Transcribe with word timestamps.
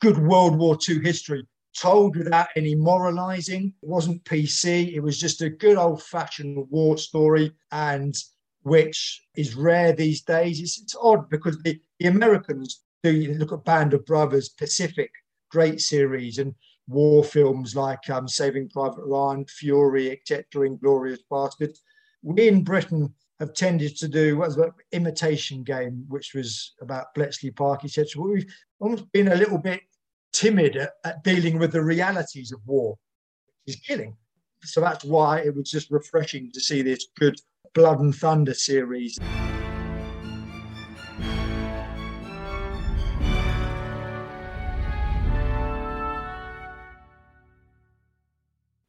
good 0.00 0.18
World 0.18 0.58
War 0.58 0.78
II 0.88 1.00
history 1.00 1.46
told 1.76 2.16
without 2.16 2.48
any 2.56 2.74
moralizing. 2.74 3.72
It 3.82 3.88
wasn't 3.88 4.24
PC. 4.24 4.94
It 4.94 5.00
was 5.00 5.18
just 5.18 5.42
a 5.42 5.50
good 5.50 5.76
old 5.76 6.02
fashioned 6.02 6.66
war 6.70 6.98
story, 6.98 7.52
and 7.70 8.14
which 8.62 9.22
is 9.36 9.54
rare 9.54 9.92
these 9.92 10.22
days. 10.22 10.60
It's, 10.60 10.80
it's 10.80 10.96
odd 11.00 11.28
because 11.30 11.58
the, 11.62 11.80
the 11.98 12.08
Americans 12.08 12.82
do 13.02 13.12
you 13.12 13.34
look 13.34 13.52
at 13.52 13.64
Band 13.64 13.94
of 13.94 14.04
Brothers, 14.04 14.50
Pacific, 14.50 15.10
great 15.50 15.80
series, 15.80 16.38
and 16.38 16.54
war 16.86 17.24
films 17.24 17.74
like 17.74 18.10
um, 18.10 18.28
Saving 18.28 18.68
Private 18.68 19.04
Ryan, 19.04 19.46
Fury, 19.46 20.10
etc., 20.10 20.68
Inglourious 20.68 21.20
Basterds. 21.30 21.78
We 22.22 22.48
in 22.48 22.62
Britain 22.62 23.14
have 23.38 23.54
tended 23.54 23.96
to 23.96 24.08
do 24.08 24.36
what 24.36 24.48
was 24.48 24.56
that 24.56 24.72
imitation 24.92 25.62
game, 25.62 26.04
which 26.08 26.34
was 26.34 26.74
about 26.82 27.14
Bletchley 27.14 27.50
Park, 27.50 27.84
etc. 27.84 28.22
We've 28.22 28.52
almost 28.80 29.10
been 29.12 29.28
a 29.28 29.36
little 29.36 29.58
bit 29.58 29.80
timid 30.32 30.76
at, 30.76 30.92
at 31.04 31.24
dealing 31.24 31.58
with 31.58 31.72
the 31.72 31.82
realities 31.82 32.52
of 32.52 32.60
war, 32.66 32.96
which 33.66 33.76
is 33.76 33.82
killing. 33.82 34.16
So 34.62 34.80
that's 34.80 35.04
why 35.04 35.40
it 35.40 35.54
was 35.54 35.70
just 35.70 35.90
refreshing 35.90 36.50
to 36.52 36.60
see 36.60 36.82
this 36.82 37.06
good 37.18 37.40
Blood 37.74 38.00
and 38.00 38.14
Thunder 38.14 38.54
series. 38.54 39.18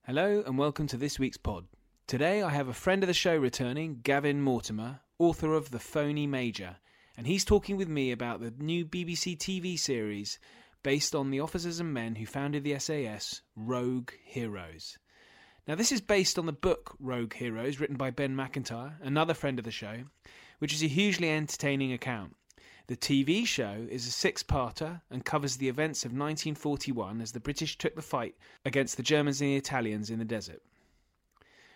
Hello 0.05 0.44
and 0.46 0.58
welcome 0.58 0.88
to 0.88 0.98
this 0.98 1.20
week's 1.20 1.38
pod. 1.38 1.68
Today 2.05 2.41
I 2.41 2.49
have 2.49 2.68
a 2.68 2.73
friend 2.73 3.02
of 3.04 3.08
the 3.08 3.13
show 3.13 3.38
returning, 3.38 3.99
Gavin 4.04 4.41
Mortimer, 4.41 4.99
author 5.20 5.54
of 5.54 5.71
The 5.71 5.80
Phoney 5.80 6.27
Major, 6.27 6.77
and 7.16 7.27
he's 7.27 7.46
talking 7.46 7.77
with 7.77 7.88
me 7.88 8.12
about 8.12 8.41
the 8.41 8.54
new 8.58 8.85
BBC 8.85 9.38
TV 9.38 9.80
series 9.80 10.38
based 10.84 11.13
on 11.13 11.31
the 11.31 11.40
officers 11.40 11.80
and 11.80 11.94
men 11.94 12.16
who 12.16 12.26
founded 12.26 12.63
the 12.63 12.77
SAS, 12.80 13.41
Rogue 13.55 14.12
Heroes. 14.23 14.98
Now, 15.68 15.76
this 15.76 15.91
is 15.91 16.01
based 16.01 16.40
on 16.40 16.48
the 16.48 16.51
book 16.51 16.96
Rogue 16.99 17.34
Heroes, 17.34 17.79
written 17.79 17.96
by 17.96 18.10
Ben 18.10 18.35
Macintyre, 18.35 18.98
another 19.01 19.34
friend 19.34 19.60
of 19.60 19.65
the 19.65 19.71
show, 19.71 20.05
which 20.60 20.73
is 20.73 20.84
a 20.84 20.88
hugely 20.88 21.29
entertaining 21.29 21.93
account. 21.93 22.35
The 22.88 22.98
TV 22.98 23.46
show 23.46 23.88
is 23.90 24.07
a 24.07 24.12
six 24.12 24.43
parter 24.43 25.01
and 25.10 25.23
covers 25.23 25.57
the 25.57 25.70
events 25.70 26.04
of 26.04 26.12
1941 26.12 27.21
as 27.21 27.32
the 27.32 27.40
British 27.40 27.77
took 27.77 27.95
the 27.95 28.01
fight 28.01 28.35
against 28.66 28.98
the 28.98 29.04
Germans 29.04 29.40
and 29.40 29.51
the 29.51 29.55
Italians 29.55 30.10
in 30.10 30.20
the 30.20 30.26
desert. 30.26 30.62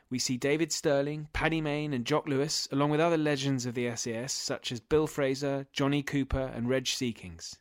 We 0.10 0.20
see 0.20 0.38
David 0.38 0.72
Stirling, 0.72 1.30
Paddy 1.32 1.62
Mayne, 1.62 1.94
and 1.94 2.06
Jock 2.06 2.28
Lewes, 2.28 2.68
along 2.72 2.90
with 2.90 3.00
other 3.00 3.18
legends 3.18 3.66
of 3.66 3.76
the 3.76 3.96
SAS 3.96 4.34
such 4.34 4.72
as 4.72 4.80
Bill 4.80 5.08
Fraser, 5.08 5.68
Johnny 5.72 6.04
Cooper, 6.04 6.52
and 6.54 6.68
Reg 6.68 6.86
Seekings. 6.86 7.60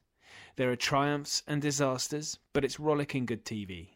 There 0.57 0.71
are 0.71 0.77
triumphs 0.77 1.43
and 1.49 1.61
disasters, 1.61 2.39
but 2.53 2.65
it's 2.65 2.79
rollicking 2.79 3.27
good 3.27 3.45
TV. 3.45 3.89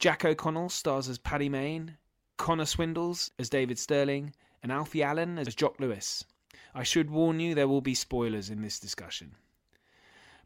Jack 0.00 0.24
O'Connell 0.24 0.68
stars 0.68 1.08
as 1.08 1.16
Paddy 1.16 1.48
Mayne, 1.48 1.96
Connor 2.36 2.64
Swindells 2.64 3.30
as 3.38 3.48
David 3.48 3.78
Stirling, 3.78 4.34
and 4.64 4.72
Alfie 4.72 5.04
Allen 5.04 5.38
as 5.38 5.54
Jock 5.54 5.78
Lewes. 5.78 6.24
I 6.74 6.82
should 6.82 7.08
warn 7.10 7.38
you 7.38 7.54
there 7.54 7.68
will 7.68 7.80
be 7.80 7.94
spoilers 7.94 8.50
in 8.50 8.62
this 8.62 8.80
discussion. 8.80 9.36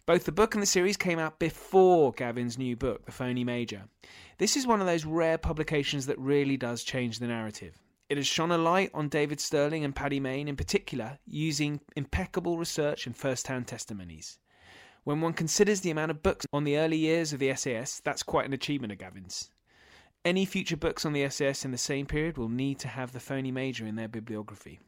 Both 0.05 0.25
the 0.25 0.33
book 0.33 0.55
and 0.55 0.63
the 0.63 0.67
series 0.67 0.99
came 0.99 1.19
out 1.19 1.39
before 1.39 2.13
Gavin's 2.13 2.59
new 2.59 2.77
book, 2.77 3.07
The 3.07 3.13
Phoney 3.13 3.45
Major. 3.45 3.85
This 4.37 4.57
is 4.57 4.67
one 4.67 4.83
of 4.83 4.87
those 4.87 5.07
rare 5.07 5.39
publications 5.39 6.05
that 6.05 6.19
really 6.19 6.59
does 6.59 6.85
change 6.85 7.19
the 7.19 7.27
narrative. 7.27 7.79
It 8.11 8.19
has 8.19 8.27
shone 8.27 8.51
a 8.51 8.59
light 8.59 8.91
on 8.93 9.09
David 9.09 9.41
Stirling 9.41 9.85
and 9.85 9.97
Paddy 9.97 10.21
Mayne 10.21 10.49
in 10.49 10.57
particular, 10.57 11.19
using 11.25 11.81
impeccable 11.97 12.59
research 12.59 13.07
and 13.07 13.17
first 13.17 13.47
hand 13.47 13.67
testimonies. 13.67 14.39
When 15.05 15.21
one 15.21 15.33
considers 15.33 15.81
the 15.81 15.91
amount 15.91 16.11
of 16.11 16.23
books 16.23 16.47
on 16.53 16.65
the 16.65 16.77
early 16.77 16.99
years 16.99 17.33
of 17.33 17.39
the 17.39 17.55
SAS, 17.55 18.01
that's 18.01 18.23
quite 18.23 18.45
an 18.45 18.53
achievement 18.53 18.93
of 18.93 18.99
Gavin's. 18.99 19.51
Any 20.25 20.45
future 20.45 20.77
books 20.77 21.07
on 21.07 21.15
the 21.15 21.29
SAS 21.31 21.65
in 21.65 21.71
the 21.71 21.79
same 21.79 22.05
period 22.05 22.37
will 22.37 22.51
need 22.51 22.79
to 22.81 22.89
have 22.89 23.13
the 23.13 23.21
phoney 23.21 23.51
major 23.51 23.87
in 23.87 23.97
their 23.97 24.09
bibliography. 24.09 24.79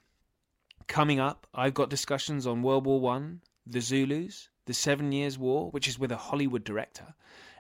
Coming 0.87 1.19
up, 1.19 1.47
I've 1.55 1.73
got 1.73 1.89
discussions 1.89 2.47
on 2.47 2.63
World 2.63 2.85
War 2.85 3.01
One, 3.01 3.41
the 3.67 3.81
Zulus, 3.81 4.51
the 4.67 4.75
Seven 4.75 5.13
Years' 5.13 5.39
War, 5.39 5.71
which 5.71 5.89
is 5.89 5.99
with 5.99 6.13
a 6.13 6.17
Hollywood 6.17 6.65
director, 6.65 7.15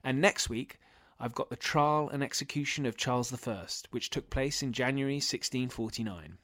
and 0.04 0.20
next 0.20 0.50
week 0.50 0.78
I've 1.18 1.34
got 1.34 1.48
the 1.48 1.56
trial 1.56 2.10
and 2.10 2.22
execution 2.22 2.84
of 2.84 2.96
Charles 2.96 3.32
I, 3.32 3.66
which 3.90 4.10
took 4.10 4.28
place 4.28 4.62
in 4.62 4.72
January 4.72 5.14
1649. 5.14 6.36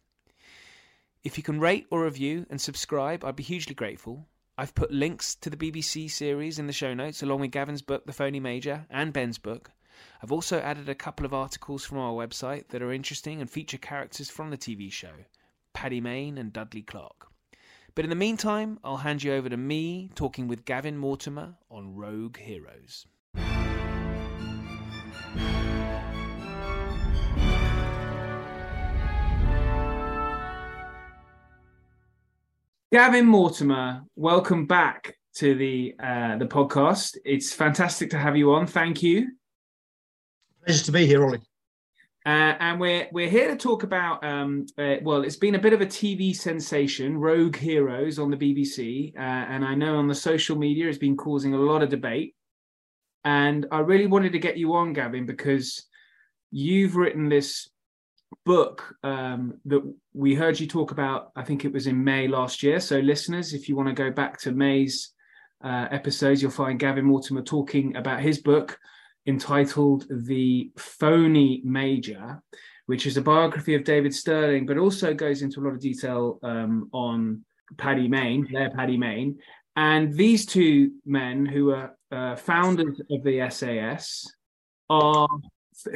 If 1.25 1.36
you 1.36 1.42
can 1.42 1.60
rate 1.60 1.86
or 1.90 2.04
review 2.04 2.46
and 2.48 2.60
subscribe, 2.60 3.25
I'd 3.25 3.36
be 3.36 3.42
hugely 3.42 3.75
grateful. 3.75 4.28
I've 4.60 4.74
put 4.74 4.91
links 4.91 5.36
to 5.36 5.50
the 5.50 5.56
BBC 5.56 6.10
series 6.10 6.58
in 6.58 6.66
the 6.66 6.72
show 6.72 6.92
notes, 6.92 7.22
along 7.22 7.38
with 7.38 7.52
Gavin's 7.52 7.80
book, 7.80 8.06
The 8.06 8.12
Phoney 8.12 8.41
Major, 8.41 8.86
and 8.91 9.12
Ben's 9.12 9.38
book. 9.38 9.70
I've 10.20 10.32
also 10.32 10.58
added 10.58 10.88
a 10.88 10.96
couple 10.96 11.24
of 11.24 11.32
articles 11.32 11.84
from 11.84 11.98
our 11.98 12.12
website 12.12 12.66
that 12.70 12.82
are 12.82 12.92
interesting 12.92 13.41
and 13.41 13.48
feature 13.48 13.78
characters 13.78 14.30
from 14.30 14.50
the 14.50 14.58
TV 14.58 14.91
show 14.91 15.12
Paddy 15.74 16.00
Mayne 16.00 16.38
and 16.38 16.52
Dudley 16.52 16.82
Clarke. 16.82 17.28
But 17.94 18.04
in 18.04 18.10
the 18.10 18.16
meantime, 18.16 18.80
I'll 18.82 18.96
hand 18.96 19.22
you 19.22 19.32
over 19.32 19.48
to 19.48 19.56
me 19.56 20.10
talking 20.16 20.48
with 20.48 20.64
Gavin 20.64 20.98
Mortimer 20.98 21.54
on 21.70 21.94
Rogue 21.94 22.38
Heroes. 22.38 23.06
Gavin 32.91 33.26
Mortimer, 33.26 34.03
welcome 34.16 34.65
back 34.65 35.19
to 35.34 35.54
the 35.54 35.94
uh, 36.03 36.38
the 36.38 36.47
podcast. 36.47 37.19
It's 37.22 37.53
fantastic 37.53 38.09
to 38.10 38.19
have 38.19 38.34
you 38.34 38.54
on. 38.54 38.66
Thank 38.66 39.03
you. 39.03 39.28
Pleasure 40.65 40.87
to 40.87 40.93
be 40.93 41.04
here, 41.04 41.22
Ollie. 41.22 41.43
Uh, 42.25 42.56
and 42.59 42.81
we're 42.81 43.06
we're 43.12 43.28
here 43.28 43.49
to 43.49 43.56
talk 43.56 43.82
about 43.82 44.25
um, 44.25 44.65
uh, 44.78 44.94
well, 45.03 45.22
it's 45.22 45.37
been 45.37 45.54
a 45.54 45.59
bit 45.59 45.75
of 45.75 45.82
a 45.82 45.87
TV 45.87 46.34
sensation, 46.34 47.19
Rogue 47.19 47.56
Heroes 47.56 48.19
on 48.19 48.31
the 48.31 48.38
BBC, 48.38 49.15
uh, 49.15 49.20
and 49.20 49.66
I 49.66 49.75
know 49.75 49.99
on 49.99 50.09
the 50.09 50.15
social 50.15 50.56
media 50.56 50.88
it's 50.88 50.97
been 50.97 51.16
causing 51.16 51.53
a 51.53 51.59
lot 51.59 51.82
of 51.82 51.91
debate. 51.91 52.37
And 53.22 53.66
I 53.70 53.81
really 53.81 54.06
wanted 54.06 54.32
to 54.32 54.38
get 54.38 54.56
you 54.56 54.75
on, 54.76 54.94
Gavin, 54.94 55.26
because 55.26 55.84
you've 56.50 56.97
written 56.97 57.28
this 57.28 57.69
book 58.44 58.94
um, 59.02 59.54
that 59.66 59.82
we 60.12 60.34
heard 60.34 60.58
you 60.58 60.66
talk 60.66 60.90
about, 60.90 61.32
I 61.36 61.42
think 61.42 61.64
it 61.64 61.72
was 61.72 61.86
in 61.86 62.02
May 62.02 62.28
last 62.28 62.62
year. 62.62 62.80
So, 62.80 62.98
listeners, 62.98 63.54
if 63.54 63.68
you 63.68 63.76
want 63.76 63.88
to 63.88 63.94
go 63.94 64.10
back 64.10 64.38
to 64.40 64.52
May's 64.52 65.12
uh, 65.62 65.86
episodes, 65.90 66.42
you'll 66.42 66.50
find 66.50 66.78
Gavin 66.78 67.04
Mortimer 67.04 67.42
talking 67.42 67.96
about 67.96 68.20
his 68.20 68.38
book 68.38 68.78
entitled 69.26 70.06
The 70.10 70.70
Phoney 70.76 71.62
Major, 71.64 72.42
which 72.86 73.06
is 73.06 73.16
a 73.16 73.22
biography 73.22 73.74
of 73.74 73.84
David 73.84 74.14
Stirling, 74.14 74.66
but 74.66 74.78
also 74.78 75.12
goes 75.12 75.42
into 75.42 75.60
a 75.60 75.62
lot 75.62 75.74
of 75.74 75.80
detail 75.80 76.38
um, 76.42 76.88
on 76.92 77.44
Paddy 77.76 78.08
Mayne, 78.08 78.46
Blair 78.46 78.70
Paddy 78.70 78.96
Mayne. 78.96 79.38
And 79.76 80.12
these 80.12 80.46
two 80.46 80.92
men, 81.04 81.46
who 81.46 81.70
are 81.70 81.94
uh, 82.10 82.36
founders 82.36 83.00
of 83.10 83.22
the 83.22 83.48
SAS, 83.50 84.26
are 84.90 85.28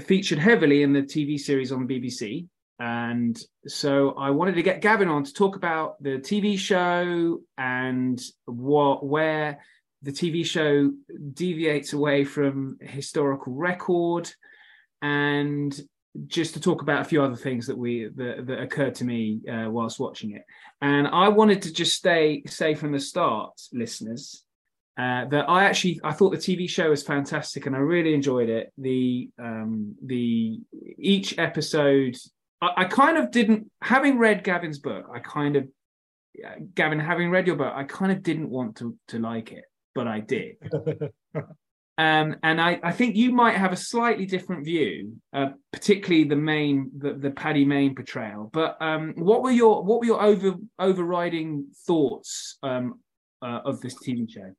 featured 0.04 0.38
heavily 0.38 0.82
in 0.82 0.93
the 0.93 1.03
TV 1.03 1.38
series 1.38 1.72
on 1.72 1.88
BBC. 1.88 2.47
And 2.78 3.41
so 3.66 4.10
I 4.12 4.31
wanted 4.31 4.56
to 4.56 4.62
get 4.62 4.81
Gavin 4.81 5.09
on 5.09 5.25
to 5.25 5.32
talk 5.32 5.56
about 5.56 6.03
the 6.03 6.19
TV 6.19 6.59
show 6.59 7.41
and 7.56 8.20
what 8.47 9.04
where 9.06 9.60
the 10.03 10.10
TV 10.10 10.44
show 10.44 10.91
deviates 11.32 11.93
away 11.93 12.25
from 12.25 12.78
historical 12.81 13.53
record 13.53 14.31
and 15.00 15.81
just 16.26 16.54
to 16.54 16.60
talk 16.60 16.82
about 16.82 17.03
a 17.03 17.04
few 17.04 17.22
other 17.22 17.37
things 17.37 17.66
that 17.66 17.78
we 17.78 18.09
that, 18.16 18.47
that 18.47 18.60
occurred 18.60 18.94
to 18.97 19.04
me 19.04 19.41
uh, 19.50 19.70
whilst 19.70 19.99
watching 19.99 20.32
it 20.32 20.44
and 20.82 21.09
i 21.09 21.28
wanted 21.28 21.62
to 21.62 21.72
just 21.72 21.97
stay 21.97 22.43
say 22.47 22.75
from 22.75 22.93
the 22.93 23.00
start 23.00 23.59
listeners 23.72 24.44
uh, 24.99 25.25
that 25.27 25.49
I 25.49 25.65
actually 25.65 26.01
I 26.05 26.13
thought 26.13 26.31
the 26.31 26.37
TV 26.37 26.69
show 26.69 26.91
was 26.91 27.03
fantastic 27.03 27.67
and 27.67 27.75
I 27.75 27.79
really 27.79 28.15
enjoyed 28.15 28.49
it. 28.49 28.73
The 28.77 29.31
um, 29.39 29.94
the 30.05 30.61
each 30.99 31.39
episode 31.39 32.17
I, 32.61 32.73
I, 32.77 32.85
kind 32.85 33.17
of 33.17 33.31
didn't 33.31 33.71
having 33.81 34.19
read 34.19 34.44
Gavin's 34.44 34.79
book. 34.79 35.06
I 35.12 35.19
kind 35.21 35.56
of 35.56 35.67
Gavin 36.75 36.99
having 36.99 37.31
read 37.31 37.47
your 37.47 37.56
book, 37.56 37.73
I 37.75 37.85
kind 37.85 38.12
of 38.12 38.23
didn't 38.23 38.50
want 38.50 38.77
to 38.77 38.97
to 39.09 39.19
like 39.19 39.53
it, 39.53 39.65
but 39.94 40.06
I 40.06 40.21
did. 40.21 40.56
um, 41.99 42.37
and 42.43 42.61
I, 42.61 42.81
I 42.83 42.93
think 42.93 43.17
you 43.17 43.33
might 43.33 43.56
have 43.56 43.73
a 43.73 43.77
slightly 43.77 44.27
different 44.27 44.65
view, 44.65 45.17
uh, 45.33 45.50
particularly 45.73 46.25
the 46.25 46.37
main 46.37 46.91
the, 46.97 47.15
the 47.15 47.31
Paddy 47.31 47.65
Mayne 47.65 47.95
portrayal. 47.95 48.50
But 48.53 48.77
um, 48.81 49.15
what 49.17 49.43
were 49.43 49.50
your 49.50 49.83
what 49.85 50.00
were 50.00 50.06
your 50.06 50.23
over 50.23 50.55
overriding 50.79 51.67
thoughts 51.87 52.59
um, 52.62 53.00
uh, 53.43 53.61
of 53.65 53.81
this 53.81 53.95
TV 53.95 54.31
show? 54.31 54.53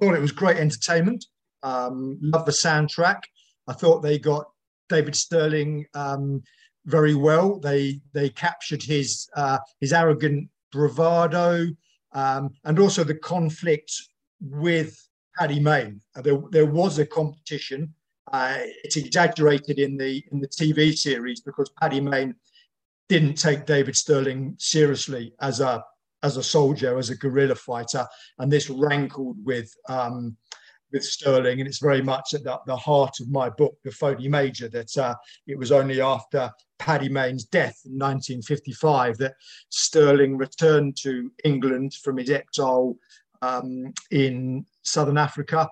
Thought 0.00 0.14
it 0.14 0.20
was 0.20 0.32
great 0.32 0.58
entertainment. 0.58 1.24
Um, 1.62 2.18
love 2.20 2.44
the 2.44 2.52
soundtrack. 2.52 3.20
I 3.66 3.72
thought 3.72 4.02
they 4.02 4.18
got 4.18 4.46
David 4.88 5.16
Stirling 5.16 5.86
um, 5.94 6.42
very 6.84 7.14
well. 7.14 7.58
They 7.58 8.00
they 8.12 8.28
captured 8.28 8.82
his 8.82 9.28
uh, 9.34 9.58
his 9.80 9.92
arrogant 9.92 10.48
bravado 10.72 11.66
um, 12.12 12.50
and 12.64 12.78
also 12.78 13.04
the 13.04 13.14
conflict 13.14 13.92
with 14.40 14.96
Paddy 15.38 15.60
Mayne. 15.60 16.00
Uh, 16.16 16.22
there, 16.22 16.42
there 16.50 16.66
was 16.66 16.98
a 16.98 17.06
competition. 17.06 17.92
Uh, 18.32 18.58
it's 18.82 18.96
exaggerated 18.96 19.78
in 19.78 19.96
the 19.96 20.24
in 20.32 20.40
the 20.40 20.48
TV 20.48 20.96
series 20.96 21.40
because 21.40 21.70
Paddy 21.80 22.00
Mayne 22.00 22.34
didn't 23.08 23.34
take 23.34 23.66
David 23.66 23.96
Stirling 23.96 24.56
seriously 24.58 25.34
as 25.40 25.60
a 25.60 25.84
as 26.26 26.36
a 26.36 26.42
soldier, 26.42 26.98
as 26.98 27.10
a 27.10 27.16
guerrilla 27.16 27.54
fighter, 27.54 28.04
and 28.38 28.52
this 28.52 28.68
rankled 28.68 29.36
with 29.44 29.72
um, 29.88 30.36
with 30.92 31.04
Stirling, 31.04 31.60
and 31.60 31.68
it's 31.68 31.80
very 31.80 32.02
much 32.02 32.34
at 32.34 32.44
the, 32.44 32.58
the 32.66 32.76
heart 32.76 33.18
of 33.20 33.28
my 33.28 33.50
book, 33.50 33.76
The 33.84 33.90
Phoney 33.90 34.28
Major, 34.28 34.68
that 34.68 34.96
uh, 34.96 35.14
it 35.46 35.58
was 35.58 35.72
only 35.72 36.00
after 36.00 36.50
Paddy 36.78 37.08
Mayne's 37.08 37.44
death 37.44 37.80
in 37.84 37.92
1955 37.92 39.18
that 39.18 39.34
Stirling 39.68 40.36
returned 40.36 40.96
to 41.02 41.30
England 41.44 41.94
from 42.04 42.18
his 42.18 42.30
exile 42.30 42.96
um, 43.42 43.92
in 44.10 44.64
southern 44.82 45.18
Africa, 45.18 45.68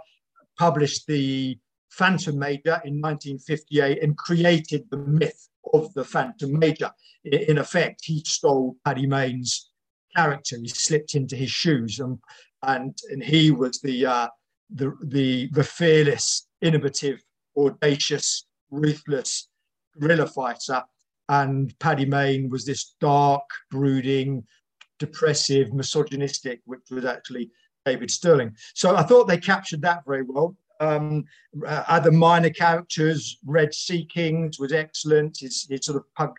published 0.59 1.06
the 1.06 1.59
Phantom 1.91 2.37
Major 2.37 2.81
in 2.85 3.01
1958, 3.01 4.03
and 4.03 4.19
created 4.19 4.85
the 4.91 4.97
myth 4.97 5.49
of 5.73 5.95
the 5.95 6.05
Phantom 6.05 6.59
Major. 6.59 6.91
In 7.25 7.59
effect, 7.59 8.01
he 8.05 8.21
stole 8.27 8.77
Paddy 8.85 9.06
Mayne's 9.06 9.71
character. 10.14 10.56
He 10.61 10.69
slipped 10.69 11.14
into 11.14 11.37
his 11.37 11.50
shoes, 11.50 12.00
and 12.00 12.19
and 12.62 12.96
and 13.11 13.22
he 13.22 13.50
was 13.50 13.81
the 13.81 14.06
uh, 14.06 14.28
the 14.70 14.93
the 15.02 15.49
the 15.52 15.64
fearless, 15.64 16.46
innovative, 16.61 17.22
audacious, 17.56 18.46
ruthless 18.70 19.49
guerrilla 20.00 20.26
fighter. 20.26 20.82
And 21.28 21.76
Paddy 21.78 22.05
Mayne 22.05 22.50
was 22.50 22.66
this 22.66 22.94
dark, 23.00 23.49
brooding, 23.70 24.44
depressive, 24.99 25.72
misogynistic, 25.72 26.60
which 26.67 26.82
was 26.90 27.06
actually 27.06 27.50
David 27.87 28.10
Stirling. 28.10 28.55
So 28.75 28.94
I 28.94 29.02
thought 29.05 29.26
they 29.26 29.38
captured 29.38 29.81
that 29.82 30.02
very 30.06 30.22
well. 30.22 30.55
Um, 30.81 31.25
uh, 31.67 31.84
other 31.87 32.10
minor 32.10 32.50
characters, 32.50 33.38
Reg 33.46 33.70
Seekings 33.72 34.58
was 34.58 34.72
excellent. 34.72 35.38
His, 35.40 35.67
his 35.70 35.87
sort 35.87 35.96
of 35.96 36.05
pug, 36.14 36.37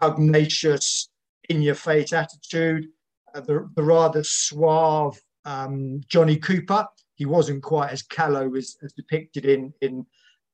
pugnacious, 0.00 1.10
in 1.48 1.62
your 1.62 1.74
face 1.74 2.12
attitude. 2.12 2.88
Uh, 3.34 3.40
the, 3.40 3.68
the 3.76 3.82
rather 3.82 4.22
suave 4.22 5.20
um, 5.44 6.00
Johnny 6.08 6.36
Cooper 6.36 6.86
he 7.14 7.26
wasn't 7.26 7.62
quite 7.62 7.92
as 7.92 8.02
callow 8.02 8.54
as, 8.56 8.76
as 8.82 8.92
depicted 8.94 9.44
in 9.44 9.72
in 9.80 10.04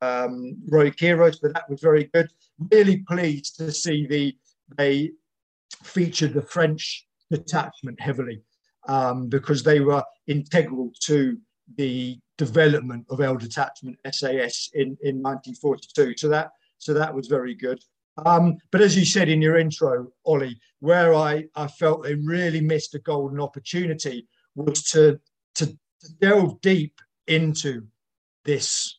um, 0.01 0.57
Rogue 0.69 0.99
Heroes, 0.99 1.39
but 1.41 1.55
that 1.55 1.69
was 1.69 1.81
very 1.81 2.11
good. 2.13 2.29
Really 2.71 2.99
pleased 3.09 3.57
to 3.57 3.73
see 3.73 4.07
the 4.07 4.37
they 4.77 5.13
featured 5.83 6.35
the 6.35 6.43
French 6.43 7.07
detachment 7.31 8.01
heavily 8.01 8.43
um, 8.87 9.29
because 9.29 9.63
they 9.63 9.81
were 9.81 10.05
integral 10.27 10.93
to 11.05 11.39
the 11.77 12.19
development 12.37 13.07
of 13.11 13.21
L 13.21 13.37
Detachment 13.37 13.97
SAS 14.13 14.71
in, 14.75 14.97
in 15.03 15.23
1942. 15.23 16.15
So 16.17 16.29
that 16.29 16.51
so 16.79 16.93
that 16.95 17.15
was 17.15 17.29
very 17.29 17.55
good. 17.55 17.81
Um, 18.25 18.59
but 18.71 18.81
as 18.81 18.97
you 18.97 19.05
said 19.05 19.29
in 19.29 19.43
your 19.43 19.59
intro, 19.59 20.09
Ollie, 20.25 20.59
where 20.81 21.15
I, 21.15 21.45
I 21.55 21.69
felt 21.69 22.03
they 22.03 22.15
really 22.15 22.61
missed 22.61 22.95
a 22.95 22.99
golden 22.99 23.41
opportunity 23.41 24.27
was 24.55 24.83
to 24.91 25.21
to 25.57 25.77
delve 26.21 26.61
deep 26.61 26.95
into 27.27 27.83
this 28.45 28.99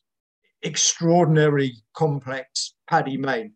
extraordinary 0.62 1.74
complex 1.94 2.74
Paddy 2.88 3.16
Mayne. 3.16 3.52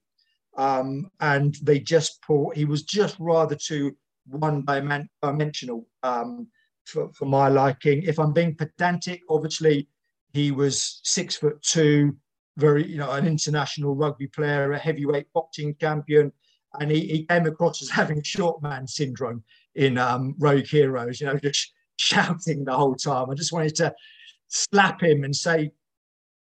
Um, 0.57 1.11
and 1.21 1.57
they 1.63 1.81
just 1.81 2.21
he 2.55 2.65
was 2.65 2.83
just 2.83 3.17
rather 3.19 3.57
too 3.57 3.97
one 4.27 4.65
dimensional 5.23 5.87
um, 6.03 6.49
for, 6.87 7.13
for 7.13 7.27
my 7.27 7.49
liking. 7.49 8.03
If 8.03 8.19
I'm 8.19 8.33
being 8.33 8.55
pedantic, 8.55 9.21
obviously 9.29 9.89
he 10.33 10.51
was 10.51 11.01
six 11.03 11.37
foot 11.37 11.61
two, 11.63 12.17
very, 12.57 12.87
you 12.87 12.99
know, 12.99 13.11
an 13.13 13.27
international 13.27 13.95
rugby 13.95 14.27
player, 14.27 14.73
a 14.73 14.79
heavyweight 14.79 15.33
boxing 15.33 15.75
champion, 15.81 16.33
and 16.81 16.91
he, 16.91 17.01
he 17.07 17.27
came 17.27 17.47
across 17.47 17.83
as 17.83 17.91
having 17.91 18.23
short 18.23 18.63
man 18.63 18.87
syndrome 18.87 19.43
in 19.75 19.99
um, 19.99 20.35
Rogue 20.39 20.67
Heroes, 20.67 21.21
you 21.21 21.27
know, 21.27 21.39
just 21.39 21.73
shouting 21.97 22.65
the 22.65 22.77
whole 22.77 22.95
time. 22.95 23.31
I 23.31 23.35
just 23.35 23.53
wanted 23.53 23.75
to 23.77 23.95
slap 24.49 25.03
him 25.03 25.25
and 25.25 25.35
say, 25.35 25.71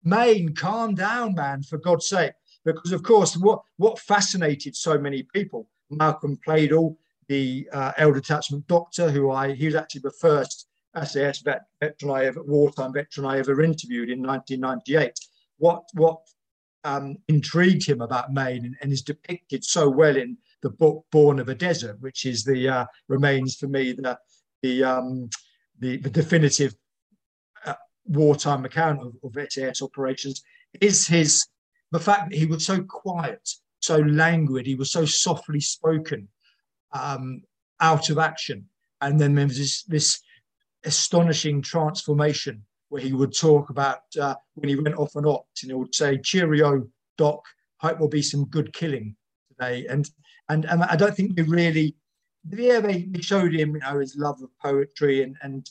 Mayne, 0.04 0.54
calm 0.54 0.94
down, 0.94 1.34
man, 1.34 1.62
for 1.62 1.78
God's 1.78 2.08
sake. 2.08 2.32
Because, 2.64 2.92
of 2.92 3.02
course, 3.02 3.36
what, 3.36 3.62
what 3.76 3.98
fascinated 3.98 4.76
so 4.76 4.98
many 4.98 5.22
people, 5.22 5.68
Malcolm 5.90 6.38
Pleydell, 6.46 6.96
the 7.28 7.68
uh, 7.72 7.92
L 7.98 8.12
Detachment 8.12 8.66
doctor, 8.66 9.10
who 9.10 9.30
I, 9.30 9.52
he 9.52 9.66
was 9.66 9.74
actually 9.74 10.02
the 10.02 10.12
first 10.12 10.68
SAS 11.04 11.40
vet, 11.40 11.62
veteran 11.80 12.12
I 12.12 12.24
ever, 12.26 12.42
wartime 12.42 12.92
veteran 12.92 13.26
I 13.26 13.38
ever 13.38 13.62
interviewed 13.62 14.10
in 14.10 14.22
1998. 14.22 15.12
What, 15.58 15.84
what 15.94 16.18
um, 16.84 17.16
intrigued 17.28 17.86
him 17.86 18.00
about 18.00 18.32
Mayne 18.32 18.64
and, 18.64 18.76
and, 18.80 18.92
is 18.92 19.02
depicted 19.02 19.64
so 19.64 19.88
well 19.88 20.16
in 20.16 20.38
the 20.62 20.70
book 20.70 21.04
Born 21.10 21.38
of 21.38 21.48
a 21.48 21.54
Desert, 21.54 22.00
which 22.00 22.24
is 22.24 22.44
the, 22.44 22.68
uh, 22.68 22.86
remains 23.08 23.56
for 23.56 23.68
me 23.68 23.92
the, 23.92 24.18
the 24.62 24.84
um, 24.84 25.28
the, 25.80 25.96
the 25.98 26.10
definitive 26.10 26.74
uh, 27.64 27.74
wartime 28.06 28.64
account 28.64 29.00
of, 29.00 29.14
of 29.22 29.50
SAS 29.50 29.82
operations. 29.82 30.42
Is 30.80 31.06
his 31.06 31.46
the 31.90 32.00
fact 32.00 32.30
that 32.30 32.38
he 32.38 32.46
was 32.46 32.66
so 32.66 32.82
quiet, 32.82 33.48
so 33.80 33.98
languid, 33.98 34.66
he 34.66 34.74
was 34.74 34.90
so 34.90 35.04
softly 35.04 35.60
spoken, 35.60 36.28
um, 36.92 37.42
out 37.80 38.10
of 38.10 38.18
action, 38.18 38.66
and 39.00 39.18
then 39.18 39.34
there 39.34 39.46
was 39.46 39.56
this, 39.56 39.82
this 39.84 40.20
astonishing 40.84 41.62
transformation 41.62 42.64
where 42.88 43.02
he 43.02 43.12
would 43.12 43.36
talk 43.36 43.70
about 43.70 44.00
uh, 44.20 44.34
when 44.54 44.68
he 44.68 44.76
went 44.76 44.96
off 44.96 45.16
and 45.16 45.26
opt, 45.26 45.62
and 45.62 45.70
he 45.70 45.74
would 45.74 45.94
say, 45.94 46.18
"Cheerio, 46.18 46.86
Doc. 47.16 47.44
Hope 47.78 47.92
there'll 47.92 48.08
be 48.08 48.22
some 48.22 48.46
good 48.46 48.72
killing 48.72 49.14
today." 49.48 49.86
And 49.88 50.08
and, 50.48 50.64
and 50.64 50.82
I 50.82 50.96
don't 50.96 51.14
think 51.14 51.36
we 51.36 51.42
really 51.42 51.94
yeah, 52.50 52.80
they, 52.80 53.06
showed 53.20 53.54
him, 53.54 53.74
you 53.74 53.80
know, 53.80 53.98
his 53.98 54.16
love 54.16 54.40
of 54.42 54.50
poetry 54.62 55.22
and 55.22 55.36
and 55.42 55.68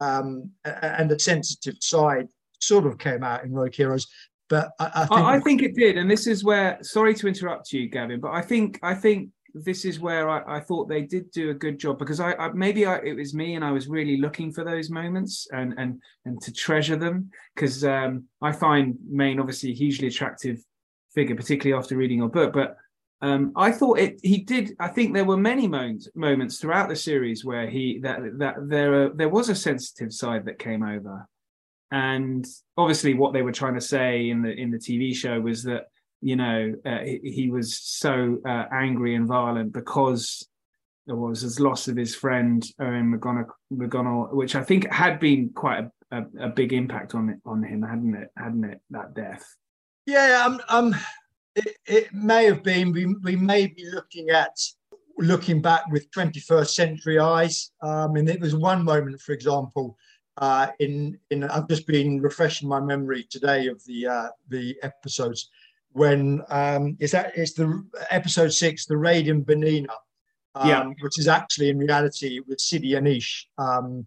um, 0.00 0.50
and 0.64 1.10
the 1.10 1.18
sensitive 1.18 1.76
side 1.80 2.28
sort 2.60 2.86
of 2.86 2.98
came 2.98 3.22
out 3.22 3.44
in 3.44 3.52
Rogue 3.52 3.74
Heroes. 3.74 4.06
But 4.48 4.70
I, 4.80 4.90
I, 4.94 5.06
think... 5.06 5.20
I, 5.20 5.40
think 5.40 5.62
it 5.62 5.74
did, 5.76 5.96
and 5.96 6.10
this 6.10 6.26
is 6.26 6.42
where. 6.42 6.78
Sorry 6.82 7.14
to 7.14 7.28
interrupt 7.28 7.72
you, 7.72 7.88
Gavin, 7.88 8.20
but 8.20 8.32
I 8.32 8.42
think 8.42 8.78
I 8.82 8.94
think 8.94 9.30
this 9.54 9.84
is 9.84 10.00
where 10.00 10.28
I, 10.28 10.56
I 10.56 10.60
thought 10.60 10.88
they 10.88 11.02
did 11.02 11.30
do 11.30 11.50
a 11.50 11.54
good 11.54 11.78
job 11.78 11.98
because 11.98 12.20
I, 12.20 12.32
I 12.34 12.52
maybe 12.52 12.86
I, 12.86 12.96
it 12.98 13.16
was 13.16 13.34
me 13.34 13.54
and 13.54 13.64
I 13.64 13.72
was 13.72 13.88
really 13.88 14.16
looking 14.16 14.52
for 14.52 14.64
those 14.64 14.90
moments 14.90 15.48
and 15.52 15.74
and 15.78 16.00
and 16.24 16.40
to 16.42 16.52
treasure 16.52 16.96
them 16.96 17.30
because 17.54 17.84
um, 17.84 18.24
I 18.42 18.52
find 18.52 18.96
Mayne 19.08 19.40
obviously 19.40 19.70
a 19.70 19.74
hugely 19.74 20.08
attractive 20.08 20.62
figure, 21.14 21.36
particularly 21.36 21.78
after 21.78 21.96
reading 21.96 22.18
your 22.18 22.28
book, 22.28 22.52
but 22.52 22.76
um, 23.22 23.52
I 23.54 23.70
thought 23.70 23.98
it. 23.98 24.18
He 24.22 24.38
did. 24.38 24.74
I 24.80 24.88
think 24.88 25.12
there 25.12 25.26
were 25.26 25.36
many 25.36 25.68
moments 25.68 26.08
moments 26.14 26.58
throughout 26.58 26.88
the 26.88 26.96
series 26.96 27.44
where 27.44 27.68
he 27.68 27.98
that 28.02 28.38
that 28.38 28.56
there 28.68 29.06
uh, 29.06 29.08
there 29.14 29.28
was 29.28 29.50
a 29.50 29.54
sensitive 29.54 30.12
side 30.12 30.46
that 30.46 30.58
came 30.58 30.82
over, 30.82 31.28
and 31.90 32.46
obviously 32.78 33.12
what 33.12 33.34
they 33.34 33.42
were 33.42 33.52
trying 33.52 33.74
to 33.74 33.80
say 33.80 34.30
in 34.30 34.40
the 34.40 34.50
in 34.50 34.70
the 34.70 34.78
TV 34.78 35.14
show 35.14 35.38
was 35.38 35.62
that 35.64 35.88
you 36.20 36.36
know 36.36 36.74
uh, 36.84 36.98
he, 37.00 37.20
he, 37.22 37.50
was 37.50 37.78
so 37.78 38.38
uh, 38.46 38.64
angry 38.72 39.14
and 39.14 39.26
violent 39.26 39.72
because 39.72 40.46
there 41.06 41.16
was 41.16 41.40
his 41.40 41.58
loss 41.58 41.88
of 41.88 41.96
his 41.96 42.14
friend 42.14 42.64
Eoin 42.80 43.46
McGonigal 43.72 44.32
which 44.32 44.54
I 44.54 44.62
think 44.62 44.90
had 44.92 45.18
been 45.18 45.50
quite 45.50 45.84
a, 46.10 46.16
a, 46.16 46.46
a, 46.46 46.48
big 46.48 46.72
impact 46.72 47.14
on 47.14 47.30
it 47.30 47.38
on 47.44 47.62
him, 47.62 47.82
hadn't 47.82 48.14
it? 48.14 48.28
Hadn't 48.36 48.64
it? 48.64 48.80
That 48.90 49.14
death. 49.14 49.44
Yeah, 50.06 50.44
um, 50.44 50.60
um 50.68 50.94
it, 51.56 51.76
it 51.86 52.14
may 52.14 52.44
have 52.44 52.62
been, 52.62 52.92
we, 52.92 53.06
we 53.22 53.36
may 53.36 53.66
be 53.66 53.90
looking 53.90 54.30
at 54.30 54.56
looking 55.18 55.60
back 55.60 55.82
with 55.90 56.10
21st 56.12 56.68
century 56.68 57.18
eyes. 57.18 57.72
Um, 57.82 58.16
and 58.16 58.28
it 58.28 58.40
was 58.40 58.54
one 58.54 58.84
moment, 58.84 59.20
for 59.20 59.32
example, 59.32 59.96
uh, 60.38 60.68
in 60.78 61.18
in 61.30 61.44
I've 61.44 61.68
just 61.68 61.86
been 61.86 62.20
refreshing 62.20 62.68
my 62.68 62.80
memory 62.80 63.24
today 63.28 63.66
of 63.66 63.84
the 63.84 64.06
uh, 64.06 64.28
the 64.48 64.76
episodes 64.82 65.50
when 65.92 66.42
um, 66.48 66.96
is 67.00 67.12
that 67.12 67.32
it's 67.36 67.54
the 67.54 67.84
episode 68.10 68.52
six, 68.52 68.86
the 68.86 68.96
raid 68.96 69.28
in 69.28 69.44
Benina, 69.44 69.88
um, 70.54 70.68
yeah. 70.68 70.84
which 71.00 71.18
is 71.18 71.28
actually 71.28 71.70
in 71.70 71.78
reality 71.78 72.40
with 72.46 72.60
Sidi 72.60 72.92
Haneish. 72.92 73.44
Um, 73.58 74.06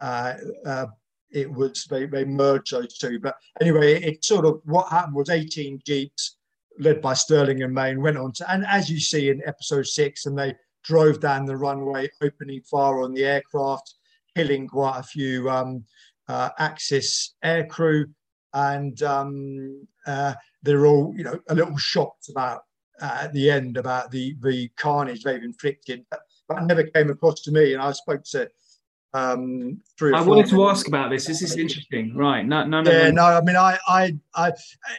uh, 0.00 0.34
uh, 0.66 0.86
it 1.30 1.50
was 1.50 1.84
they, 1.84 2.06
they 2.06 2.24
merged 2.24 2.72
those 2.72 2.98
two, 2.98 3.20
but 3.20 3.36
anyway, 3.60 3.94
it, 3.94 4.04
it 4.04 4.24
sort 4.24 4.44
of 4.44 4.60
what 4.64 4.88
happened 4.88 5.14
was 5.14 5.30
18 5.30 5.80
jeeps 5.86 6.36
led 6.78 7.00
by 7.00 7.14
Stirling 7.14 7.62
and 7.62 7.74
Mayne, 7.74 8.00
went 8.00 8.16
on 8.16 8.32
to, 8.32 8.50
and 8.50 8.64
as 8.66 8.90
you 8.90 8.98
see 8.98 9.28
in 9.28 9.42
episode 9.46 9.86
six, 9.86 10.26
and 10.26 10.36
they 10.36 10.54
drove 10.82 11.20
down 11.20 11.44
the 11.44 11.56
runway, 11.56 12.08
opening 12.22 12.62
fire 12.62 13.02
on 13.02 13.12
the 13.12 13.24
aircraft, 13.24 13.94
killing 14.36 14.66
quite 14.66 14.98
a 14.98 15.02
few 15.02 15.48
um, 15.50 15.84
uh, 16.28 16.50
Axis 16.58 17.34
aircrew, 17.44 18.06
and 18.54 19.02
um, 19.02 19.86
uh, 20.06 20.34
they're 20.62 20.86
all, 20.86 21.14
you 21.16 21.24
know, 21.24 21.40
a 21.48 21.54
little 21.54 21.76
shocked 21.76 22.28
about 22.28 22.64
uh, 23.00 23.18
at 23.22 23.32
the 23.32 23.50
end 23.50 23.76
about 23.76 24.10
the 24.10 24.36
the 24.40 24.68
carnage 24.76 25.22
they've 25.22 25.42
inflicted. 25.42 26.04
But 26.10 26.20
that 26.48 26.64
never 26.64 26.84
came 26.84 27.10
across 27.10 27.42
to 27.42 27.52
me, 27.52 27.74
and 27.74 27.82
I 27.82 27.92
spoke 27.92 28.24
to 28.32 28.50
Um, 29.12 29.80
I 30.00 30.22
wanted 30.22 30.50
to 30.50 30.68
ask 30.68 30.86
about 30.86 31.10
this. 31.10 31.26
This 31.26 31.42
is 31.42 31.56
interesting, 31.56 32.14
right? 32.14 32.46
No, 32.46 32.64
no, 32.64 32.82
no. 32.82 32.90
Yeah, 32.90 33.10
no. 33.10 33.24
I 33.24 33.40
mean, 33.40 33.56
I, 33.56 33.76
I, 33.88 34.16
I, 34.34 34.52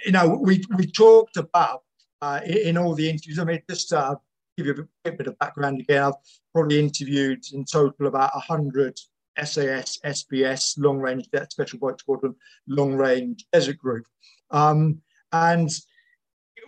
you 0.06 0.12
know, 0.12 0.28
we 0.42 0.64
we 0.78 0.86
talked 0.86 1.38
about 1.38 1.84
uh, 2.22 2.42
in 2.46 2.78
all 2.78 2.94
the 2.94 3.10
interviews. 3.10 3.40
I 3.40 3.46
mean, 3.46 3.62
just 3.70 3.94
uh, 3.94 4.16
give 4.58 4.68
you 4.68 4.88
a 5.06 5.12
bit 5.12 5.28
of 5.28 5.40
background 5.40 5.80
again. 5.80 6.04
I've 6.04 6.14
probably 6.54 6.80
interviewed 6.80 7.44
in 7.54 7.64
total 7.64 8.08
about 8.08 8.32
hundred 8.34 9.00
SAS, 9.42 10.00
SBS, 10.04 10.74
Long 10.78 11.00
Range 11.00 11.28
that 11.32 11.52
Special 11.52 11.80
Boat 11.80 12.00
Squadron, 12.00 12.36
Long 12.68 12.94
Range 12.94 13.46
Desert 13.54 13.78
Group, 13.78 14.06
um, 14.52 15.02
and 15.32 15.70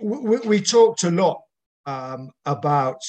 we, 0.02 0.38
we, 0.40 0.62
talked 0.62 1.04
a 1.04 1.12
lot 1.12 1.42
um, 1.86 2.32
about 2.46 3.02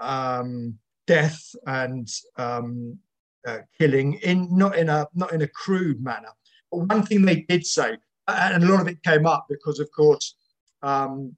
um, 0.00 0.78
death 1.06 1.42
and 1.66 2.08
um, 2.36 2.98
uh, 3.46 3.58
killing 3.78 4.14
in 4.22 4.48
not 4.50 4.76
in 4.76 4.88
a 4.88 5.06
not 5.14 5.32
in 5.32 5.42
a 5.42 5.48
crude 5.48 6.02
manner. 6.02 6.30
But 6.70 6.88
one 6.88 7.02
thing 7.04 7.24
they 7.24 7.42
did 7.42 7.66
say, 7.66 7.96
and 8.28 8.64
a 8.64 8.66
lot 8.66 8.80
of 8.80 8.88
it 8.88 9.02
came 9.02 9.26
up 9.26 9.46
because, 9.48 9.80
of 9.80 9.90
course, 9.92 10.36
um, 10.82 11.36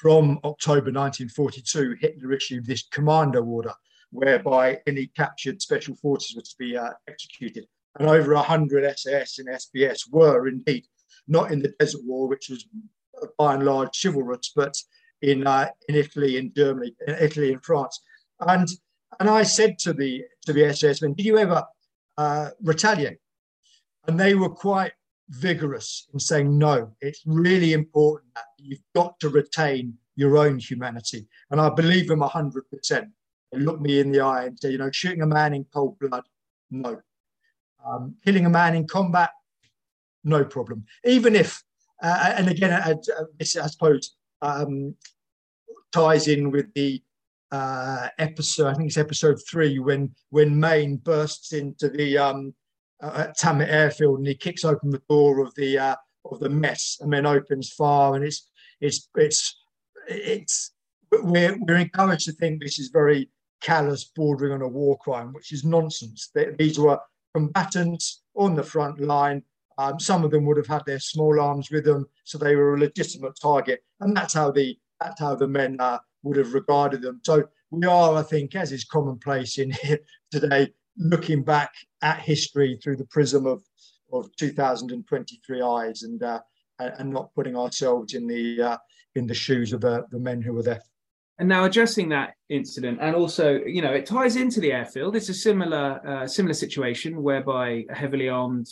from 0.00 0.38
October 0.44 0.92
1942, 0.92 1.96
Hitler 2.00 2.32
issued 2.32 2.66
this 2.66 2.84
commando 2.90 3.42
order 3.42 3.72
whereby 4.10 4.78
any 4.86 5.06
captured 5.08 5.60
special 5.60 5.96
forces 5.96 6.36
were 6.36 6.42
to 6.42 6.54
be 6.58 6.76
uh, 6.76 6.90
executed. 7.08 7.66
And 7.98 8.08
over 8.08 8.34
100 8.34 8.84
SS 8.84 9.38
and 9.38 9.48
SBS 9.48 10.02
were 10.10 10.46
indeed 10.46 10.84
not 11.26 11.52
in 11.52 11.60
the 11.60 11.74
Desert 11.78 12.02
War, 12.04 12.28
which 12.28 12.48
was 12.48 12.66
by 13.38 13.54
and 13.54 13.64
large 13.64 14.00
chivalrous, 14.02 14.52
but 14.54 14.76
in 15.22 15.46
uh, 15.46 15.68
in 15.88 15.94
Italy, 15.94 16.36
in 16.36 16.52
Germany, 16.54 16.94
in 17.06 17.14
Italy 17.14 17.52
and 17.52 17.64
France. 17.64 18.00
And 18.40 18.68
and 19.20 19.28
I 19.30 19.42
said 19.42 19.78
to 19.80 19.92
the 19.92 20.24
to 20.46 20.52
the 20.52 20.72
SAS 20.74 21.02
men, 21.02 21.14
"Did 21.14 21.26
you 21.26 21.38
ever 21.38 21.64
uh, 22.18 22.50
retaliate?" 22.62 23.18
And 24.06 24.20
they 24.20 24.34
were 24.34 24.50
quite 24.50 24.92
vigorous 25.28 26.06
in 26.12 26.20
saying, 26.20 26.58
"No, 26.58 26.94
it's 27.00 27.22
really 27.26 27.72
important 27.72 28.34
that 28.34 28.46
you've 28.58 28.84
got 28.94 29.18
to 29.20 29.28
retain 29.28 29.94
your 30.16 30.36
own 30.36 30.58
humanity." 30.58 31.26
And 31.50 31.60
I 31.60 31.70
believe 31.70 32.08
them 32.08 32.20
hundred 32.20 32.68
percent. 32.70 33.08
They 33.52 33.58
look 33.60 33.80
me 33.80 34.00
in 34.00 34.12
the 34.12 34.20
eye 34.20 34.44
and 34.46 34.58
say, 34.58 34.70
"You 34.72 34.78
know, 34.78 34.90
shooting 34.90 35.22
a 35.22 35.26
man 35.26 35.54
in 35.54 35.64
cold 35.72 35.98
blood, 35.98 36.24
no. 36.70 37.00
Um, 37.86 38.16
killing 38.24 38.46
a 38.46 38.50
man 38.50 38.74
in 38.74 38.86
combat, 38.86 39.30
no 40.24 40.44
problem. 40.44 40.84
Even 41.04 41.36
if, 41.36 41.62
uh, 42.02 42.34
and 42.36 42.48
again, 42.48 42.72
I, 42.72 42.94
I 43.40 43.44
suppose 43.44 44.16
um, 44.42 44.94
ties 45.92 46.28
in 46.28 46.50
with 46.50 46.72
the 46.74 47.02
uh, 47.52 48.08
episode. 48.18 48.68
I 48.68 48.74
think 48.74 48.88
it's 48.88 48.96
episode 48.96 49.38
three 49.48 49.78
when 49.78 50.14
when 50.30 50.58
Mayne 50.58 50.96
bursts 50.96 51.52
into 51.52 51.88
the 51.88 52.18
um, 52.18 52.54
uh, 53.02 53.28
Tamet 53.40 53.68
Airfield 53.68 54.18
and 54.18 54.26
he 54.26 54.34
kicks 54.34 54.64
open 54.64 54.90
the 54.90 55.02
door 55.08 55.40
of 55.40 55.54
the 55.54 55.78
uh, 55.78 55.96
of 56.24 56.40
the 56.40 56.48
mess 56.48 56.98
and 57.00 57.12
then 57.12 57.26
opens 57.26 57.72
fire 57.72 58.16
and 58.16 58.24
it's 58.24 58.50
it's 58.80 59.08
it's 59.16 59.56
it's 60.08 60.72
we're 61.12 61.56
we're 61.60 61.76
encouraged 61.76 62.24
to 62.26 62.32
think 62.32 62.60
this 62.60 62.78
is 62.78 62.88
very 62.88 63.28
callous, 63.60 64.04
bordering 64.04 64.52
on 64.52 64.62
a 64.62 64.68
war 64.68 64.98
crime, 64.98 65.32
which 65.32 65.52
is 65.52 65.64
nonsense. 65.64 66.30
These 66.58 66.78
were 66.78 66.98
combatants 67.34 68.22
on 68.34 68.54
the 68.54 68.62
front 68.62 69.00
line. 69.00 69.42
Um, 69.78 69.98
some 69.98 70.24
of 70.24 70.30
them 70.30 70.44
would 70.46 70.56
have 70.56 70.66
had 70.66 70.84
their 70.86 71.00
small 71.00 71.40
arms 71.40 71.70
with 71.70 71.84
them, 71.84 72.06
so 72.24 72.38
they 72.38 72.56
were 72.56 72.74
a 72.74 72.80
legitimate 72.80 73.38
target, 73.40 73.82
and 74.00 74.16
that's 74.16 74.34
how 74.34 74.50
the 74.50 74.78
that's 75.00 75.20
how 75.20 75.34
the 75.34 75.48
men 75.48 75.76
uh, 75.80 75.98
would 76.22 76.36
have 76.36 76.54
regarded 76.54 77.02
them. 77.02 77.20
So 77.24 77.44
we 77.70 77.86
are, 77.86 78.14
I 78.16 78.22
think, 78.22 78.54
as 78.54 78.72
is 78.72 78.84
commonplace 78.84 79.58
in 79.58 79.72
here 79.72 79.98
today, 80.30 80.72
looking 80.96 81.42
back 81.42 81.72
at 82.02 82.20
history 82.20 82.78
through 82.82 82.96
the 82.96 83.06
prism 83.06 83.46
of 83.46 83.62
of 84.12 84.34
2023 84.36 85.62
eyes 85.62 86.02
and 86.02 86.22
uh, 86.22 86.40
and 86.78 87.10
not 87.10 87.34
putting 87.34 87.56
ourselves 87.56 88.14
in 88.14 88.26
the 88.26 88.62
uh, 88.62 88.76
in 89.14 89.26
the 89.26 89.34
shoes 89.34 89.72
of 89.72 89.80
the, 89.80 90.04
the 90.10 90.18
men 90.18 90.42
who 90.42 90.52
were 90.52 90.62
there. 90.62 90.82
And 91.38 91.48
now 91.48 91.64
addressing 91.64 92.08
that 92.10 92.34
incident, 92.48 92.98
and 93.00 93.16
also, 93.16 93.60
you 93.66 93.82
know, 93.82 93.92
it 93.92 94.06
ties 94.06 94.36
into 94.36 94.60
the 94.60 94.72
airfield. 94.72 95.16
It's 95.16 95.28
a 95.28 95.34
similar 95.34 96.00
uh, 96.06 96.26
similar 96.28 96.54
situation 96.54 97.22
whereby 97.22 97.84
a 97.90 97.94
heavily 97.94 98.28
armed 98.28 98.68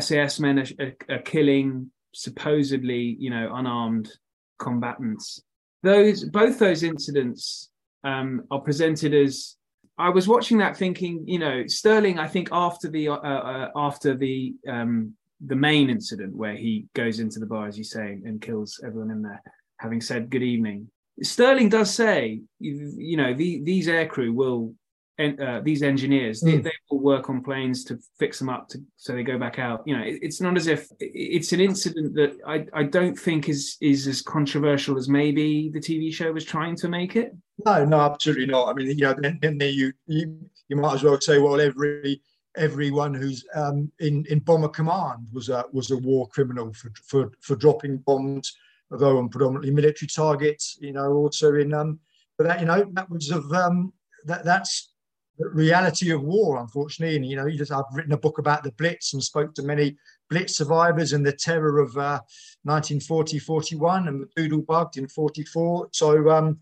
SAS 0.00 0.40
men 0.40 0.58
are, 0.58 0.66
are, 0.80 1.16
are 1.16 1.22
killing 1.22 1.90
supposedly, 2.12 3.16
you 3.18 3.30
know, 3.30 3.52
unarmed 3.54 4.10
combatants. 4.58 5.42
Those 5.82 6.24
both 6.24 6.58
those 6.58 6.82
incidents 6.82 7.70
um, 8.04 8.42
are 8.50 8.60
presented 8.60 9.14
as. 9.14 9.56
I 9.98 10.10
was 10.10 10.28
watching 10.28 10.58
that 10.58 10.76
thinking, 10.76 11.24
you 11.26 11.38
know, 11.38 11.66
Stirling. 11.66 12.18
I 12.18 12.28
think 12.28 12.50
after 12.52 12.90
the 12.90 13.08
uh, 13.08 13.16
uh, 13.16 13.70
after 13.76 14.14
the 14.14 14.54
um, 14.68 15.14
the 15.44 15.56
main 15.56 15.90
incident 15.90 16.34
where 16.34 16.56
he 16.56 16.86
goes 16.94 17.20
into 17.20 17.38
the 17.38 17.46
bar, 17.46 17.66
as 17.66 17.78
you 17.78 17.84
say, 17.84 18.18
and 18.24 18.40
kills 18.40 18.80
everyone 18.84 19.10
in 19.10 19.22
there, 19.22 19.42
having 19.78 20.00
said 20.00 20.30
good 20.30 20.42
evening. 20.42 20.90
Stirling 21.22 21.70
does 21.70 21.92
say, 21.94 22.40
you, 22.58 22.92
you 22.96 23.16
know, 23.16 23.32
the, 23.32 23.62
these 23.62 23.88
aircrew 23.88 24.34
will 24.34 24.74
uh, 25.18 25.60
these 25.62 25.82
engineers 25.82 26.42
mm. 26.42 26.46
they, 26.46 26.56
hmm. 26.56 26.62
they, 26.62 26.72
will 26.90 27.00
work 27.00 27.30
on 27.30 27.42
planes 27.42 27.84
to 27.84 27.98
fix 28.18 28.38
them 28.38 28.50
up 28.50 28.68
to, 28.68 28.78
so 28.96 29.14
they 29.14 29.22
go 29.22 29.38
back 29.38 29.58
out 29.58 29.82
you 29.86 29.96
know 29.96 30.02
it, 30.02 30.18
it's 30.20 30.40
not 30.40 30.56
as 30.56 30.66
if 30.66 30.88
it's 31.00 31.52
an 31.52 31.60
incident 31.60 32.14
that 32.14 32.36
I, 32.46 32.66
I 32.74 32.82
don't 32.84 33.18
think 33.18 33.48
is 33.48 33.76
is 33.80 34.06
as 34.06 34.20
controversial 34.20 34.98
as 34.98 35.08
maybe 35.08 35.70
the 35.72 35.80
tv 35.80 36.12
show 36.12 36.30
was 36.32 36.44
trying 36.44 36.76
to 36.76 36.88
make 36.88 37.16
it 37.16 37.34
no 37.64 37.84
no 37.84 38.00
absolutely 38.00 38.46
not 38.46 38.68
i 38.68 38.74
mean 38.74 38.88
you 38.88 39.04
know 39.04 39.14
then, 39.18 39.38
then 39.40 39.58
you, 39.60 39.92
you 40.06 40.38
you 40.68 40.76
might 40.76 40.94
as 40.94 41.02
well 41.02 41.20
say 41.20 41.38
well 41.38 41.60
every 41.60 42.20
everyone 42.56 43.14
who's 43.14 43.44
um, 43.54 43.90
in 44.00 44.24
in 44.28 44.38
bomber 44.40 44.68
command 44.68 45.26
was 45.32 45.48
a 45.48 45.64
was 45.72 45.90
a 45.90 45.96
war 45.96 46.28
criminal 46.28 46.72
for 46.74 46.90
for, 47.06 47.32
for 47.40 47.56
dropping 47.56 47.98
bombs 47.98 48.54
although 48.90 49.18
on 49.18 49.28
predominantly 49.28 49.70
military 49.70 50.08
targets 50.08 50.76
you 50.80 50.92
know 50.92 51.12
also 51.12 51.54
in 51.54 51.72
um 51.74 51.98
but 52.38 52.46
that 52.46 52.60
you 52.60 52.66
know 52.66 52.84
that 52.92 53.08
was 53.10 53.30
of 53.30 53.50
um 53.52 53.92
that 54.24 54.44
that's 54.44 54.92
reality 55.38 56.10
of 56.10 56.22
war, 56.22 56.58
unfortunately. 56.58 57.16
And 57.16 57.26
you 57.26 57.36
know, 57.36 57.46
you 57.46 57.58
just 57.58 57.72
I've 57.72 57.84
written 57.92 58.12
a 58.12 58.18
book 58.18 58.38
about 58.38 58.62
the 58.62 58.72
Blitz 58.72 59.12
and 59.12 59.22
spoke 59.22 59.54
to 59.54 59.62
many 59.62 59.96
Blitz 60.30 60.56
survivors 60.56 61.12
and 61.12 61.24
the 61.24 61.32
terror 61.32 61.78
of 61.78 61.96
uh, 61.96 62.20
1940, 62.64 63.38
41, 63.38 64.08
and 64.08 64.26
the 64.36 64.58
bugged 64.66 64.96
in 64.96 65.08
44. 65.08 65.88
So 65.92 66.30
um, 66.30 66.58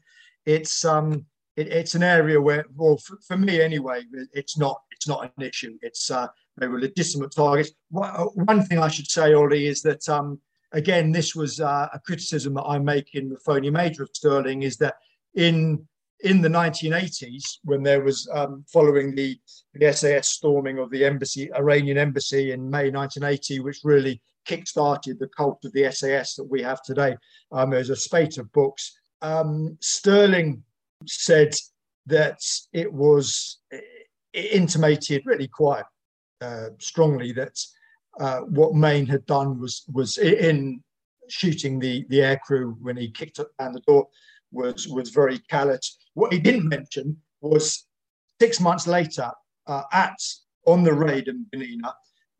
it's 0.46 0.84
um, 0.84 1.24
it, 1.56 1.68
it's 1.68 1.94
an 1.94 2.02
area 2.02 2.40
where, 2.40 2.64
well, 2.74 2.96
for, 2.98 3.18
for, 3.26 3.36
me 3.36 3.60
anyway, 3.60 4.02
it's 4.32 4.58
not 4.58 4.80
it's 4.90 5.08
not 5.08 5.24
an 5.36 5.44
issue. 5.44 5.78
It's 5.82 6.10
uh, 6.10 6.28
they 6.58 6.66
were 6.66 6.80
legitimate 6.80 7.32
targets. 7.34 7.70
Uh, 7.96 8.24
one 8.24 8.64
thing 8.64 8.78
I 8.78 8.88
should 8.88 9.10
say, 9.10 9.34
Ollie, 9.34 9.66
is 9.66 9.82
that 9.82 10.08
um, 10.08 10.40
again, 10.72 11.12
this 11.12 11.34
was 11.34 11.60
uh, 11.60 11.88
a 11.92 12.00
criticism 12.00 12.54
that 12.54 12.64
I 12.64 12.78
make 12.78 13.14
in 13.14 13.28
the 13.28 13.38
phoney 13.38 13.70
major 13.70 14.02
of 14.02 14.10
Stirling, 14.12 14.62
is 14.62 14.76
that 14.78 14.96
in 15.34 15.86
in 16.20 16.40
the 16.40 16.48
1980s, 16.48 17.58
when 17.64 17.82
there 17.82 18.02
was 18.02 18.28
um, 18.32 18.64
following 18.72 19.14
the, 19.14 19.38
the 19.74 19.92
SAS 19.92 20.30
storming 20.30 20.78
of 20.78 20.90
the 20.90 21.04
embassy, 21.04 21.52
Iranian 21.54 21.98
embassy 21.98 22.52
in 22.52 22.70
May 22.70 22.90
1980, 22.90 23.60
which 23.60 23.80
really 23.84 24.22
kick-started 24.44 25.18
the 25.18 25.28
cult 25.28 25.64
of 25.64 25.72
the 25.72 25.90
SAS 25.90 26.34
that 26.36 26.44
we 26.44 26.62
have 26.62 26.82
today. 26.82 27.16
Um, 27.52 27.70
there's 27.70 27.90
a 27.90 27.96
spate 27.96 28.38
of 28.38 28.52
books. 28.52 28.96
Um, 29.22 29.76
Stirling 29.80 30.62
said 31.06 31.54
that 32.06 32.40
it 32.72 32.92
was 32.92 33.58
it 33.70 34.52
intimated 34.52 35.22
really 35.24 35.48
quite 35.48 35.84
uh, 36.40 36.68
strongly 36.78 37.32
that 37.32 37.58
uh, 38.20 38.40
what 38.40 38.74
Mayne 38.74 39.06
had 39.06 39.24
done 39.26 39.58
was 39.58 39.84
was 39.92 40.18
in 40.18 40.82
shooting 41.28 41.78
the 41.78 42.04
the 42.10 42.18
aircrew 42.18 42.76
when 42.80 42.96
he 42.96 43.10
kicked 43.10 43.38
up 43.38 43.48
down 43.58 43.72
the 43.72 43.80
door 43.80 44.06
was 44.52 44.86
was 44.88 45.10
very 45.10 45.38
callous. 45.50 45.98
What 46.14 46.32
he 46.32 46.38
didn't 46.38 46.68
mention 46.68 47.16
was 47.40 47.86
six 48.40 48.60
months 48.60 48.86
later 48.86 49.30
uh, 49.66 49.82
at 49.92 50.18
on 50.66 50.82
the 50.82 50.92
raid 50.92 51.28
in 51.28 51.46
Benina, 51.52 51.92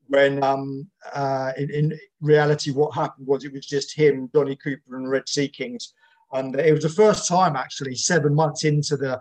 when 0.09 0.43
um, 0.43 0.89
uh, 1.13 1.53
in, 1.57 1.71
in, 1.71 1.99
reality 2.21 2.71
what 2.71 2.95
happened 2.95 3.27
was 3.27 3.45
it 3.45 3.53
was 3.53 3.67
just 3.67 3.97
him, 3.97 4.31
Johnny 4.35 4.57
Cooper, 4.57 4.97
and 4.97 5.11
Reg 5.11 5.25
Seekings, 5.27 5.93
and 6.33 6.55
it 6.57 6.73
was 6.73 6.83
the 6.83 6.89
first 6.89 7.29
time 7.29 7.57
actually 7.57 7.95
seven 7.95 8.35
months 8.35 8.65
into 8.65 8.97
the 8.97 9.21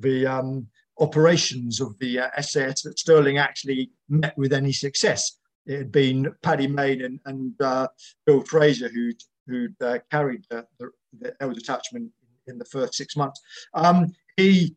the 0.00 0.26
um, 0.26 0.66
operations 0.98 1.80
of 1.80 1.98
the 1.98 2.20
uh, 2.20 2.40
SAS 2.40 2.82
that 2.82 2.98
Stirling 2.98 3.38
actually 3.38 3.90
met 4.08 4.36
with 4.36 4.52
any 4.52 4.72
success. 4.72 5.38
It 5.66 5.78
had 5.78 5.92
been 5.92 6.32
Paddy 6.42 6.66
Mayne 6.66 7.02
and, 7.02 7.20
and 7.26 7.60
uh, 7.60 7.88
Bill 8.26 8.42
Fraser 8.42 8.88
who'd 8.88 9.20
who'd 9.46 9.74
uh, 9.82 9.98
carried 10.10 10.44
the, 10.50 10.66
the, 10.78 10.90
the 11.20 11.34
L 11.40 11.52
detachment 11.52 12.10
in 12.46 12.58
the 12.58 12.64
first 12.64 12.94
six 12.94 13.16
months. 13.16 13.40
Um, 13.74 14.12
he, 14.36 14.76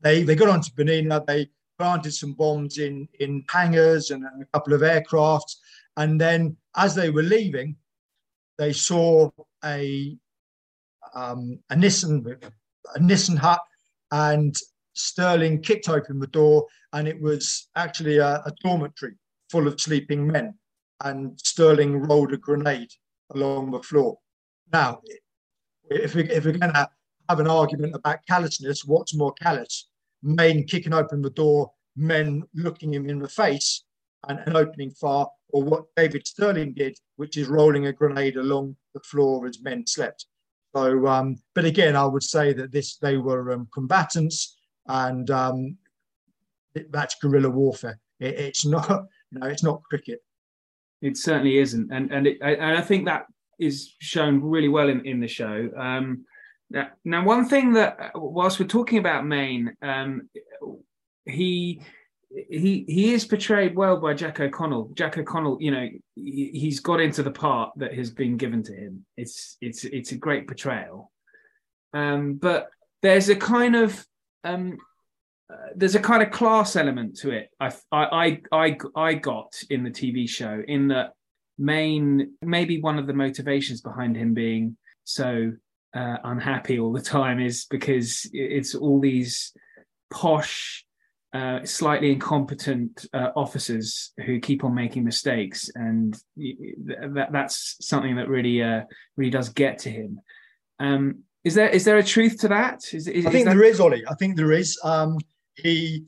they, 0.00 0.22
they 0.22 0.34
got 0.34 0.48
onto 0.48 0.70
Benina. 0.72 1.24
They 1.26 1.50
planted 1.78 2.12
some 2.12 2.34
bombs 2.34 2.76
in 2.76 3.08
in 3.20 3.42
hangars 3.48 4.10
and 4.10 4.24
a 4.24 4.44
couple 4.52 4.74
of 4.74 4.82
aircrafts, 4.82 5.56
and 5.96 6.20
then 6.20 6.56
as 6.76 6.94
they 6.94 7.08
were 7.10 7.22
leaving, 7.22 7.76
they 8.58 8.72
saw 8.72 9.30
a 9.64 10.16
um, 11.14 11.58
a 11.70 11.74
Nissan 11.74 12.24
a 12.94 12.98
Nissan 12.98 13.38
hut, 13.38 13.60
and 14.10 14.54
Stirling 14.92 15.62
kicked 15.62 15.88
open 15.88 16.18
the 16.18 16.26
door, 16.26 16.66
and 16.92 17.08
it 17.08 17.20
was 17.20 17.68
actually 17.76 18.18
a, 18.18 18.42
a 18.44 18.52
dormitory 18.62 19.14
full 19.50 19.66
of 19.66 19.80
sleeping 19.80 20.26
men. 20.26 20.54
And 21.02 21.40
Stirling 21.40 21.96
rolled 21.96 22.34
a 22.34 22.36
grenade 22.36 22.92
along 23.34 23.70
the 23.70 23.82
floor. 23.82 24.18
Now, 24.72 25.00
if, 25.90 26.14
we, 26.14 26.22
if 26.30 26.44
we're 26.44 26.52
going 26.52 26.72
to 26.72 26.90
have 27.28 27.40
an 27.40 27.48
argument 27.48 27.94
about 27.94 28.24
callousness, 28.26 28.84
what's 28.84 29.14
more 29.14 29.32
callous? 29.32 29.88
Men 30.22 30.64
kicking 30.64 30.94
open 30.94 31.22
the 31.22 31.30
door, 31.30 31.70
men 31.96 32.44
looking 32.54 32.94
him 32.94 33.08
in 33.08 33.18
the 33.18 33.28
face 33.28 33.84
and, 34.28 34.40
and 34.46 34.56
opening 34.56 34.90
fire, 34.90 35.26
or 35.48 35.62
what 35.62 35.84
David 35.96 36.26
Stirling 36.26 36.74
did, 36.74 36.98
which 37.16 37.36
is 37.36 37.48
rolling 37.48 37.86
a 37.86 37.92
grenade 37.92 38.36
along 38.36 38.76
the 38.94 39.00
floor 39.00 39.46
as 39.46 39.62
men 39.62 39.86
slept. 39.86 40.26
So, 40.74 41.06
um, 41.06 41.36
but 41.54 41.64
again, 41.64 41.96
I 41.96 42.04
would 42.04 42.22
say 42.22 42.52
that 42.52 42.70
this 42.70 42.96
they 42.98 43.16
were 43.16 43.52
um, 43.52 43.68
combatants, 43.74 44.56
and 44.86 45.28
um, 45.30 45.76
it, 46.74 46.92
that's 46.92 47.16
guerrilla 47.16 47.50
warfare. 47.50 47.98
It, 48.20 48.38
it's 48.38 48.64
not, 48.64 48.88
you 49.32 49.40
know, 49.40 49.46
it's 49.46 49.64
not 49.64 49.82
cricket. 49.82 50.20
It 51.02 51.16
certainly 51.16 51.58
isn't, 51.58 51.90
and 51.90 52.12
and 52.12 52.26
it, 52.26 52.38
and 52.40 52.76
I 52.76 52.82
think 52.82 53.06
that 53.06 53.26
is 53.60 53.94
shown 54.00 54.40
really 54.42 54.68
well 54.68 54.88
in, 54.88 55.04
in 55.06 55.20
the 55.20 55.28
show. 55.28 55.70
Um, 55.76 56.24
now, 57.04 57.24
one 57.24 57.48
thing 57.48 57.72
that, 57.72 58.12
whilst 58.14 58.60
we're 58.60 58.66
talking 58.66 58.98
about 58.98 59.26
Mayne, 59.26 59.76
um, 59.82 60.28
he 61.26 61.82
he 62.30 62.84
he 62.86 63.12
is 63.12 63.24
portrayed 63.24 63.74
well 63.74 63.96
by 63.96 64.14
Jack 64.14 64.38
O'Connell. 64.38 64.92
Jack 64.94 65.18
O'Connell, 65.18 65.58
you 65.60 65.72
know, 65.72 65.88
he, 66.14 66.66
has 66.66 66.78
got 66.78 67.00
into 67.00 67.24
the 67.24 67.30
part 67.30 67.72
that 67.76 67.94
has 67.94 68.10
been 68.10 68.36
given 68.36 68.62
to 68.64 68.72
him. 68.72 69.04
It's 69.16 69.56
it's 69.60 69.84
it's 69.84 70.12
a 70.12 70.16
great 70.16 70.46
portrayal, 70.46 71.10
um, 71.92 72.34
but 72.34 72.68
there's 73.02 73.28
a 73.28 73.36
kind 73.36 73.74
of 73.74 74.06
um, 74.44 74.78
uh, 75.52 75.70
there's 75.74 75.96
a 75.96 76.00
kind 76.00 76.22
of 76.22 76.30
class 76.30 76.76
element 76.76 77.16
to 77.18 77.30
it. 77.30 77.50
I, 77.58 77.72
I 77.90 78.40
I 78.52 78.78
I 78.94 79.14
got 79.14 79.52
in 79.70 79.82
the 79.82 79.90
TV 79.90 80.28
show 80.28 80.62
in 80.66 80.88
that 80.88 81.14
Mayne 81.60 82.32
maybe 82.40 82.80
one 82.80 82.98
of 82.98 83.06
the 83.06 83.12
motivations 83.12 83.82
behind 83.82 84.16
him 84.16 84.32
being 84.32 84.78
so 85.04 85.52
uh, 85.94 86.16
unhappy 86.24 86.78
all 86.78 86.92
the 86.92 87.02
time 87.02 87.38
is 87.38 87.66
because 87.66 88.28
it's 88.32 88.74
all 88.74 88.98
these 88.98 89.52
posh 90.10 90.86
uh, 91.34 91.64
slightly 91.64 92.12
incompetent 92.12 93.06
uh, 93.12 93.28
officers 93.36 94.12
who 94.24 94.40
keep 94.40 94.64
on 94.64 94.74
making 94.74 95.04
mistakes, 95.04 95.70
and 95.74 96.16
that, 96.36 97.28
that's 97.30 97.76
something 97.80 98.16
that 98.16 98.28
really 98.28 98.62
uh, 98.62 98.82
really 99.16 99.30
does 99.30 99.50
get 99.50 99.78
to 99.80 99.90
him. 99.90 100.18
Um, 100.80 101.24
is 101.44 101.54
there 101.54 101.68
is 101.68 101.84
there 101.84 101.98
a 101.98 102.02
truth 102.02 102.40
to 102.40 102.48
that? 102.48 102.80
Is, 102.92 103.06
is, 103.06 103.26
I 103.26 103.30
think 103.30 103.44
that... 103.44 103.54
there 103.54 103.64
is, 103.64 103.80
Ollie. 103.80 104.02
I 104.08 104.14
think 104.14 104.36
there 104.36 104.52
is. 104.52 104.78
Um, 104.82 105.18
he 105.54 106.04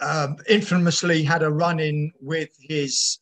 um, 0.00 0.36
infamously 0.48 1.22
had 1.22 1.42
a 1.42 1.50
run 1.50 1.80
in 1.80 2.12
with 2.20 2.50
his 2.60 3.18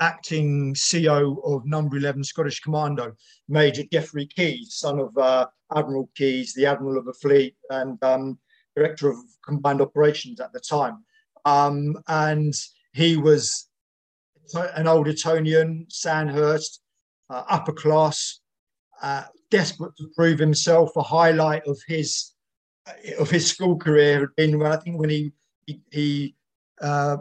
acting 0.00 0.74
CO 0.74 1.40
of 1.44 1.66
Number 1.66 1.96
11 1.96 2.24
Scottish 2.24 2.60
Commando, 2.60 3.14
Major 3.48 3.82
Geoffrey 3.92 4.26
Keyes, 4.26 4.74
son 4.74 4.98
of 4.98 5.16
uh, 5.18 5.46
Admiral 5.74 6.08
Keyes, 6.14 6.54
the 6.54 6.66
Admiral 6.66 6.98
of 6.98 7.04
the 7.04 7.12
Fleet, 7.14 7.56
and 7.70 8.02
um, 8.02 8.38
Director 8.76 9.10
of 9.10 9.16
Combined 9.44 9.80
Operations 9.80 10.40
at 10.40 10.52
the 10.52 10.60
time. 10.60 11.04
Um, 11.44 11.96
and 12.08 12.54
he 12.92 13.16
was 13.16 13.68
an 14.54 14.86
old 14.86 15.08
Etonian, 15.08 15.86
Sandhurst, 15.88 16.80
uh, 17.30 17.44
upper 17.48 17.72
class, 17.72 18.40
uh, 19.02 19.24
desperate 19.50 19.96
to 19.96 20.08
prove 20.16 20.38
himself. 20.38 20.90
A 20.96 21.02
highlight 21.02 21.66
of 21.66 21.78
his 21.86 22.32
of 23.18 23.30
his 23.30 23.46
school 23.46 23.76
career 23.76 24.20
had 24.20 24.34
been 24.36 24.58
when 24.58 24.72
I 24.72 24.76
think 24.76 24.98
when 24.98 25.10
he 25.10 25.32
he, 25.66 25.80
he 25.90 26.34
uh, 26.80 27.18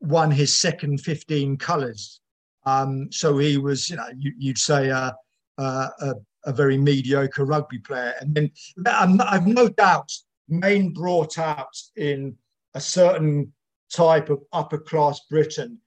won 0.00 0.30
his 0.30 0.56
second 0.58 1.00
15 1.00 1.56
colours. 1.56 2.20
Um, 2.64 3.10
so 3.12 3.38
he 3.38 3.58
was, 3.58 3.88
you 3.88 3.96
know, 3.96 4.08
you, 4.16 4.32
would 4.48 4.58
say 4.58 4.88
a, 4.88 5.14
a, 5.58 6.14
a, 6.44 6.52
very 6.52 6.76
mediocre 6.76 7.44
rugby 7.44 7.78
player. 7.78 8.14
And 8.20 8.34
then 8.34 8.50
I've 8.86 9.46
no 9.46 9.68
doubt 9.68 10.12
Mayne 10.48 10.92
brought 10.92 11.38
out 11.38 11.76
in 11.96 12.36
a 12.74 12.80
certain 12.80 13.52
type 13.92 14.30
of 14.30 14.42
upper 14.52 14.78
class 14.78 15.20
Britain 15.30 15.78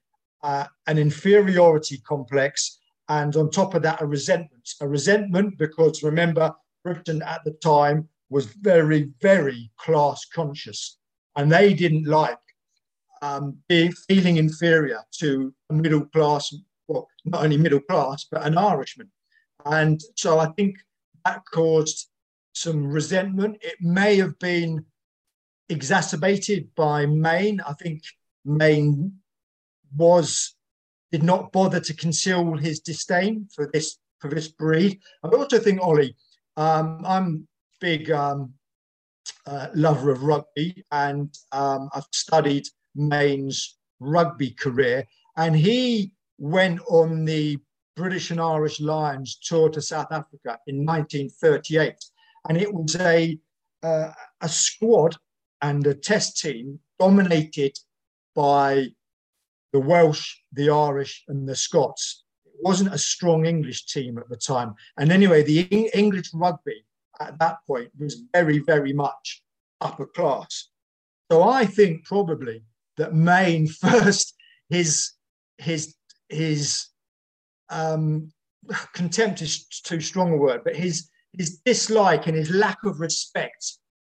uh, 0.44 0.66
an 0.88 0.98
inferiority 0.98 1.98
complex, 2.00 2.80
and 3.10 3.36
on 3.36 3.50
top 3.50 3.74
of 3.74 3.82
that, 3.84 4.02
a 4.02 4.06
resentment. 4.06 4.70
A 4.82 4.88
resentment 4.88 5.58
because 5.58 6.04
remember, 6.04 6.54
Britain 6.84 7.22
at 7.24 7.44
the 7.44 7.52
time 7.52 8.08
was 8.30 8.46
very, 8.46 9.10
very 9.22 9.72
class 9.78 10.26
conscious, 10.26 10.98
and 11.36 11.52
they 11.52 11.74
didn't 11.74 12.06
like 12.06 12.38
um, 13.22 13.58
being 13.68 13.92
feeling 13.92 14.38
inferior 14.38 15.02
to 15.20 15.54
a 15.70 15.74
middle 15.74 16.06
class, 16.06 16.54
well, 16.88 17.08
not 17.26 17.44
only 17.44 17.58
middle 17.58 17.82
class, 17.82 18.26
but 18.32 18.46
an 18.46 18.58
Irishman. 18.58 19.12
And 19.66 20.00
so 20.16 20.40
I 20.40 20.48
think 20.58 20.78
that 21.26 21.42
caused 21.54 22.10
some 22.54 22.88
resentment. 22.88 23.58
It 23.62 23.76
may 23.82 24.18
have 24.18 24.38
been 24.40 24.86
exacerbated 25.70 26.74
by 26.76 27.06
Mayne. 27.06 27.62
I 27.62 27.74
think 27.74 28.02
Mayne 28.46 29.14
was 29.96 30.56
did 31.12 31.24
not 31.24 31.52
bother 31.52 31.80
to 31.80 31.94
conceal 31.96 32.56
his 32.56 32.80
disdain 32.80 33.48
for 33.54 33.70
this 33.74 33.98
for 34.20 34.30
this 34.30 34.48
breed. 34.48 35.00
I 35.24 35.30
also 35.30 35.60
think 35.60 35.82
Ollie, 35.82 36.16
um, 36.58 37.04
I'm 37.06 37.48
big 37.80 38.12
um, 38.12 38.54
uh, 39.46 39.68
lover 39.74 40.12
of 40.12 40.24
rugby, 40.24 40.84
and 40.92 41.34
um, 41.52 41.90
I've 41.94 42.08
studied 42.12 42.66
Mayne's 42.96 43.78
rugby 44.00 44.52
career, 44.52 45.08
and 45.38 45.56
he 45.56 46.12
went 46.38 46.80
on 46.90 47.26
the 47.26 47.58
British 47.96 48.32
and 48.32 48.40
Irish 48.40 48.80
Lions 48.80 49.38
tour 49.44 49.70
to 49.70 49.82
South 49.82 50.12
Africa 50.12 50.58
in 50.68 50.86
1938 50.86 51.96
and 52.48 52.58
it 52.58 52.74
was 52.74 52.96
a 52.98 53.38
uh, 53.84 54.12
a 54.42 54.50
squad 54.50 55.16
and 55.62 55.86
a 55.88 55.94
test 55.94 56.38
team 56.38 56.80
dominated 57.00 57.78
by 58.36 58.88
the 59.72 59.80
Welsh, 59.80 60.36
the 60.54 60.70
Irish, 60.70 61.24
and 61.28 61.48
the 61.48 61.56
Scots. 61.56 62.24
It 62.46 62.54
wasn't 62.62 62.94
a 62.94 62.98
strong 62.98 63.46
English 63.46 63.86
team 63.86 64.18
at 64.18 64.28
the 64.30 64.36
time. 64.36 64.74
And 64.98 65.12
anyway, 65.12 65.44
the 65.44 65.62
English 65.94 66.32
rugby 66.34 66.84
at 67.20 67.38
that 67.40 67.58
point 67.68 67.90
was 67.98 68.24
very, 68.34 68.60
very 68.60 68.94
much 68.94 69.44
upper 69.80 70.06
class. 70.08 70.70
So 71.32 71.44
I 71.44 71.66
think 71.66 72.06
probably 72.06 72.64
that 73.00 73.14
Mayne 73.14 73.68
first 73.82 74.36
his 74.70 75.14
his 75.58 75.96
his 76.30 76.86
um, 77.70 78.32
contempt 78.94 79.42
is 79.42 79.66
too 79.84 80.00
strong 80.00 80.34
a 80.34 80.38
word, 80.38 80.62
but 80.64 80.76
his 80.76 81.10
his 81.38 81.60
dislike 81.66 82.28
and 82.28 82.36
his 82.36 82.52
lack 82.52 82.78
of 82.86 83.00
respect 83.00 83.74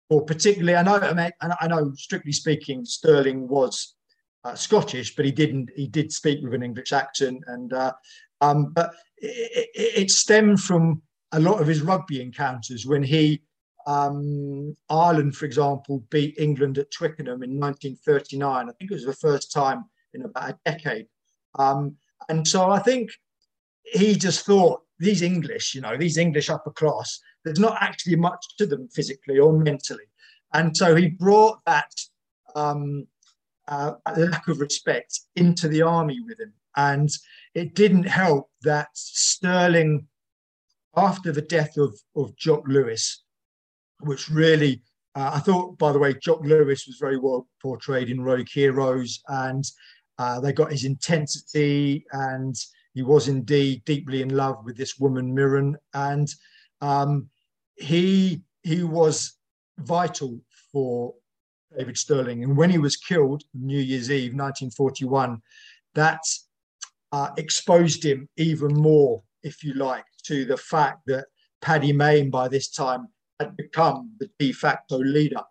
for 0.09 0.25
particularly 0.25 0.75
I 0.75 0.83
know 0.83 0.95
I, 0.95 1.13
mean, 1.13 1.31
I 1.41 1.67
know 1.67 1.93
strictly 1.95 2.31
speaking 2.31 2.85
Stirling 2.85 3.47
was 3.47 3.95
uh, 4.43 4.55
Scottish 4.55 5.15
but 5.15 5.25
he 5.25 5.31
didn't 5.31 5.69
he 5.75 5.87
did 5.87 6.11
speak 6.11 6.39
with 6.41 6.53
an 6.53 6.63
English 6.63 6.93
accent 6.93 7.43
and 7.47 7.73
uh, 7.73 7.93
um, 8.41 8.71
but 8.73 8.93
it, 9.17 9.69
it, 9.73 10.01
it, 10.03 10.11
stemmed 10.11 10.61
from 10.61 11.01
a 11.31 11.39
lot 11.39 11.61
of 11.61 11.67
his 11.67 11.81
rugby 11.81 12.21
encounters 12.21 12.85
when 12.85 13.03
he 13.03 13.41
um, 13.87 14.75
Ireland 14.89 15.35
for 15.35 15.45
example 15.45 16.03
beat 16.09 16.35
England 16.37 16.77
at 16.77 16.91
Twickenham 16.91 17.43
in 17.43 17.59
1939 17.59 18.69
I 18.69 18.71
think 18.73 18.91
it 18.91 18.93
was 18.93 19.05
the 19.05 19.13
first 19.13 19.51
time 19.51 19.85
in 20.13 20.23
about 20.23 20.51
a 20.51 20.57
decade 20.65 21.07
um, 21.57 21.97
and 22.29 22.47
so 22.47 22.69
I 22.69 22.79
think 22.79 23.11
he 23.83 24.15
just 24.15 24.45
thought 24.45 24.81
these 24.99 25.21
English, 25.21 25.73
you 25.73 25.81
know, 25.81 25.97
these 25.97 26.17
English 26.17 26.49
upper 26.49 26.71
class, 26.71 27.19
there's 27.43 27.59
not 27.59 27.77
actually 27.81 28.15
much 28.15 28.45
to 28.57 28.65
them 28.65 28.87
physically 28.89 29.39
or 29.39 29.51
mentally. 29.51 30.05
And 30.53 30.75
so 30.75 30.95
he 30.95 31.09
brought 31.09 31.59
that 31.65 31.91
um, 32.55 33.07
uh, 33.67 33.93
lack 34.15 34.47
of 34.47 34.59
respect 34.59 35.19
into 35.35 35.67
the 35.67 35.81
army 35.81 36.19
with 36.25 36.39
him. 36.39 36.53
And 36.75 37.09
it 37.55 37.73
didn't 37.73 38.03
help 38.03 38.49
that 38.61 38.89
Stirling, 38.93 40.07
after 40.95 41.31
the 41.31 41.41
death 41.41 41.77
of, 41.77 41.97
of 42.15 42.35
Jock 42.35 42.63
Lewes, 42.67 43.23
which 44.03 44.29
really, 44.29 44.81
uh, 45.15 45.31
I 45.35 45.39
thought, 45.39 45.77
by 45.77 45.91
the 45.91 45.99
way, 45.99 46.13
Jock 46.13 46.41
Lewes 46.43 46.85
was 46.87 46.97
very 46.99 47.17
well 47.17 47.47
portrayed 47.61 48.09
in 48.09 48.21
Rogue 48.21 48.49
Heroes, 48.49 49.21
and 49.27 49.63
uh, 50.17 50.39
they 50.39 50.53
got 50.53 50.71
his 50.71 50.85
intensity 50.85 52.05
and 52.11 52.55
he 52.93 53.03
was 53.03 53.27
indeed 53.27 53.83
deeply 53.85 54.21
in 54.21 54.35
love 54.35 54.63
with 54.65 54.77
this 54.77 54.99
woman, 54.99 55.33
Mirren, 55.33 55.77
and 55.93 56.27
um, 56.81 57.29
he 57.75 58.41
he 58.63 58.83
was 58.83 59.37
vital 59.79 60.39
for 60.71 61.13
David 61.75 61.97
Stirling. 61.97 62.43
And 62.43 62.55
when 62.57 62.69
he 62.69 62.77
was 62.77 62.97
killed, 62.97 63.43
New 63.53 63.79
Year's 63.79 64.11
Eve, 64.11 64.33
1941, 64.33 65.41
that 65.95 66.21
uh, 67.11 67.29
exposed 67.37 68.03
him 68.03 68.27
even 68.37 68.73
more, 68.73 69.23
if 69.43 69.63
you 69.63 69.73
like, 69.73 70.05
to 70.25 70.45
the 70.45 70.57
fact 70.57 70.99
that 71.07 71.25
Paddy 71.61 71.93
Mayne 71.93 72.29
by 72.29 72.47
this 72.47 72.69
time 72.69 73.07
had 73.41 73.57
become 73.57 74.11
the 74.19 74.29
de 74.39 74.51
facto 74.51 74.97
leader 74.97 75.41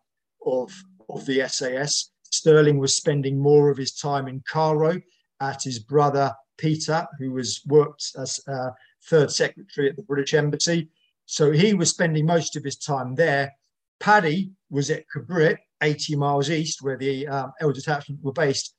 of, 0.46 0.72
of 1.08 1.26
the 1.26 1.46
SAS. 1.48 2.10
Stirling 2.24 2.78
was 2.78 2.96
spending 2.96 3.38
more 3.38 3.70
of 3.70 3.76
his 3.76 3.94
time 3.94 4.28
in 4.28 4.42
Cairo 4.48 5.00
at 5.40 5.62
his 5.62 5.80
brother 5.80 6.32
Peter, 6.58 7.06
who 7.18 7.32
was 7.32 7.60
worked 7.66 8.12
as 8.16 8.40
uh, 8.46 8.70
third 9.08 9.30
secretary 9.30 9.88
at 9.88 9.96
the 9.96 10.02
British 10.02 10.34
Embassy. 10.34 10.88
So 11.26 11.50
he 11.50 11.74
was 11.74 11.90
spending 11.90 12.26
most 12.26 12.56
of 12.56 12.64
his 12.64 12.76
time 12.76 13.14
there. 13.14 13.52
Paddy 13.98 14.52
was 14.70 14.90
at 14.90 15.04
Kabrit, 15.14 15.58
80 15.82 16.16
miles 16.16 16.50
east, 16.50 16.82
where 16.82 16.96
the 16.96 17.26
um, 17.26 17.52
L 17.60 17.72
Detachment 17.72 18.22
were 18.22 18.32
based, 18.32 18.74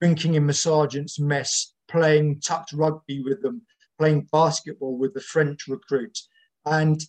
drinking 0.00 0.34
in 0.34 0.46
the 0.46 0.54
sergeant's 0.54 1.18
mess, 1.18 1.74
playing 1.88 2.40
touch 2.40 2.72
rugby 2.72 3.22
with 3.22 3.42
them, 3.42 3.62
playing 3.98 4.28
basketball 4.32 4.96
with 4.96 5.14
the 5.14 5.20
French 5.20 5.66
recruits. 5.68 6.28
And 6.64 7.00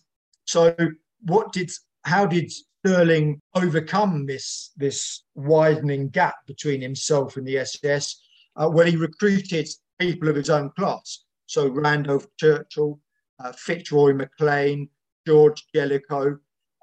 so, 0.46 0.74
what 1.22 1.52
did, 1.52 1.70
how 2.04 2.26
did 2.26 2.50
Stirling 2.86 3.40
overcome 3.56 4.24
this, 4.24 4.70
this 4.76 5.24
widening 5.34 6.08
gap 6.10 6.36
between 6.46 6.80
himself 6.80 7.36
and 7.36 7.46
the 7.46 7.64
SAS? 7.64 8.20
Uh, 8.56 8.70
well, 8.72 8.86
he 8.86 8.96
recruited 8.96 9.68
people 9.98 10.28
of 10.28 10.36
his 10.36 10.48
own 10.48 10.70
class. 10.78 11.24
So, 11.46 11.68
Randolph 11.68 12.26
Churchill, 12.38 13.00
uh, 13.42 13.52
Fitzroy 13.52 14.12
Maclean, 14.14 14.88
George 15.26 15.64
Jellicoe, 15.74 16.38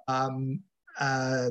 um, 0.08 0.62
uh, 1.00 1.50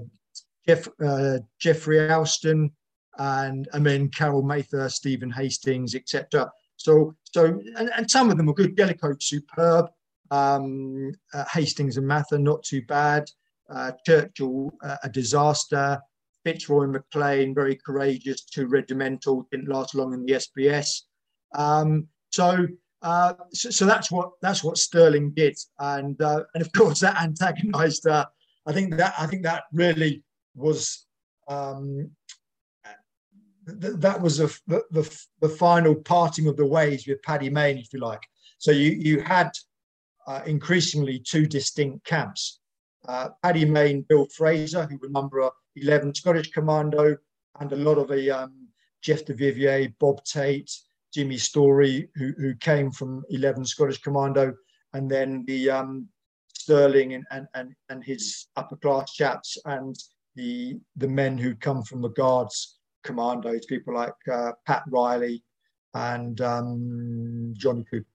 Jeff, 0.66 0.88
uh, 1.02 1.38
Geoffrey 1.58 2.10
Alston, 2.10 2.70
and 3.18 3.68
I 3.72 3.78
mean 3.78 4.08
Carol 4.10 4.42
Mather, 4.42 4.88
Stephen 4.88 5.30
Hastings, 5.30 5.94
etc. 5.94 6.50
So, 6.76 7.14
so 7.24 7.60
and, 7.76 7.90
and, 7.96 8.10
some 8.10 8.30
of 8.30 8.36
them 8.36 8.46
were 8.46 8.54
good. 8.54 8.76
Jellicoe, 8.76 9.14
superb. 9.20 9.86
Um, 10.34 11.12
uh, 11.32 11.44
Hastings 11.52 11.96
and 11.96 12.06
Mather, 12.06 12.38
not 12.38 12.62
too 12.62 12.82
bad. 12.82 13.24
Uh, 13.70 13.92
Churchill, 14.06 14.72
uh, 14.82 14.96
a 15.02 15.08
disaster. 15.08 16.00
Fitzroy 16.44 16.86
Maclean, 16.86 17.54
very 17.54 17.78
courageous, 17.86 18.44
too 18.44 18.66
regimental, 18.66 19.48
didn't 19.50 19.68
last 19.68 19.94
long 19.94 20.12
in 20.12 20.24
the 20.24 20.34
SBS. 20.34 21.02
Um, 21.54 22.06
so, 22.30 22.66
uh, 23.00 23.34
so, 23.52 23.70
so, 23.70 23.86
that's 23.86 24.10
what 24.10 24.32
that's 24.42 24.62
what 24.62 24.76
Stirling 24.76 25.30
did, 25.30 25.56
and 25.78 26.20
uh, 26.20 26.42
and 26.54 26.62
of 26.62 26.72
course 26.76 27.00
that 27.00 27.20
antagonised. 27.22 28.06
Uh, 28.06 28.26
I 28.66 28.72
think 28.72 28.96
that 28.96 29.14
I 29.18 29.26
think 29.26 29.42
that 29.44 29.64
really 29.72 30.22
was 30.54 31.06
um, 31.48 32.10
th- 33.66 33.94
that 33.96 34.20
was 34.20 34.40
a, 34.40 34.48
the, 34.66 34.82
the, 34.90 35.24
the 35.40 35.48
final 35.48 35.94
parting 35.94 36.46
of 36.46 36.56
the 36.56 36.66
ways 36.66 37.06
with 37.06 37.22
Paddy 37.22 37.50
Mayne, 37.50 37.78
if 37.78 37.92
you 37.92 38.00
like. 38.00 38.22
So 38.58 38.70
you 38.70 38.90
you 38.92 39.20
had 39.20 39.50
uh, 40.26 40.42
increasingly 40.46 41.18
two 41.18 41.46
distinct 41.46 42.04
camps. 42.04 42.60
Uh, 43.06 43.28
Paddy 43.42 43.64
Mayne, 43.64 44.04
Bill 44.08 44.26
Fraser, 44.26 44.86
who 44.86 44.98
were 44.98 45.10
number 45.10 45.48
11 45.76 46.14
Scottish 46.14 46.50
Commando, 46.50 47.16
and 47.60 47.72
a 47.72 47.76
lot 47.76 47.98
of 47.98 48.08
the 48.08 48.30
um, 48.30 48.68
Jeff 49.02 49.24
Du 49.24 49.34
Vivier, 49.34 49.92
Bob 50.00 50.24
Tait, 50.24 50.70
Jimmy 51.12 51.36
Storie, 51.36 52.08
who, 52.14 52.32
who 52.38 52.54
came 52.56 52.90
from 52.90 53.22
11 53.30 53.66
Scottish 53.66 54.00
Commando, 54.00 54.54
and 54.94 55.10
then 55.10 55.44
the 55.46 55.70
um, 55.70 56.08
Stirling 56.56 57.14
and, 57.14 57.24
and, 57.30 57.46
and, 57.54 57.74
and 57.90 58.02
his 58.02 58.46
upper 58.56 58.76
class 58.76 59.12
chaps, 59.12 59.58
and 59.66 59.94
the 60.34 60.80
the 60.96 61.08
men 61.08 61.36
who 61.36 61.54
come 61.54 61.82
from 61.82 62.00
the 62.00 62.08
Guards 62.10 62.78
commandos, 63.04 63.66
people 63.66 63.94
like 63.94 64.14
uh, 64.32 64.52
Pat 64.66 64.82
Riley 64.88 65.44
and 65.92 66.40
um, 66.40 67.54
Johnny 67.56 67.84
Cooper. 67.90 68.06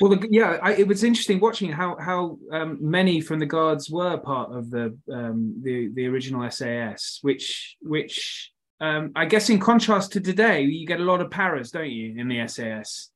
Well, 0.00 0.16
the, 0.16 0.28
yeah, 0.30 0.58
I, 0.62 0.74
it 0.74 0.86
was 0.86 1.02
interesting 1.02 1.40
watching 1.40 1.72
how 1.72 1.96
how 1.96 2.38
um, 2.52 2.78
many 2.80 3.20
from 3.20 3.40
the 3.40 3.46
guards 3.46 3.90
were 3.90 4.16
part 4.18 4.52
of 4.52 4.70
the 4.70 4.96
um, 5.12 5.60
the 5.62 5.88
the 5.94 6.06
original 6.06 6.48
SAS, 6.50 7.18
which 7.22 7.76
which 7.80 8.52
um, 8.80 9.12
I 9.16 9.24
guess 9.24 9.50
in 9.50 9.58
contrast 9.58 10.12
to 10.12 10.20
today, 10.20 10.62
you 10.62 10.86
get 10.86 11.00
a 11.00 11.04
lot 11.04 11.20
of 11.20 11.30
paras, 11.30 11.70
don't 11.70 11.90
you, 11.90 12.14
in 12.18 12.28
the 12.28 12.46
SAS? 12.46 13.10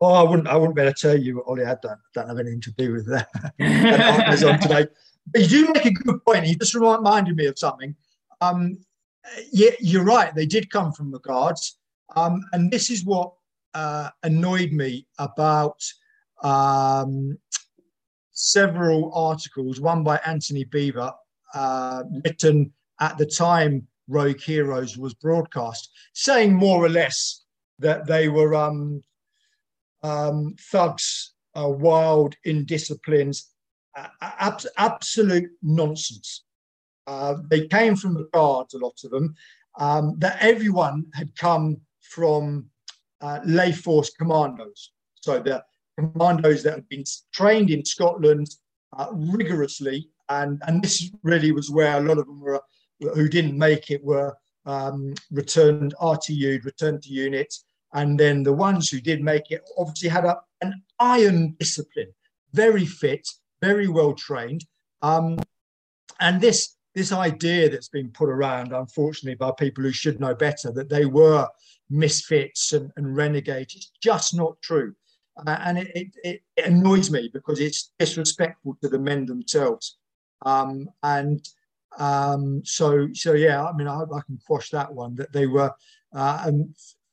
Oh, 0.00 0.12
I 0.12 0.22
wouldn't 0.22 0.48
I 0.48 0.56
wouldn't 0.56 0.74
be 0.74 0.82
able 0.82 0.92
to 0.92 1.00
tell 1.00 1.18
you, 1.18 1.42
Ollie. 1.44 1.64
I 1.64 1.76
don't, 1.80 1.98
don't 2.14 2.28
have 2.28 2.38
anything 2.38 2.60
to 2.62 2.72
do 2.72 2.92
with 2.92 3.06
that. 3.06 3.28
on 4.44 4.58
today. 4.60 4.86
But 5.32 5.42
you 5.42 5.66
do 5.66 5.72
make 5.72 5.86
a 5.86 5.92
good 5.92 6.24
point. 6.24 6.46
You 6.46 6.56
just 6.56 6.74
reminded 6.74 7.36
me 7.36 7.46
of 7.46 7.58
something. 7.58 7.94
Um, 8.40 8.78
yeah, 9.52 9.70
you're 9.80 10.04
right. 10.04 10.34
They 10.34 10.46
did 10.46 10.68
come 10.68 10.92
from 10.92 11.12
the 11.12 11.20
guards, 11.20 11.78
um, 12.16 12.42
and 12.52 12.70
this 12.70 12.90
is 12.90 13.04
what 13.04 13.32
uh, 13.72 14.10
annoyed 14.24 14.72
me 14.72 15.06
about 15.18 15.80
um, 16.42 17.38
several 18.32 19.12
articles. 19.14 19.80
One 19.80 20.02
by 20.02 20.20
Antony 20.26 20.64
Beevor, 20.64 21.12
uh, 21.54 22.02
written 22.24 22.72
at 23.00 23.16
the 23.18 23.26
time 23.26 23.86
Rogue 24.08 24.40
Heroes 24.40 24.96
was 24.96 25.14
broadcast, 25.14 25.90
saying 26.12 26.54
more 26.54 26.84
or 26.84 26.88
less 26.88 27.44
that 27.78 28.06
they 28.06 28.28
were 28.28 28.54
um, 28.54 29.02
um, 30.02 30.54
thugs, 30.70 31.34
uh, 31.54 31.68
wild, 31.68 32.36
indisciplined, 32.46 33.40
uh, 33.96 34.58
absolute 34.76 35.50
nonsense. 35.62 36.44
Uh, 37.06 37.36
they 37.48 37.66
came 37.66 37.96
from 37.96 38.14
the 38.14 38.28
guards, 38.32 38.74
a 38.74 38.78
lot 38.78 38.98
of 39.04 39.10
them, 39.10 39.34
um, 39.78 40.14
that 40.18 40.38
everyone 40.40 41.04
had 41.14 41.34
come 41.36 41.76
from 42.00 42.66
uh, 43.20 43.40
Layforce 43.46 44.10
commandos. 44.18 44.90
So 45.20 45.38
the 45.38 45.64
commandos 45.98 46.62
that 46.62 46.74
had 46.74 46.88
been 46.88 47.04
trained 47.32 47.70
in 47.70 47.84
Scotland 47.84 48.48
uh, 48.96 49.08
rigorously, 49.12 50.08
and, 50.28 50.62
and 50.66 50.82
this 50.82 51.10
really 51.22 51.52
was 51.52 51.70
where 51.70 51.96
a 51.96 52.00
lot 52.00 52.18
of 52.18 52.26
them 52.26 52.40
were 52.40 52.60
who 53.00 53.28
didn't 53.28 53.58
make 53.58 53.90
it 53.90 54.02
were 54.04 54.34
um, 54.66 55.14
returned 55.30 55.94
RTU, 56.00 56.64
returned 56.64 57.02
to 57.02 57.10
units, 57.10 57.64
and 57.92 58.18
then 58.18 58.42
the 58.42 58.52
ones 58.52 58.88
who 58.88 59.00
did 59.00 59.22
make 59.22 59.50
it 59.50 59.62
obviously 59.76 60.08
had 60.08 60.24
a, 60.24 60.38
an 60.62 60.82
iron 60.98 61.56
discipline, 61.58 62.12
very 62.52 62.86
fit, 62.86 63.28
very 63.60 63.88
well 63.88 64.14
trained. 64.14 64.64
Um, 65.02 65.38
and 66.20 66.40
this 66.40 66.76
this 66.94 67.12
idea 67.12 67.68
that's 67.68 67.88
been 67.88 68.10
put 68.10 68.28
around, 68.28 68.72
unfortunately, 68.72 69.34
by 69.34 69.50
people 69.58 69.82
who 69.82 69.92
should 69.92 70.20
know 70.20 70.34
better, 70.34 70.70
that 70.72 70.88
they 70.88 71.06
were 71.06 71.48
misfits 71.90 72.72
and, 72.72 72.92
and 72.96 73.16
renegades, 73.16 73.74
is 73.74 73.90
just 74.00 74.34
not 74.34 74.60
true. 74.62 74.94
Uh, 75.36 75.58
and 75.64 75.78
it, 75.78 76.14
it, 76.22 76.42
it, 76.56 76.64
annoys 76.66 77.10
me 77.10 77.28
because 77.32 77.60
it's 77.60 77.92
disrespectful 77.98 78.76
to 78.80 78.88
the 78.88 78.98
men 78.98 79.26
themselves. 79.26 79.96
Um, 80.42 80.88
and 81.02 81.44
um, 81.98 82.62
so, 82.64 83.08
so 83.12 83.32
yeah, 83.32 83.64
I 83.64 83.72
mean, 83.72 83.88
I 83.88 83.96
hope 83.96 84.10
I 84.14 84.20
can 84.26 84.38
quash 84.46 84.70
that 84.70 84.92
one. 84.92 85.16
That 85.16 85.32
they 85.32 85.46
were 85.46 85.72
uh, 86.12 86.50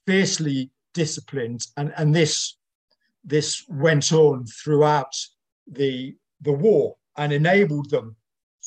fiercely 0.05 0.69
disciplined, 0.93 1.65
and 1.77 1.93
and 1.97 2.13
this 2.13 2.57
this 3.23 3.65
went 3.69 4.11
on 4.11 4.45
throughout 4.45 5.15
the 5.67 6.15
the 6.41 6.53
war 6.53 6.95
and 7.17 7.33
enabled 7.33 7.89
them 7.89 8.15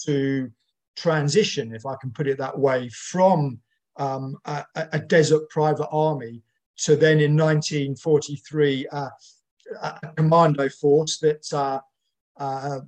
to 0.04 0.50
transition, 0.96 1.74
if 1.74 1.86
I 1.86 1.96
can 2.00 2.10
put 2.10 2.28
it 2.28 2.38
that 2.38 2.58
way, 2.58 2.88
from 2.88 3.60
um, 3.96 4.36
a, 4.44 4.64
a, 4.74 4.98
desert 4.98 5.48
private 5.50 5.88
army 5.90 6.42
to 6.78 6.96
then 6.96 7.20
in 7.20 7.36
1943 7.36 8.88
uh, 8.90 9.08
a 9.82 10.12
commando 10.16 10.68
force 10.68 11.18
that 11.18 11.44
uh, 11.52 11.80
uh, 12.38 12.80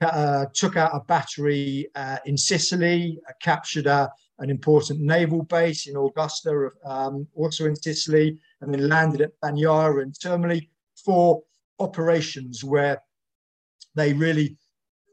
uh, 0.00 0.46
took 0.54 0.76
out 0.76 0.94
a 0.94 1.00
battery 1.00 1.88
uh, 1.94 2.18
in 2.26 2.36
Sicily, 2.36 3.18
uh, 3.28 3.32
captured 3.42 3.86
a, 3.86 4.10
an 4.38 4.50
important 4.50 5.00
naval 5.00 5.42
base 5.42 5.88
in 5.88 5.96
Augusta, 5.96 6.70
um, 6.84 7.26
also 7.34 7.66
in 7.66 7.74
Sicily, 7.74 8.38
and 8.60 8.72
then 8.72 8.88
landed 8.88 9.20
at 9.20 9.40
Bagnara 9.42 10.02
and 10.02 10.14
Termoli 10.14 10.68
for 11.04 11.42
operations 11.80 12.62
where 12.64 13.02
they 13.94 14.12
really 14.12 14.56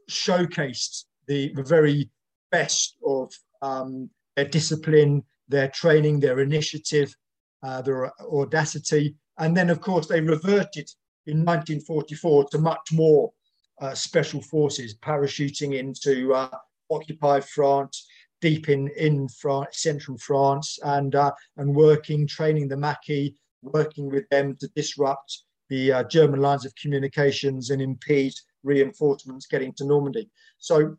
showcased 0.08 1.04
the, 1.26 1.52
the 1.54 1.62
very 1.62 2.10
best 2.52 2.96
of 3.04 3.32
um, 3.62 4.08
their 4.36 4.44
discipline, 4.44 5.22
their 5.48 5.68
training, 5.68 6.20
their 6.20 6.40
initiative, 6.40 7.14
uh, 7.62 7.82
their 7.82 8.12
audacity. 8.32 9.16
And 9.38 9.56
then, 9.56 9.70
of 9.70 9.80
course, 9.80 10.06
they 10.06 10.20
reverted 10.20 10.90
in 11.26 11.44
1944 11.44 12.44
to 12.50 12.58
much 12.58 12.92
more 12.92 13.32
uh, 13.80 13.94
special 13.94 14.40
forces, 14.40 14.96
parachuting 14.96 15.78
into 15.78 16.32
uh, 16.34 16.48
occupied 16.90 17.44
France, 17.44 18.06
deep 18.40 18.68
in, 18.68 18.88
in 18.96 19.28
France, 19.28 19.82
central 19.82 20.16
France, 20.18 20.78
and, 20.84 21.14
uh, 21.14 21.32
and 21.56 21.74
working, 21.74 22.26
training 22.26 22.68
the 22.68 22.76
Maquis, 22.76 23.32
working 23.62 24.10
with 24.10 24.28
them 24.28 24.56
to 24.60 24.68
disrupt 24.74 25.42
the 25.68 25.92
uh, 25.92 26.04
German 26.04 26.40
lines 26.40 26.64
of 26.64 26.74
communications 26.76 27.70
and 27.70 27.82
impede 27.82 28.34
reinforcements 28.62 29.46
getting 29.46 29.72
to 29.74 29.84
Normandy. 29.84 30.30
So 30.58 30.96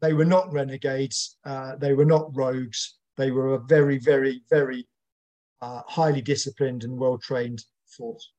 they 0.00 0.12
were 0.12 0.24
not 0.24 0.52
renegades, 0.52 1.36
uh, 1.44 1.76
they 1.76 1.94
were 1.94 2.04
not 2.04 2.34
rogues, 2.34 2.98
they 3.16 3.30
were 3.30 3.54
a 3.54 3.58
very, 3.58 3.98
very, 3.98 4.42
very 4.48 4.86
uh, 5.60 5.82
highly 5.86 6.22
disciplined 6.22 6.84
and 6.84 6.98
well 6.98 7.18
trained 7.18 7.64
force. 7.86 8.30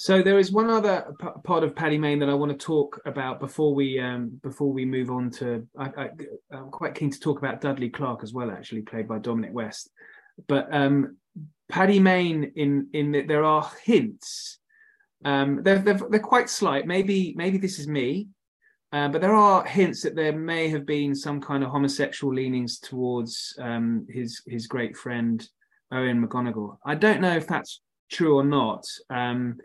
So 0.00 0.22
there 0.22 0.38
is 0.38 0.52
one 0.52 0.70
other 0.70 1.12
p- 1.20 1.26
part 1.42 1.64
of 1.64 1.74
Paddy 1.74 1.98
Mayne 1.98 2.20
that 2.20 2.28
I 2.28 2.34
want 2.34 2.52
to 2.52 2.66
talk 2.66 3.00
about 3.04 3.40
before 3.40 3.74
we 3.74 3.98
um, 3.98 4.38
before 4.44 4.72
we 4.72 4.84
move 4.84 5.10
on 5.10 5.30
to. 5.32 5.66
I, 5.76 6.10
am 6.52 6.70
quite 6.70 6.94
keen 6.94 7.10
to 7.10 7.18
talk 7.18 7.38
about 7.38 7.60
Dudley 7.60 7.90
Clarke 7.90 8.22
as 8.22 8.32
well, 8.32 8.50
actually 8.50 8.82
played 8.82 9.08
by 9.08 9.18
Dominic 9.18 9.52
West. 9.52 9.90
But 10.46 10.72
um, 10.72 11.16
Paddy 11.68 11.98
Mayne, 11.98 12.52
in 12.54 12.88
in 12.92 13.10
the, 13.10 13.22
there 13.22 13.42
are 13.42 13.68
hints. 13.82 14.58
Um, 15.24 15.64
they're, 15.64 15.80
they're 15.80 16.00
they're 16.10 16.20
quite 16.20 16.48
slight. 16.48 16.86
Maybe 16.86 17.34
maybe 17.36 17.58
this 17.58 17.80
is 17.80 17.88
me, 17.88 18.28
uh, 18.92 19.08
but 19.08 19.20
there 19.20 19.34
are 19.34 19.64
hints 19.64 20.02
that 20.02 20.14
there 20.14 20.32
may 20.32 20.68
have 20.68 20.86
been 20.86 21.12
some 21.12 21.40
kind 21.40 21.64
of 21.64 21.70
homosexual 21.70 22.32
leanings 22.32 22.78
towards 22.78 23.58
um, 23.60 24.06
his 24.08 24.42
his 24.46 24.68
great 24.68 24.96
friend 24.96 25.48
Eoin 25.92 26.24
McGonigal. 26.24 26.76
I 26.84 26.94
don't 26.94 27.20
know 27.20 27.36
if 27.36 27.46
that's 27.46 27.80
true 28.10 28.36
or 28.36 28.44
not. 28.44 28.84
Um, 29.10 29.58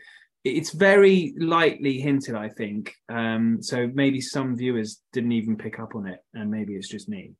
it's 0.43 0.71
very 0.71 1.33
lightly 1.38 1.99
hinted, 1.99 2.36
I 2.36 2.49
think. 2.49 2.93
Um, 3.09 3.59
so 3.62 3.89
maybe 3.93 4.19
some 4.19 4.57
viewers 4.57 5.01
didn't 5.13 5.31
even 5.31 5.55
pick 5.55 5.79
up 5.79 5.95
on 5.95 6.07
it, 6.07 6.19
and 6.33 6.51
maybe 6.51 6.75
it's 6.75 6.89
just 6.89 7.07
me. 7.07 7.33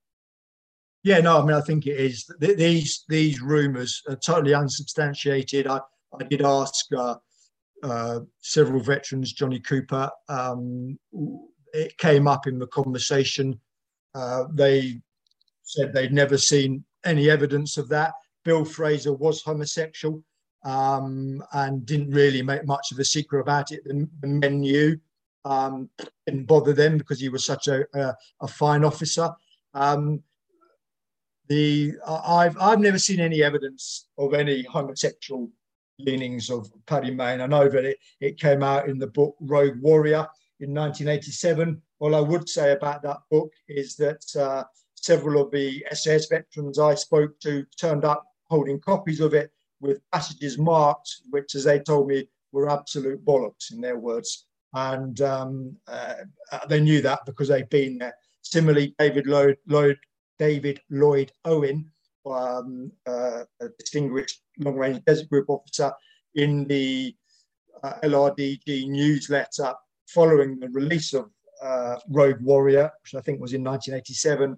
Yeah, 1.04 1.20
no, 1.20 1.42
I 1.42 1.46
mean, 1.46 1.54
I 1.54 1.62
think 1.62 1.86
it 1.86 1.98
is. 1.98 2.26
These 2.40 3.04
these 3.10 3.42
rumours 3.42 4.02
are 4.08 4.16
totally 4.16 4.54
unsubstantiated. 4.54 5.68
I, 5.68 5.82
I 6.18 6.24
did 6.24 6.42
ask 6.42 6.86
uh, 6.96 7.16
uh, 7.84 8.20
several 8.40 8.82
veterans, 8.82 9.34
Johnny 9.34 9.60
Cooper. 9.60 10.10
Um, 10.30 10.98
it 11.74 11.98
came 11.98 12.28
up 12.28 12.48
in 12.48 12.58
the 12.58 12.68
conversation. 12.68 13.60
Uh, 14.16 14.46
they 14.54 15.02
said 15.64 15.92
they'd 15.92 16.14
never 16.14 16.38
seen 16.38 16.86
any 17.04 17.30
evidence 17.30 17.78
of 17.78 17.90
that. 17.90 18.14
Bill 18.44 18.66
Fraser 18.66 19.14
was 19.14 19.42
homosexual 19.42 20.24
um, 20.64 21.44
and 21.54 21.86
didn't 21.86 22.12
really 22.12 22.42
make 22.42 22.66
much 22.66 22.92
of 22.92 23.00
a 23.00 23.06
secret 23.06 23.42
about 23.42 23.72
it. 23.72 23.84
The, 23.86 24.08
the 24.22 24.28
men 24.28 24.62
knew, 24.62 25.00
um, 25.46 25.90
didn't 26.26 26.46
bother 26.46 26.74
them 26.74 26.98
because 26.98 27.20
he 27.20 27.30
was 27.30 27.46
such 27.46 27.68
a, 27.68 27.86
a, 27.94 28.16
a 28.42 28.48
fine 28.48 28.84
officer. 28.84 29.30
Um, 29.74 30.24
the 31.50 31.94
I've 32.08 32.58
I've 32.60 32.80
never 32.80 32.98
seen 32.98 33.20
any 33.20 33.44
evidence 33.44 34.08
of 34.18 34.34
any 34.34 34.64
homosexual 34.64 35.50
leanings 36.00 36.50
of 36.50 36.72
Paddy 36.86 37.12
Mayne. 37.12 37.42
I 37.42 37.48
know 37.48 37.68
that 37.68 37.86
it, 37.86 37.98
it 38.22 38.40
came 38.40 38.64
out 38.64 38.88
in 38.88 38.98
the 38.98 39.08
book 39.08 39.36
Rogue 39.42 39.80
Warrior 39.82 40.26
in 40.62 40.74
1987. 40.74 41.82
All 42.00 42.16
I 42.16 42.22
would 42.22 42.48
say 42.48 42.72
about 42.72 43.04
that 43.04 43.18
book 43.30 43.52
is 43.68 43.96
that 43.98 44.24
uh, 44.40 44.64
several 44.96 45.42
of 45.42 45.52
the 45.52 45.86
SAS 45.92 46.28
veterans 46.28 46.80
I 46.80 46.96
spoke 46.96 47.40
to 47.42 47.66
turned 47.78 48.06
up 48.06 48.26
holding 48.54 48.80
copies 48.80 49.20
of 49.20 49.34
it 49.34 49.50
with 49.82 50.08
passages 50.12 50.58
marked, 50.58 51.10
which, 51.32 51.56
as 51.56 51.64
they 51.64 51.80
told 51.80 52.08
me, 52.08 52.28
were 52.52 52.70
absolute 52.70 53.24
bollocks 53.26 53.72
in 53.74 53.82
their 53.82 53.98
words. 53.98 54.46
And 54.74 55.20
um, 55.22 55.76
uh, 55.88 56.16
they 56.70 56.80
knew 56.80 57.02
that 57.02 57.22
because 57.26 57.48
they'd 57.48 57.70
been 57.70 57.98
there. 57.98 58.16
Similarly, 58.44 58.94
David 59.00 59.26
Lloyd, 59.26 59.58
Lloyd 59.68 59.98
David 60.38 60.80
Lloyd 60.90 61.32
Owen, 61.46 61.90
um, 62.26 62.92
uh, 63.08 63.44
a 63.60 63.70
distinguished 63.80 64.42
long-range 64.60 65.04
desert 65.06 65.30
group 65.30 65.50
officer, 65.50 65.92
in 66.36 66.68
the 66.68 67.16
uh, 67.84 67.94
LRDG 68.04 68.88
newsletter 68.88 69.74
following 70.08 70.60
the 70.60 70.70
release 70.70 71.14
of 71.14 71.30
uh, 71.62 71.98
Rogue 72.10 72.42
Warrior, 72.42 72.92
which 73.04 73.16
I 73.16 73.22
think 73.22 73.40
was 73.42 73.54
in 73.54 73.64
1987, 73.64 74.58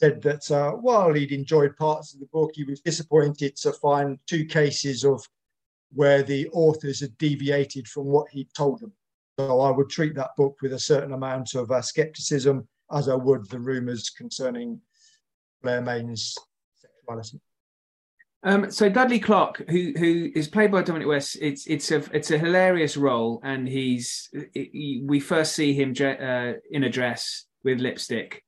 said 0.00 0.22
that 0.22 0.50
uh, 0.50 0.72
while 0.72 1.12
he'd 1.12 1.32
enjoyed 1.32 1.76
parts 1.76 2.14
of 2.14 2.20
the 2.20 2.26
book, 2.26 2.52
he 2.54 2.64
was 2.64 2.80
disappointed 2.80 3.54
to 3.56 3.72
find 3.74 4.18
two 4.26 4.46
cases 4.46 5.04
of 5.04 5.22
where 5.92 6.22
the 6.22 6.48
authors 6.52 7.00
had 7.00 7.16
deviated 7.18 7.86
from 7.86 8.06
what 8.06 8.26
he'd 8.30 8.52
told 8.54 8.80
them. 8.80 8.92
So 9.38 9.60
I 9.60 9.70
would 9.70 9.90
treat 9.90 10.14
that 10.14 10.36
book 10.36 10.56
with 10.62 10.72
a 10.72 10.78
certain 10.78 11.12
amount 11.12 11.54
of 11.54 11.70
uh, 11.70 11.82
skepticism, 11.82 12.66
as 12.90 13.08
I 13.08 13.14
would 13.14 13.48
the 13.50 13.60
rumours 13.60 14.10
concerning 14.10 14.80
Blair 15.62 15.82
Mayne's 15.82 16.34
sexuality. 16.76 17.40
Um, 18.42 18.70
so 18.70 18.88
Dudley 18.88 19.20
Clarke, 19.20 19.68
who 19.68 19.92
who 19.98 20.30
is 20.34 20.48
played 20.48 20.72
by 20.72 20.82
Dominic 20.82 21.08
West, 21.08 21.36
it's 21.42 21.66
it's 21.66 21.90
a 21.90 21.98
it's 22.16 22.30
a 22.30 22.38
hilarious 22.38 22.96
role, 22.96 23.38
and 23.44 23.68
he's 23.68 24.30
he, 24.54 25.02
we 25.04 25.20
first 25.20 25.54
see 25.54 25.74
him 25.74 25.94
uh, 26.00 26.52
in 26.70 26.84
a 26.84 26.88
dress 26.88 27.44
with 27.64 27.80
lipstick, 27.80 28.42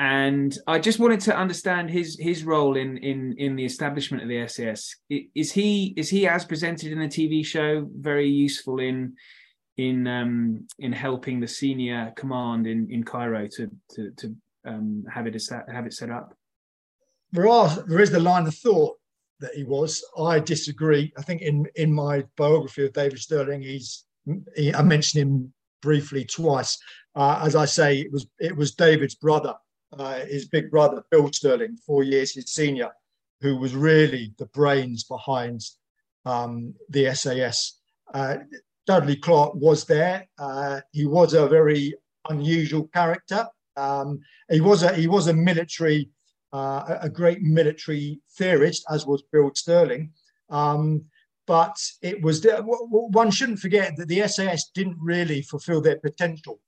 and 0.00 0.56
I 0.66 0.78
just 0.78 0.98
wanted 0.98 1.20
to 1.20 1.36
understand 1.36 1.90
his 1.90 2.16
his 2.18 2.42
role 2.42 2.78
in 2.78 2.96
in 2.96 3.34
in 3.36 3.54
the 3.54 3.66
establishment 3.66 4.22
of 4.22 4.30
the 4.30 4.48
SAS. 4.48 4.96
Is 5.10 5.52
he 5.52 5.92
is 5.94 6.08
he 6.08 6.26
as 6.26 6.46
presented 6.46 6.90
in 6.90 6.98
the 6.98 7.06
TV 7.06 7.44
show 7.44 7.86
very 7.94 8.26
useful 8.26 8.80
in 8.80 9.14
in 9.76 10.06
um, 10.06 10.66
in 10.78 10.90
helping 10.90 11.38
the 11.38 11.46
senior 11.46 12.14
command 12.16 12.66
in 12.66 12.90
in 12.90 13.04
Cairo 13.04 13.46
to 13.48 13.70
to 13.90 14.10
to 14.12 14.34
um, 14.64 15.04
have 15.12 15.26
it 15.26 15.38
have 15.68 15.84
it 15.84 15.92
set 15.92 16.08
up? 16.08 16.34
There 17.32 17.46
are 17.46 17.68
there 17.86 18.00
is 18.00 18.10
the 18.10 18.20
line 18.20 18.46
of 18.46 18.54
thought 18.54 18.96
that 19.40 19.52
he 19.54 19.64
was. 19.64 20.02
I 20.18 20.40
disagree. 20.40 21.12
I 21.18 21.22
think 21.22 21.42
in 21.42 21.66
in 21.74 21.92
my 21.92 22.24
biography 22.38 22.86
of 22.86 22.94
David 22.94 23.18
Stirling, 23.18 23.60
he's 23.60 24.06
he, 24.56 24.74
I 24.74 24.80
mentioned 24.80 25.20
him 25.20 25.52
briefly 25.82 26.24
twice. 26.24 26.78
Uh, 27.14 27.42
as 27.44 27.54
I 27.54 27.66
say, 27.66 27.98
it 27.98 28.10
was 28.10 28.26
it 28.38 28.56
was 28.56 28.74
David's 28.74 29.14
brother 29.14 29.54
uh, 29.98 30.20
his 30.20 30.48
big 30.48 30.70
brother, 30.70 31.02
Bill 31.10 31.32
Stirling, 31.32 31.76
four 31.86 32.02
years 32.02 32.34
his 32.34 32.52
senior, 32.52 32.90
who 33.40 33.56
was 33.56 33.74
really 33.74 34.32
the 34.38 34.46
brains 34.46 35.04
behind 35.04 35.60
um, 36.24 36.74
the 36.88 37.14
SAS. 37.14 37.78
Uh, 38.12 38.38
Dudley 38.86 39.16
Clarke 39.16 39.54
was 39.54 39.84
there. 39.84 40.26
Uh, 40.38 40.80
he 40.92 41.06
was 41.06 41.34
a 41.34 41.46
very 41.46 41.94
unusual 42.28 42.88
character. 42.88 43.46
Um, 43.76 44.20
he 44.50 44.60
was 44.60 44.82
a 44.82 44.94
he 44.94 45.06
was 45.06 45.28
a 45.28 45.34
military, 45.34 46.10
uh, 46.52 46.98
a 47.00 47.08
great 47.08 47.42
military 47.42 48.20
theorist, 48.36 48.84
as 48.90 49.06
was 49.06 49.22
Bill 49.32 49.50
Stirling. 49.54 50.12
Um, 50.50 51.04
but 51.46 51.76
it 52.02 52.22
was 52.22 52.46
one 52.80 53.30
shouldn't 53.30 53.58
forget 53.58 53.96
that 53.96 54.08
the 54.08 54.26
SAS 54.28 54.70
didn't 54.74 54.98
really 55.00 55.42
fulfil 55.42 55.80
their 55.80 55.98
potential 55.98 56.60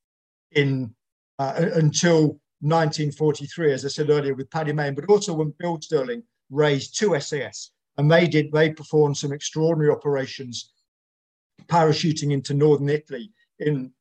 in 0.53 0.95
uh, 1.39 1.71
until 1.75 2.41
1943, 2.63 3.73
as 3.73 3.85
I 3.85 3.89
said 3.89 4.11
earlier, 4.11 4.35
with 4.35 4.51
Paddy 4.51 4.73
Mayne, 4.73 4.95
but 4.95 5.09
also 5.09 5.35
when 5.35 5.53
Bill 5.59 5.81
Stirling 5.81 6.23
raised 6.51 6.97
two 6.97 7.19
SAS. 7.19 7.73
And 7.99 8.11
they 8.11 8.27
did, 8.27 8.53
they 8.53 8.71
performed 8.71 9.17
some 9.17 9.33
extraordinary 9.33 9.93
operations, 9.93 10.73
parachuting 11.67 12.33
into 12.33 12.55
northern 12.55 12.89
Italy 12.89 13.33
in, 13.59 13.93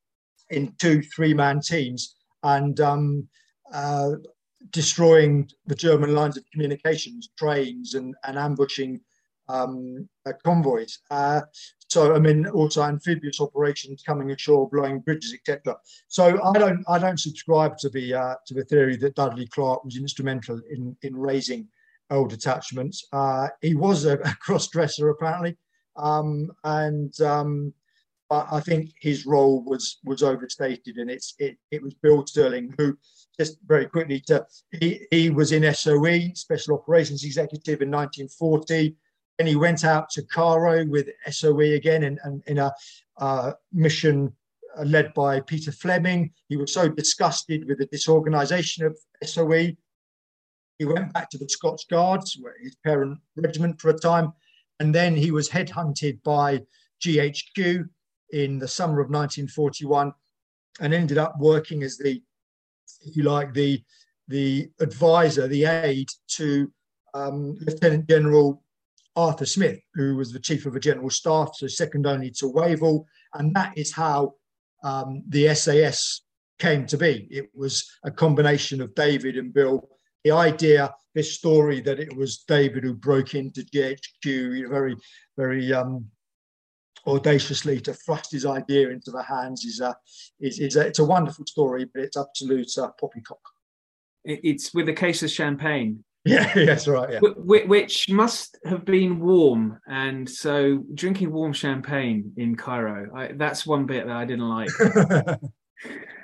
in 0.49 0.73
two 0.79 1.01
three 1.01 1.33
man 1.33 1.59
teams 1.59 2.15
and 2.43 2.79
um, 2.79 3.27
uh, 3.73 4.11
destroying 4.69 5.49
the 5.65 5.75
German 5.75 6.13
lines 6.13 6.37
of 6.37 6.45
communications, 6.51 7.29
trains, 7.37 7.95
and, 7.95 8.15
and 8.25 8.37
ambushing 8.37 9.01
um, 9.49 10.07
uh, 10.25 10.33
convoys. 10.43 10.99
Uh, 11.09 11.41
so 11.91 12.15
I 12.15 12.19
mean, 12.19 12.47
also 12.47 12.83
amphibious 12.83 13.41
operations 13.41 14.01
coming 14.01 14.31
ashore, 14.31 14.69
blowing 14.69 14.99
bridges, 14.99 15.33
etc. 15.33 15.75
So 16.07 16.41
I 16.41 16.57
don't 16.57 16.85
I 16.87 16.97
don't 16.97 17.19
subscribe 17.19 17.77
to 17.79 17.89
the 17.89 18.13
uh, 18.13 18.35
to 18.47 18.53
the 18.53 18.63
theory 18.63 18.95
that 18.95 19.15
Dudley 19.15 19.47
Clarke 19.47 19.83
was 19.83 19.97
instrumental 19.97 20.61
in 20.69 20.95
in 21.01 21.13
raising 21.17 21.67
old 22.09 22.29
detachments. 22.29 23.05
Uh, 23.11 23.49
he 23.61 23.75
was 23.75 24.05
a, 24.05 24.13
a 24.13 24.35
cross 24.35 24.69
dresser 24.69 25.09
apparently, 25.09 25.57
um, 25.97 26.49
and 26.63 27.19
um, 27.19 27.73
I 28.29 28.61
think 28.61 28.91
his 29.01 29.25
role 29.25 29.61
was 29.61 29.97
was 30.05 30.23
overstated, 30.23 30.95
and 30.95 31.11
it's 31.11 31.33
it, 31.39 31.57
it 31.71 31.83
was 31.83 31.93
Bill 31.95 32.25
Stirling 32.25 32.73
who 32.77 32.97
just 33.37 33.57
very 33.65 33.85
quickly 33.85 34.21
to 34.27 34.45
he, 34.79 35.07
he 35.11 35.29
was 35.29 35.51
in 35.51 35.73
SOE 35.73 36.31
Special 36.35 36.75
Operations 36.75 37.25
Executive 37.25 37.81
in 37.81 37.91
1940 37.91 38.95
and 39.39 39.47
he 39.47 39.55
went 39.55 39.83
out 39.83 40.09
to 40.11 40.23
Cairo 40.23 40.85
with 40.85 41.09
SOE 41.29 41.59
again 41.59 42.03
in, 42.03 42.19
in, 42.25 42.43
in 42.47 42.57
a 42.59 42.71
uh, 43.17 43.53
mission 43.71 44.33
led 44.85 45.13
by 45.13 45.39
Peter 45.41 45.71
Fleming. 45.71 46.31
He 46.47 46.57
was 46.57 46.73
so 46.73 46.89
disgusted 46.89 47.67
with 47.67 47.79
the 47.79 47.87
disorganization 47.87 48.85
of 48.85 48.97
SOE. 49.23 49.75
He 50.77 50.85
went 50.85 51.13
back 51.13 51.29
to 51.31 51.37
the 51.37 51.49
Scots 51.49 51.85
Guards, 51.85 52.39
his 52.61 52.75
parent 52.83 53.19
regiment 53.35 53.79
for 53.79 53.89
a 53.89 53.97
time, 53.97 54.33
and 54.79 54.93
then 54.93 55.15
he 55.15 55.31
was 55.31 55.49
headhunted 55.49 56.23
by 56.23 56.61
GHQ 57.03 57.87
in 58.31 58.59
the 58.59 58.67
summer 58.67 59.01
of 59.01 59.09
1941 59.09 60.13
and 60.79 60.93
ended 60.93 61.17
up 61.17 61.35
working 61.39 61.83
as 61.83 61.97
the, 61.97 62.21
if 63.01 63.15
you 63.15 63.23
like, 63.23 63.53
the, 63.53 63.83
the 64.27 64.69
advisor, 64.79 65.47
the 65.47 65.65
aide 65.65 66.09
to 66.27 66.71
um, 67.13 67.57
Lieutenant 67.59 68.09
General 68.09 68.63
Arthur 69.15 69.45
Smith, 69.45 69.79
who 69.93 70.15
was 70.15 70.31
the 70.31 70.39
chief 70.39 70.65
of 70.65 70.73
the 70.73 70.79
general 70.79 71.09
staff, 71.09 71.51
so 71.55 71.67
second 71.67 72.07
only 72.07 72.31
to 72.31 72.47
Wavell. 72.47 73.05
And 73.33 73.53
that 73.55 73.77
is 73.77 73.91
how 73.91 74.35
um, 74.83 75.23
the 75.27 75.53
SAS 75.53 76.21
came 76.59 76.85
to 76.85 76.97
be. 76.97 77.27
It 77.29 77.49
was 77.53 77.89
a 78.03 78.11
combination 78.11 78.81
of 78.81 78.95
David 78.95 79.37
and 79.37 79.53
Bill. 79.53 79.89
The 80.23 80.31
idea, 80.31 80.93
this 81.15 81.33
story 81.33 81.81
that 81.81 81.99
it 81.99 82.15
was 82.15 82.43
David 82.47 82.83
who 82.83 82.93
broke 82.93 83.33
into 83.35 83.61
GHQ, 83.61 84.69
very, 84.69 84.95
very 85.37 85.73
um, 85.73 86.05
audaciously 87.07 87.79
to 87.81 87.93
thrust 87.93 88.31
his 88.31 88.45
idea 88.45 88.89
into 88.89 89.11
the 89.11 89.23
hands 89.23 89.65
is 89.65 89.79
a 89.79 89.95
is, 90.39 90.59
is 90.59 90.75
a, 90.75 90.87
it's 90.87 90.99
a 90.99 91.05
wonderful 91.05 91.45
story, 91.45 91.85
but 91.85 92.03
it's 92.03 92.17
absolute 92.17 92.69
uh, 92.77 92.89
poppycock. 92.99 93.41
It's 94.23 94.73
with 94.73 94.87
a 94.87 94.93
case 94.93 95.23
of 95.23 95.31
champagne. 95.31 96.03
Yeah, 96.25 96.53
that's 96.53 96.87
right. 96.87 97.13
Yeah. 97.13 97.19
Which 97.35 98.07
must 98.07 98.59
have 98.65 98.85
been 98.85 99.19
warm, 99.19 99.79
and 99.87 100.29
so 100.29 100.83
drinking 100.93 101.31
warm 101.31 101.51
champagne 101.51 102.33
in 102.37 102.55
Cairo, 102.55 103.09
I, 103.15 103.31
that's 103.31 103.65
one 103.65 103.87
bit 103.87 104.05
that 104.05 104.15
I 104.15 104.25
didn't 104.25 104.47
like. 104.47 104.69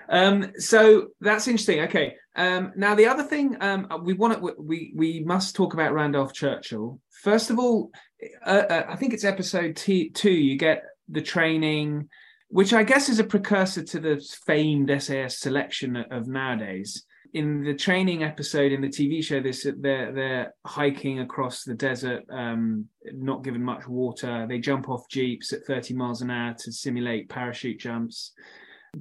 um, 0.09 0.51
so 0.57 1.07
that's 1.19 1.47
interesting. 1.47 1.79
Okay, 1.81 2.13
um, 2.35 2.73
now 2.75 2.93
the 2.93 3.07
other 3.07 3.23
thing 3.23 3.57
um, 3.59 3.87
we 4.03 4.13
want 4.13 4.39
to, 4.39 4.53
we 4.59 4.93
we 4.95 5.23
must 5.25 5.55
talk 5.55 5.73
about 5.73 5.93
Randolph 5.93 6.31
Churchill. 6.31 6.99
First 7.23 7.49
of 7.49 7.57
all, 7.57 7.89
uh, 8.45 8.49
uh, 8.69 8.85
I 8.87 8.97
think 8.97 9.15
it's 9.15 9.23
episode 9.23 9.75
t- 9.75 10.11
two. 10.11 10.29
You 10.29 10.59
get 10.59 10.83
the 11.09 11.23
training, 11.23 12.07
which 12.49 12.71
I 12.71 12.83
guess 12.83 13.09
is 13.09 13.17
a 13.17 13.23
precursor 13.23 13.83
to 13.83 13.99
the 13.99 14.23
famed 14.45 14.91
SAS 15.01 15.39
selection 15.39 15.95
of 15.95 16.27
nowadays 16.27 17.03
in 17.33 17.63
the 17.63 17.73
training 17.73 18.23
episode 18.23 18.71
in 18.71 18.81
the 18.81 18.87
TV 18.87 19.23
show, 19.23 19.41
this 19.41 19.67
they're 19.79 20.11
they're 20.11 20.53
hiking 20.65 21.19
across 21.19 21.63
the 21.63 21.73
desert, 21.73 22.23
um, 22.29 22.85
not 23.13 23.43
given 23.43 23.63
much 23.63 23.87
water. 23.87 24.45
They 24.47 24.59
jump 24.59 24.89
off 24.89 25.09
jeeps 25.09 25.53
at 25.53 25.63
30 25.65 25.93
miles 25.93 26.21
an 26.21 26.31
hour 26.31 26.55
to 26.59 26.71
simulate 26.71 27.29
parachute 27.29 27.79
jumps. 27.79 28.33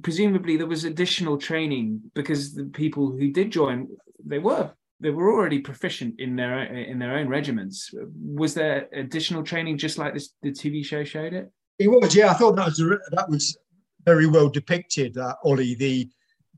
Presumably, 0.01 0.57
there 0.57 0.67
was 0.67 0.83
additional 0.83 1.37
training 1.37 2.01
because 2.13 2.53
the 2.53 2.65
people 2.65 3.11
who 3.11 3.31
did 3.31 3.51
join, 3.51 3.87
they 4.23 4.39
were 4.39 4.71
they 4.99 5.09
were 5.11 5.31
already 5.31 5.59
proficient 5.59 6.19
in 6.19 6.35
their 6.35 6.63
in 6.63 6.99
their 6.99 7.17
own 7.17 7.27
regiments. 7.27 7.91
Was 8.15 8.53
there 8.53 8.87
additional 8.93 9.43
training, 9.43 9.77
just 9.77 9.97
like 9.97 10.13
this 10.13 10.33
the 10.41 10.51
TV 10.51 10.83
show 10.83 11.03
showed 11.03 11.33
it? 11.33 11.51
It 11.79 11.87
was, 11.87 12.15
yeah. 12.15 12.31
I 12.31 12.33
thought 12.33 12.55
that 12.55 12.65
was 12.65 12.77
that 12.77 13.29
was 13.29 13.57
very 14.05 14.25
well 14.25 14.49
depicted, 14.49 15.17
Ollie. 15.43 15.75
The 15.75 16.09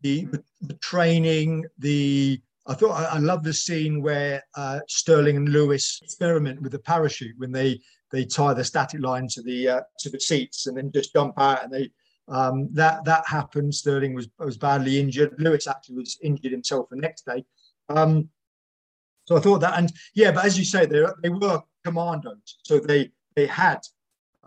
the, 0.02 0.28
the 0.62 0.76
training, 0.76 1.66
the 1.78 2.42
I 2.68 2.76
thought 2.76 2.92
I, 2.92 3.16
I 3.16 3.18
love 3.18 3.44
the 3.44 3.54
scene 3.54 4.02
where 4.02 4.44
uh, 4.56 4.80
Stirling 4.88 5.38
and 5.38 5.50
Lewes 5.50 6.00
experiment 6.04 6.62
with 6.62 6.72
the 6.72 6.80
parachute 6.80 7.38
when 7.38 7.52
they 7.52 7.82
they 8.12 8.26
tie 8.26 8.54
the 8.54 8.64
static 8.64 9.02
line 9.02 9.28
to 9.30 9.42
the 9.42 9.70
uh, 9.70 9.82
to 10.00 10.10
the 10.10 10.20
seats 10.20 10.68
and 10.68 10.78
then 10.78 10.92
just 10.92 11.14
jump 11.14 11.40
out 11.40 11.64
and 11.64 11.74
they 11.74 11.90
um, 12.28 12.70
that 12.74 13.04
that 13.06 13.28
happened. 13.28 13.74
Stirling 13.74 14.14
was 14.14 14.30
was 14.38 14.58
badly 14.58 15.00
injured. 15.00 15.36
Lewes 15.40 15.68
actually 15.68 15.96
was 15.96 16.18
injured 16.22 16.52
himself 16.52 16.88
the 16.90 16.98
next 16.98 17.26
day. 17.26 17.44
Um, 17.90 18.30
so 19.26 19.36
I 19.36 19.40
thought 19.40 19.60
that, 19.60 19.78
and 19.78 19.92
yeah, 20.14 20.32
but 20.32 20.46
as 20.46 20.58
you 20.58 20.66
say, 20.66 20.86
they 20.86 21.06
they 21.24 21.30
were 21.30 21.62
commandos, 21.84 22.58
so 22.64 22.80
they 22.80 23.12
they 23.36 23.48
had 23.48 23.80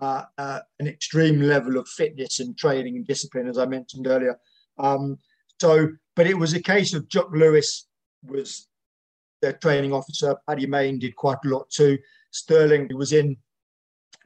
uh, 0.01 0.25
uh, 0.38 0.61
an 0.79 0.87
extreme 0.87 1.41
level 1.41 1.77
of 1.77 1.88
fitness 1.88 2.38
and 2.38 2.57
training 2.57 2.97
and 2.97 3.07
discipline, 3.07 3.49
as 3.49 3.59
I 3.59 3.67
mentioned 3.67 4.07
earlier. 4.07 4.38
Um, 4.79 5.19
so, 5.62 5.88
but 6.16 6.27
it 6.27 6.37
was 6.37 6.55
a 6.55 6.61
case 6.61 6.92
of 6.92 7.09
Jock 7.09 7.31
Lewes 7.31 7.87
was 8.25 8.66
their 9.42 9.53
training 9.53 9.92
officer. 9.92 10.35
Paddy 10.48 10.66
Mayne 10.66 10.98
did 10.98 11.14
quite 11.14 11.38
a 11.44 11.48
lot 11.48 11.70
too. 11.70 11.98
Stirling 12.33 12.90
was 12.96 13.12
in 13.12 13.37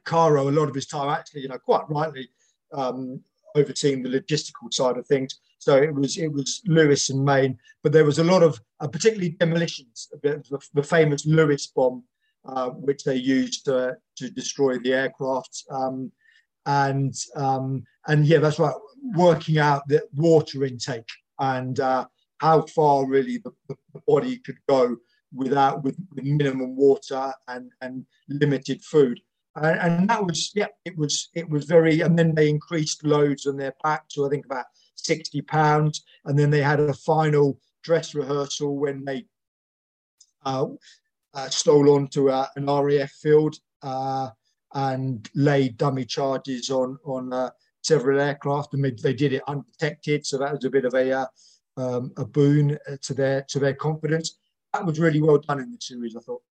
Cairo 0.03 0.49
a 0.49 0.57
lot 0.59 0.67
of 0.67 0.73
his 0.73 0.87
time, 0.87 1.09
actually, 1.09 1.41
you 1.41 1.47
know, 1.47 1.59
quite 1.59 1.87
rightly 1.89 2.27
um, 2.73 3.21
overseeing 3.53 4.01
the 4.01 4.09
logistical 4.09 4.73
side 4.73 4.97
of 4.97 5.05
things. 5.05 5.39
So 5.59 5.77
it 5.77 5.93
was 5.93 6.17
it 6.17 6.31
was 6.31 6.63
Lewes 6.65 7.11
and 7.11 7.23
Mayne, 7.23 7.59
but 7.83 7.91
there 7.91 8.05
was 8.05 8.17
a 8.17 8.23
lot 8.23 8.41
of 8.41 8.59
uh, 8.79 8.87
particularly 8.87 9.35
demolitions. 9.39 10.09
The, 10.23 10.41
the, 10.73 10.81
famous 10.81 11.27
Lewes 11.27 11.67
bomb, 11.67 12.03
uh, 12.45 12.69
which 12.71 13.03
they 13.03 13.15
used 13.15 13.65
to 13.65 13.95
destroy 14.33 14.79
the 14.79 14.93
aircraft, 14.93 15.65
um, 15.69 16.11
and 16.65 17.13
um, 17.35 17.83
and 18.07 18.25
yeah, 18.25 18.39
that's 18.39 18.57
right. 18.57 18.73
Working 19.13 19.59
out 19.59 19.87
the 19.87 20.01
water 20.15 20.65
intake 20.65 21.05
and 21.39 21.79
uh, 21.79 22.05
how 22.39 22.61
far 22.63 23.07
really 23.07 23.37
the, 23.37 23.51
the, 23.67 23.75
body 24.05 24.37
could 24.37 24.57
go 24.69 24.95
without 25.33 25.83
with, 25.83 25.97
with 26.13 26.23
minimum 26.23 26.75
water 26.75 27.33
and, 27.47 27.71
and 27.81 28.05
limited 28.29 28.83
food. 28.83 29.19
And, 29.55 29.79
and, 29.79 30.09
that 30.09 30.23
was 30.23 30.51
yeah, 30.53 30.67
it 30.85 30.95
was 30.97 31.29
it 31.33 31.49
was 31.49 31.65
very. 31.65 32.01
And 32.01 32.17
then 32.17 32.35
they 32.35 32.47
increased 32.47 33.03
loads 33.03 33.47
on 33.47 33.57
their 33.57 33.73
back 33.83 34.07
to 34.09 34.25
I 34.25 34.29
think 34.29 34.45
about 34.45 34.65
sixty 34.95 35.41
pounds, 35.41 36.03
and 36.25 36.37
then 36.37 36.51
they 36.51 36.61
had 36.61 36.79
a 36.79 36.93
final 36.93 37.59
dress 37.83 38.13
rehearsal 38.13 38.77
when 38.77 39.03
they 39.03 39.25
uh, 40.45 40.67
uh, 41.33 41.49
stole 41.49 41.89
onto 41.89 42.29
uh, 42.29 42.47
an 42.55 42.67
RAF 42.67 43.11
field 43.11 43.55
uh, 43.81 44.29
and 44.73 45.29
laid 45.33 45.77
dummy 45.77 46.05
charges 46.05 46.69
on 46.69 46.97
on 47.03 47.33
uh, 47.33 47.49
several 47.87 48.19
aircraft, 48.19 48.73
and 48.73 48.83
they 48.83 49.13
did 49.13 49.33
it 49.33 49.43
undetected. 49.47 50.25
So 50.25 50.37
that 50.37 50.53
was 50.53 50.65
a 50.65 50.69
bit 50.69 50.85
of 50.85 50.93
a 50.93 51.11
uh, 51.11 51.25
um, 51.77 52.11
a 52.17 52.25
boon 52.25 52.77
uh, 52.89 52.97
to 53.03 53.13
their 53.13 53.43
to 53.49 53.59
their 53.59 53.73
confidence. 53.73 54.37
That 54.73 54.85
was 54.85 54.99
really 54.99 55.21
well 55.21 55.39
done 55.39 55.59
in 55.59 55.71
the 55.71 55.77
series, 55.79 56.15
I 56.15 56.19
thought. 56.21 56.41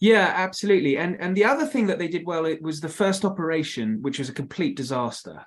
Yeah, 0.00 0.32
absolutely. 0.34 0.96
And 0.96 1.20
and 1.20 1.36
the 1.36 1.44
other 1.44 1.66
thing 1.66 1.86
that 1.88 1.98
they 1.98 2.08
did 2.08 2.26
well 2.26 2.46
it 2.46 2.62
was 2.62 2.80
the 2.80 2.88
first 2.88 3.24
operation, 3.24 3.98
which 4.00 4.18
was 4.18 4.28
a 4.28 4.34
complete 4.34 4.76
disaster, 4.76 5.44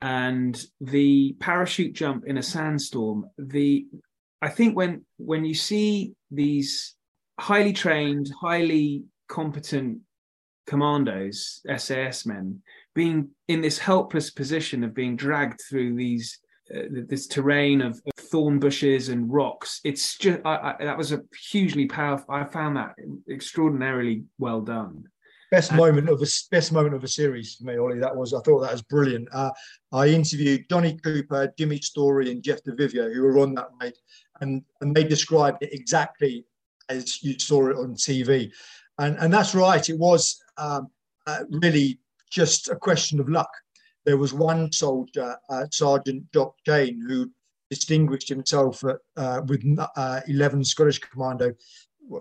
and 0.00 0.64
the 0.80 1.36
parachute 1.40 1.94
jump 1.94 2.24
in 2.26 2.38
a 2.38 2.42
sandstorm. 2.42 3.30
The 3.38 3.86
I 4.42 4.48
think 4.50 4.76
when 4.76 5.04
when 5.16 5.44
you 5.44 5.54
see 5.54 6.14
these 6.30 6.94
highly 7.40 7.72
trained, 7.72 8.30
highly 8.40 9.04
competent 9.28 10.00
commandos, 10.66 11.60
SAS 11.76 12.26
men, 12.26 12.62
being 12.94 13.28
in 13.48 13.60
this 13.60 13.78
helpless 13.78 14.30
position 14.30 14.84
of 14.84 14.94
being 14.94 15.16
dragged 15.16 15.60
through 15.68 15.94
these 15.94 16.38
uh, 16.74 16.82
this 17.08 17.26
terrain 17.26 17.82
of, 17.82 18.00
of, 18.06 18.24
thorn 18.24 18.58
bushes 18.58 19.10
and 19.10 19.30
rocks. 19.30 19.80
It's 19.84 20.16
just 20.16 20.40
I, 20.46 20.74
I, 20.80 20.84
that 20.84 20.96
was 20.96 21.12
a 21.12 21.20
hugely 21.50 21.86
powerful. 21.86 22.34
I 22.34 22.44
found 22.44 22.76
that 22.76 22.94
extraordinarily 23.30 24.24
well 24.38 24.62
done. 24.62 25.04
Best 25.50 25.72
and, 25.72 25.78
moment 25.78 26.08
of 26.08 26.22
a 26.22 26.26
best 26.50 26.72
moment 26.72 26.94
of 26.94 27.04
a 27.04 27.08
series 27.08 27.56
for 27.56 27.64
me, 27.64 27.76
Ollie. 27.76 27.98
That 27.98 28.16
was 28.16 28.32
I 28.32 28.40
thought 28.40 28.60
that 28.60 28.72
was 28.72 28.82
brilliant. 28.82 29.28
Uh, 29.32 29.50
I 29.92 30.06
interviewed 30.06 30.64
Johnny 30.70 30.96
Cooper, 30.96 31.52
Jimmy 31.58 31.80
Storie, 31.80 32.30
and 32.30 32.42
Jeff 32.42 32.62
Du 32.62 32.74
Vivier, 32.74 33.12
who 33.12 33.22
were 33.22 33.38
on 33.38 33.54
that 33.54 33.68
night, 33.80 33.98
and 34.40 34.62
and 34.80 34.94
they 34.96 35.04
described 35.04 35.62
it 35.62 35.74
exactly 35.74 36.46
as 36.88 37.22
you 37.22 37.38
saw 37.38 37.68
it 37.68 37.76
on 37.76 37.94
TV, 37.94 38.50
and 38.98 39.16
and 39.18 39.32
that's 39.32 39.54
right. 39.54 39.86
It 39.86 39.98
was 39.98 40.40
um, 40.56 40.88
uh, 41.26 41.44
really 41.50 42.00
just 42.34 42.68
a 42.68 42.76
question 42.76 43.20
of 43.20 43.28
luck. 43.28 43.50
There 44.04 44.18
was 44.18 44.34
one 44.34 44.72
soldier, 44.72 45.36
uh, 45.48 45.66
Sergeant 45.70 46.24
Jock 46.32 46.54
Cheyne, 46.66 47.00
who 47.06 47.30
distinguished 47.70 48.28
himself 48.28 48.84
at, 48.84 48.96
uh, 49.16 49.40
with 49.46 49.64
uh, 49.96 50.20
11 50.26 50.64
Scottish 50.64 50.98
Commando, 50.98 51.54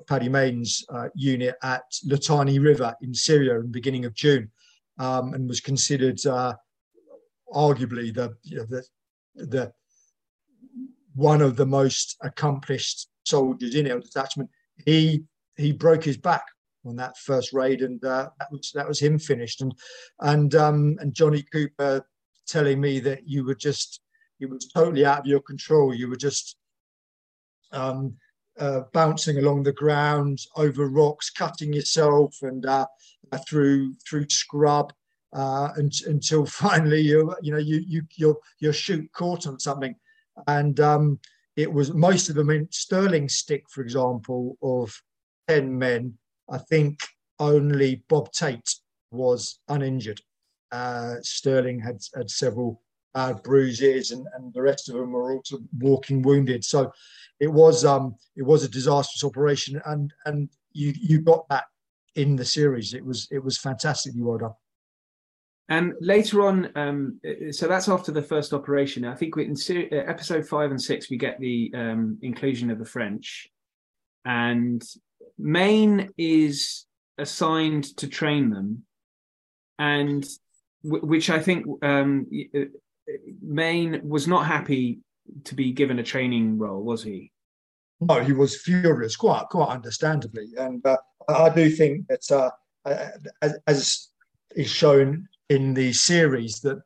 Paddy 0.08 0.30
Mayne's 0.30 0.86
uh, 0.94 1.10
unit 1.16 1.56
at 1.64 1.84
Litani 2.08 2.64
River 2.64 2.96
in 3.02 3.14
Syria 3.14 3.56
in 3.56 3.64
the 3.64 3.68
beginning 3.68 4.06
of 4.06 4.14
June, 4.14 4.50
um, 5.00 5.34
and 5.34 5.50
was 5.50 5.60
considered 5.60 6.18
arguably 7.54 8.14
the, 8.14 8.34
you 8.44 8.58
know, 8.58 8.66
the 8.66 8.84
the 9.36 9.74
one 11.16 11.42
of 11.42 11.56
the 11.56 11.66
most 11.66 12.18
accomplished 12.22 13.08
soldiers 13.26 13.76
in 13.76 13.92
our 13.92 14.00
detachment. 14.00 14.50
He 14.86 15.24
he 15.58 15.72
broke 15.72 16.04
his 16.04 16.18
back 16.18 16.44
on 16.86 16.96
that 16.98 17.18
first 17.18 17.54
raid, 17.54 17.82
and 17.82 18.04
uh, 18.04 18.30
that 18.40 18.52
was 18.52 18.72
that 18.74 18.88
was 18.88 19.00
him 19.00 19.18
finished. 19.20 19.62
And 19.62 19.74
and 20.20 20.54
um, 20.56 20.98
and 21.00 21.14
Johnny 21.14 21.44
Cooper 21.44 22.06
telling 22.48 22.82
me 22.82 23.00
that 23.00 23.28
you 23.28 23.46
were 23.46 23.56
just 23.56 24.02
you 24.40 24.48
was 24.48 24.68
totally 24.68 25.06
out 25.06 25.20
of 25.20 25.26
your 25.26 25.42
control. 25.42 25.94
You 25.94 26.10
were 26.10 26.18
just 26.18 26.58
um, 27.72 28.16
uh, 28.60 28.82
bouncing 28.92 29.38
along 29.38 29.64
the 29.64 29.72
ground 29.72 30.40
over 30.56 30.88
rocks, 30.88 31.30
cutting 31.30 31.74
yourself, 31.74 32.36
and 32.42 32.66
uh, 32.66 32.86
through 33.48 33.94
through 34.08 34.28
scrub. 34.30 34.94
Uh, 35.32 35.70
and, 35.78 35.92
until 36.06 36.46
finally 36.64 37.02
you 37.02 37.34
you 37.42 37.52
know 37.52 37.58
you 37.58 37.84
you 37.88 38.04
your 38.16 38.38
your 38.60 38.74
chute 38.74 39.12
caught 39.14 39.48
on 39.48 39.60
something, 39.60 39.96
and 40.48 40.80
um, 40.80 41.20
it 41.56 41.72
was 41.72 41.94
most 41.94 42.30
of 42.30 42.36
them 42.36 42.50
in 42.50 42.68
Stirling 42.72 43.30
stick, 43.30 43.64
for 43.70 43.82
example, 43.82 44.58
of 44.62 45.02
ten 45.48 45.78
men 45.78 46.18
I 46.50 46.58
think 46.58 47.00
only 47.40 48.04
Bob 48.10 48.32
Tait 48.32 48.76
was 49.12 49.60
uninjured. 49.68 50.22
Uh, 50.72 51.16
Stirling 51.22 51.80
had 51.80 52.02
had 52.16 52.30
several 52.30 52.82
bad 53.14 53.44
bruises, 53.44 54.12
and, 54.12 54.26
and 54.36 54.54
the 54.54 54.62
rest 54.62 54.90
of 54.90 54.96
them 54.96 55.12
were 55.12 55.34
also 55.34 55.60
walking 55.80 56.22
wounded. 56.22 56.64
So 56.64 56.92
it 57.40 57.48
was 57.48 57.86
um, 57.86 58.16
it 58.36 58.44
was 58.44 58.64
a 58.64 58.70
disastrous 58.70 59.24
operation, 59.24 59.82
and 59.86 60.14
and 60.26 60.50
you 60.72 60.94
you 61.00 61.22
got 61.22 61.48
that 61.50 61.66
in 62.16 62.36
the 62.36 62.46
series. 62.46 62.94
It 62.94 63.06
was 63.06 63.28
it 63.32 63.44
was 63.44 63.58
fantastically 63.58 64.22
well 64.22 64.38
done. 64.38 64.54
And 65.70 65.94
later 66.02 66.42
on, 66.42 66.70
um, 66.76 67.22
so 67.52 67.68
that's 67.68 67.88
after 67.88 68.12
the 68.12 68.22
first 68.22 68.54
operation. 68.54 69.06
I 69.06 69.16
think 69.16 69.38
in 69.38 69.56
ser- 69.56 69.88
uh, 69.92 70.10
episode 70.10 70.46
five 70.46 70.72
and 70.72 70.82
six, 70.82 71.10
we 71.10 71.18
get 71.18 71.40
the 71.40 71.72
um, 71.74 72.18
inclusion 72.22 72.70
of 72.70 72.80
the 72.80 72.86
French, 72.86 73.48
and 74.26 74.84
Mayne 75.38 76.10
is 76.18 76.86
assigned 77.18 77.96
to 77.98 78.08
train 78.08 78.50
them, 78.50 78.84
and 79.80 80.26
which 80.84 81.30
I 81.30 81.40
think 81.40 81.66
um, 81.84 82.28
Mayne 83.42 84.02
was 84.08 84.28
not 84.28 84.46
happy 84.46 85.00
to 85.46 85.56
be 85.56 85.72
given 85.72 86.00
a 86.00 86.04
training 86.04 86.58
role, 86.58 86.84
was 86.84 87.04
he? 87.04 87.32
No, 88.02 88.22
he 88.22 88.34
was 88.34 88.62
furious, 88.62 89.16
quite 89.16 89.46
quite 89.50 89.70
understandably, 89.70 90.48
and 90.58 90.86
uh, 90.86 90.98
I 91.30 91.50
do 91.50 91.70
think 91.70 92.08
that 92.08 92.52
uh, 92.86 93.10
as, 93.42 93.58
as, 93.68 94.10
is 94.56 94.70
shown 94.70 95.28
in 95.50 95.74
the 95.74 95.92
series 95.94 96.60
that 96.60 96.80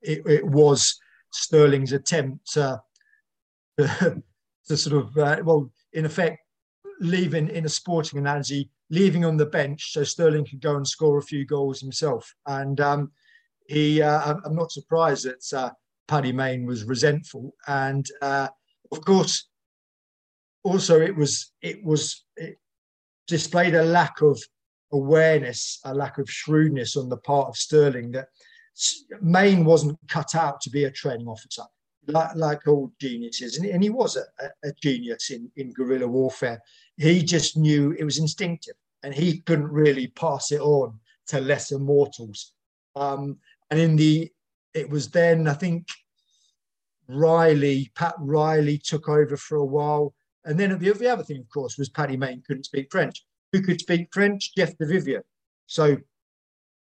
it, 0.00 0.22
it 0.26 0.46
was 0.46 0.98
Stirling's 1.32 1.92
attempt 1.92 2.52
to, 2.52 2.80
to 3.78 4.76
sort 4.76 5.04
of 5.04 5.18
uh, 5.18 5.42
well, 5.44 5.70
in 5.92 6.06
effect, 6.06 6.38
leaving 7.00 7.48
in 7.48 7.64
a 7.64 7.68
sporting 7.68 8.18
analogy, 8.18 8.70
leaving 8.90 9.24
on 9.24 9.36
the 9.36 9.46
bench 9.46 9.92
so 9.92 10.04
Stirling 10.04 10.44
could 10.44 10.60
go 10.60 10.76
and 10.76 10.86
score 10.86 11.18
a 11.18 11.22
few 11.22 11.44
goals 11.44 11.80
himself, 11.80 12.32
and 12.46 12.80
um, 12.80 13.10
he. 13.66 14.02
Uh, 14.02 14.34
I'm 14.44 14.54
not 14.54 14.70
surprised 14.70 15.24
that 15.24 15.58
uh, 15.58 15.70
Paddy 16.06 16.32
Mayne 16.32 16.66
was 16.66 16.84
resentful, 16.84 17.54
and 17.66 18.06
uh, 18.22 18.48
of 18.92 19.04
course 19.04 19.48
also 20.62 21.00
it 21.00 21.16
was 21.16 21.52
it 21.62 21.82
was 21.82 22.24
it 22.36 22.56
displayed 23.26 23.74
a 23.74 23.84
lack 23.84 24.20
of 24.20 24.40
awareness, 24.92 25.80
a 25.84 25.94
lack 25.94 26.18
of 26.18 26.30
shrewdness 26.30 26.96
on 26.96 27.08
the 27.08 27.16
part 27.16 27.48
of 27.48 27.56
Stirling 27.56 28.10
that 28.12 28.28
Mayne 29.20 29.64
wasn't 29.64 29.98
cut 30.08 30.34
out 30.34 30.60
to 30.62 30.70
be 30.70 30.84
a 30.84 30.90
training 30.90 31.28
officer 31.28 31.62
like, 32.06 32.34
like 32.34 32.66
all 32.66 32.92
geniuses, 33.00 33.58
and, 33.58 33.66
and 33.66 33.82
he 33.82 33.90
was 33.90 34.16
a, 34.16 34.24
a, 34.64 34.72
genius 34.82 35.30
in, 35.30 35.50
in 35.56 35.72
guerrilla 35.72 36.06
warfare. 36.06 36.60
He 37.00 37.22
just 37.22 37.56
knew 37.56 37.92
it 37.92 38.04
was 38.04 38.18
instinctive, 38.18 38.74
and 39.02 39.14
he 39.14 39.40
couldn't 39.40 39.72
really 39.72 40.08
pass 40.08 40.52
it 40.52 40.60
on 40.60 41.00
to 41.28 41.40
lesser 41.40 41.78
mortals. 41.78 42.52
Um, 42.94 43.38
and 43.70 43.80
in 43.80 43.96
the, 43.96 44.30
it 44.74 44.90
was 44.90 45.08
then 45.08 45.48
I 45.48 45.54
think 45.54 45.88
Riley, 47.08 47.90
Pat 47.94 48.16
Riley 48.18 48.76
took 48.76 49.08
over 49.08 49.38
for 49.38 49.56
a 49.56 49.64
while, 49.64 50.12
and 50.44 50.60
then 50.60 50.78
the, 50.78 50.92
the 50.92 51.08
other 51.08 51.22
thing, 51.22 51.38
of 51.38 51.48
course, 51.48 51.78
was 51.78 51.88
Paddy 51.88 52.18
Mayne 52.18 52.42
couldn't 52.46 52.64
speak 52.64 52.88
French. 52.90 53.24
Who 53.54 53.62
could 53.62 53.80
speak 53.80 54.08
French? 54.12 54.54
Jeff 54.54 54.76
Du 54.76 54.84
Vivier. 54.84 55.22
So, 55.64 55.96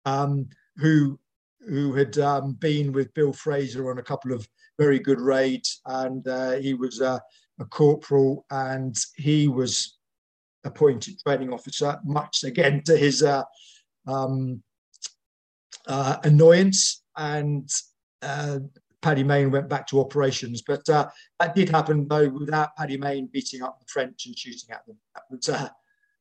um, 0.05 0.47
who 0.77 1.19
who 1.67 1.95
had 1.95 2.19
um, 2.19 2.53
been 2.53 2.93
with 2.93 3.15
Bill 3.15 3.33
Fraser 3.33 3.91
on 3.91 3.99
a 3.99 4.03
couple 4.03 4.35
of 4.35 4.47
very 4.79 4.99
good 4.99 5.23
raids, 5.23 5.81
and 5.87 6.29
uh, 6.29 6.53
he 6.57 6.75
was 6.75 7.01
a 7.01 7.23
corporal, 7.71 8.45
and 8.51 8.95
he 9.17 9.49
was 9.49 9.99
appointed 10.65 11.21
training 11.27 11.53
officer, 11.53 11.99
much 12.05 12.45
again 12.45 12.83
to 12.85 12.97
his 12.97 13.23
uh, 13.23 13.43
um, 14.07 14.63
uh, 15.87 16.17
annoyance. 16.25 17.03
And 17.17 17.69
uh, 18.23 18.61
Paddy 19.03 19.25
Mayne 19.25 19.51
went 19.51 19.69
back 19.69 19.87
to 19.89 20.01
operations. 20.01 20.63
But 20.63 20.89
uh, 20.89 21.09
that 21.41 21.55
did 21.55 21.69
happen, 21.69 22.07
though, 22.09 22.29
without 22.29 22.77
Paddy 22.77 22.97
Mayne 22.97 23.29
beating 23.33 23.63
up 23.63 23.79
the 23.81 23.87
French 23.89 24.27
and 24.27 24.39
shooting 24.39 24.71
at 24.71 24.87
them. 24.87 24.97
That 25.15 25.23
was 25.31 25.49
uh, 25.49 25.69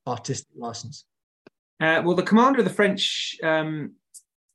artistic 0.08 0.56
license. 0.58 1.06
Uh, 1.80 2.02
well, 2.04 2.16
the 2.16 2.24
commander 2.24 2.60
of 2.60 2.66
the 2.66 2.74
French 2.74 3.36
um, 3.44 3.94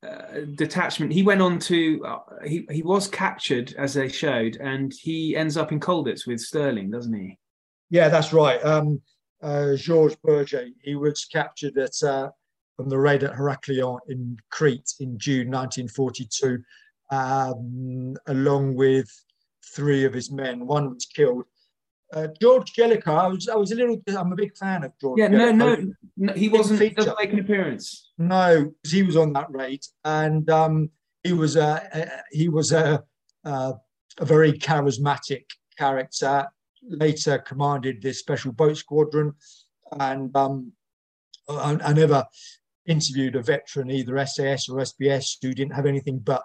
uh, 0.05 0.41
detachment, 0.55 1.11
he 1.11 1.23
went 1.23 1.41
on 1.41 1.59
to, 1.59 2.05
uh, 2.05 2.19
he, 2.45 2.65
he 2.71 2.81
was 2.83 3.07
captured, 3.07 3.73
as 3.77 3.93
they 3.93 4.07
showed, 4.07 4.57
and 4.57 4.93
he 5.01 5.35
ends 5.35 5.57
up 5.57 5.71
in 5.71 5.79
Colditz 5.79 6.27
with 6.27 6.39
Stirling, 6.39 6.89
doesn't 6.89 7.13
he? 7.13 7.37
Yeah, 7.89 8.09
that's 8.09 8.31
right. 8.31 8.63
Um, 8.63 9.01
uh, 9.41 9.75
Georges 9.75 10.17
Bergé, 10.25 10.73
he 10.81 10.95
was 10.95 11.25
captured 11.25 11.77
at 11.77 11.95
from 12.75 12.89
the 12.89 12.97
raid 12.97 13.23
at 13.23 13.33
Heraklion 13.33 13.97
in 14.07 14.37
Crete 14.51 14.93
in 14.99 15.17
June 15.17 15.49
1942 15.49 16.63
um, 17.11 18.15
along 18.27 18.75
with 18.75 19.09
three 19.73 20.05
of 20.05 20.13
his 20.13 20.31
men. 20.31 20.65
One 20.65 20.93
was 20.93 21.05
killed. 21.05 21.45
Uh, 22.13 22.27
George 22.41 22.73
Jellicoe, 22.73 23.15
I 23.15 23.27
was, 23.27 23.49
I 23.49 23.55
was 23.55 23.71
a 23.71 23.75
little, 23.75 24.01
I'm 24.07 24.31
a 24.31 24.35
big 24.35 24.55
fan 24.55 24.83
of 24.85 24.93
George. 24.99 25.19
Yeah, 25.19 25.27
no, 25.27 25.51
no, 25.51 25.91
no, 26.15 26.33
he 26.33 26.47
wasn't. 26.47 26.79
Make 26.79 26.97
an 26.97 27.39
appearance. 27.39 28.11
No, 28.17 28.71
he 28.87 29.03
was 29.03 29.17
on 29.17 29.33
that 29.33 29.47
raid, 29.49 29.81
and 30.05 30.49
um, 30.49 30.89
he 31.23 31.33
was 31.33 31.57
a, 31.57 31.89
a 31.93 32.07
he 32.31 32.47
was 32.47 32.71
a, 32.71 33.03
a, 33.43 33.73
a 34.19 34.25
very 34.25 34.53
charismatic 34.53 35.43
character. 35.77 36.47
Later, 36.87 37.37
commanded 37.39 38.01
this 38.01 38.19
special 38.19 38.51
boat 38.51 38.77
squadron, 38.77 39.33
and 39.99 40.35
um, 40.35 40.71
I, 41.49 41.77
I 41.83 41.93
never 41.93 42.25
interviewed 42.85 43.35
a 43.35 43.41
veteran, 43.41 43.91
either 43.91 44.25
SAS 44.25 44.69
or 44.69 44.79
SBS, 44.79 45.37
who 45.41 45.53
didn't 45.53 45.75
have 45.75 45.85
anything 45.85 46.19
but 46.19 46.43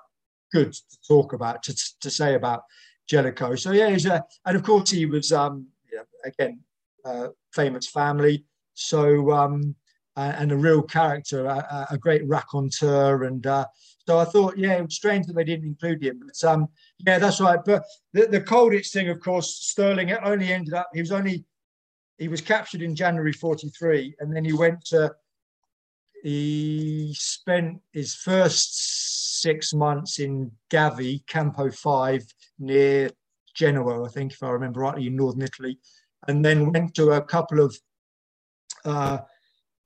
good 0.52 0.72
to 0.72 0.98
talk 1.06 1.32
about, 1.32 1.62
to, 1.62 1.76
to 2.00 2.10
say 2.10 2.34
about 2.34 2.62
Jellicoe. 3.08 3.54
So 3.54 3.72
yeah, 3.72 3.88
a, 3.88 4.22
and 4.46 4.56
of 4.56 4.62
course 4.62 4.90
he 4.90 5.06
was 5.06 5.32
um, 5.32 5.66
again 6.24 6.60
uh, 7.04 7.28
famous 7.52 7.88
family. 7.88 8.44
So 8.74 9.30
um, 9.32 9.74
and 10.16 10.52
a 10.52 10.56
real 10.56 10.82
character, 10.82 11.46
a, 11.46 11.86
a 11.90 11.98
great 11.98 12.26
raconteur, 12.28 13.24
and 13.24 13.46
uh, 13.46 13.66
so 14.06 14.18
I 14.18 14.24
thought, 14.24 14.58
yeah, 14.58 14.74
it 14.74 14.84
was 14.84 14.94
strange 14.94 15.26
that 15.26 15.34
they 15.34 15.44
didn't 15.44 15.66
include 15.66 16.02
him. 16.02 16.20
But 16.26 16.48
um, 16.48 16.68
yeah, 16.98 17.18
that's 17.18 17.40
right. 17.40 17.60
But 17.64 17.84
the, 18.12 18.26
the 18.26 18.82
thing, 18.92 19.08
of 19.08 19.20
course, 19.20 19.56
Stirling 19.60 20.12
only 20.12 20.52
ended 20.52 20.74
up. 20.74 20.90
He 20.92 21.00
was 21.00 21.12
only 21.12 21.44
he 22.18 22.28
was 22.28 22.40
captured 22.40 22.82
in 22.82 22.94
January 22.94 23.32
'43, 23.32 24.16
and 24.18 24.34
then 24.34 24.44
he 24.44 24.52
went 24.52 24.84
to. 24.86 25.14
He 26.22 27.14
spent 27.18 27.80
his 27.92 28.14
first 28.14 29.40
six 29.42 29.74
months 29.74 30.20
in 30.20 30.52
Gavi, 30.70 31.26
Campo 31.26 31.68
5, 31.68 32.24
near 32.60 33.10
Genoa, 33.54 34.04
I 34.04 34.08
think, 34.08 34.32
if 34.32 34.42
I 34.42 34.50
remember 34.50 34.80
rightly, 34.80 35.08
in 35.08 35.16
northern 35.16 35.42
Italy, 35.42 35.80
and 36.28 36.44
then 36.44 36.72
went 36.72 36.94
to 36.94 37.10
a 37.10 37.22
couple 37.22 37.58
of 37.58 37.76
uh, 38.84 39.18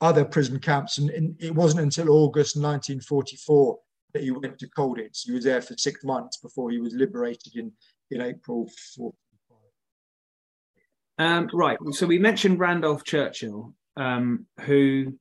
other 0.00 0.24
prison 0.24 0.58
camps. 0.58 0.98
And, 0.98 1.36
it 1.40 1.54
wasn't 1.54 1.82
until 1.82 2.10
August 2.10 2.56
1944 2.56 3.78
that 4.14 4.22
he 4.22 4.30
went 4.30 4.58
to 4.58 4.68
Colditz. 4.68 5.22
He 5.24 5.32
was 5.32 5.44
there 5.44 5.62
for 5.62 5.74
six 5.76 6.04
months 6.04 6.38
before 6.38 6.70
he 6.70 6.78
was 6.78 6.94
liberated 6.94 7.56
in, 7.56 7.72
in 8.10 8.20
April 8.20 8.68
45. 8.96 9.12
Um, 11.18 11.48
right. 11.54 11.78
So 11.92 12.06
we 12.06 12.18
mentioned 12.18 12.60
Randolph 12.60 13.04
Churchill, 13.04 13.74
um, 13.96 14.46
who 14.60 15.14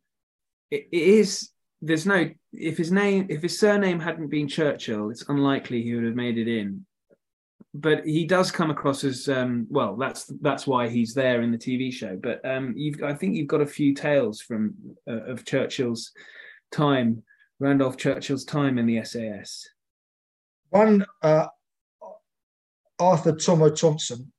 it 0.71 0.88
is 0.91 1.51
there's 1.82 2.05
no 2.05 2.30
if 2.51 2.78
his 2.78 2.91
name 2.91 3.28
if 3.30 3.41
his 3.41 3.59
surname 3.59 3.99
hadn't 3.99 4.30
been 4.30 4.47
Churchill, 4.47 5.09
it's 5.09 5.28
unlikely 5.30 5.84
he 5.84 5.93
would 5.93 6.05
have 6.05 6.15
made 6.15 6.38
it 6.38 6.47
in. 6.47 6.86
But 7.78 8.05
he 8.05 8.26
does 8.26 8.51
come 8.51 8.71
across 8.71 9.03
as 9.03 9.28
um, 9.28 9.67
well. 9.69 9.97
That's 9.97 10.32
that's 10.41 10.65
why 10.65 10.88
he's 10.88 11.13
there 11.13 11.41
in 11.41 11.51
the 11.51 11.57
TV 11.57 11.91
show. 11.91 12.15
But 12.15 12.39
um, 12.45 12.73
you've 12.78 13.03
I 13.03 13.13
think 13.13 13.36
you've 13.36 13.47
got 13.47 13.61
a 13.61 13.65
few 13.65 13.93
tales 13.93 14.39
from 14.39 14.73
uh, 15.07 15.23
of 15.23 15.43
Churchill's 15.43 16.11
time, 16.71 17.21
Randolph 17.59 17.97
Churchill's 17.97 18.45
time 18.45 18.78
in 18.78 18.86
the 18.86 19.03
SAS. 19.03 19.67
One 20.69 21.05
uh, 21.21 21.47
Arthur 22.99 23.36
Tomo 23.36 23.69
Thompson, 23.69 24.32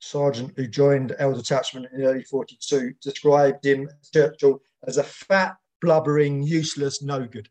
sergeant 0.00 0.52
who 0.56 0.66
joined 0.66 1.14
L 1.18 1.32
Detachment 1.32 1.86
in 1.94 2.02
early 2.02 2.24
42, 2.24 2.92
described 3.00 3.64
him 3.64 3.88
Churchill 4.12 4.60
as 4.86 4.98
a 4.98 5.02
fat, 5.02 5.56
blubbering, 5.80 6.42
useless, 6.42 7.02
no 7.02 7.26
good. 7.26 7.48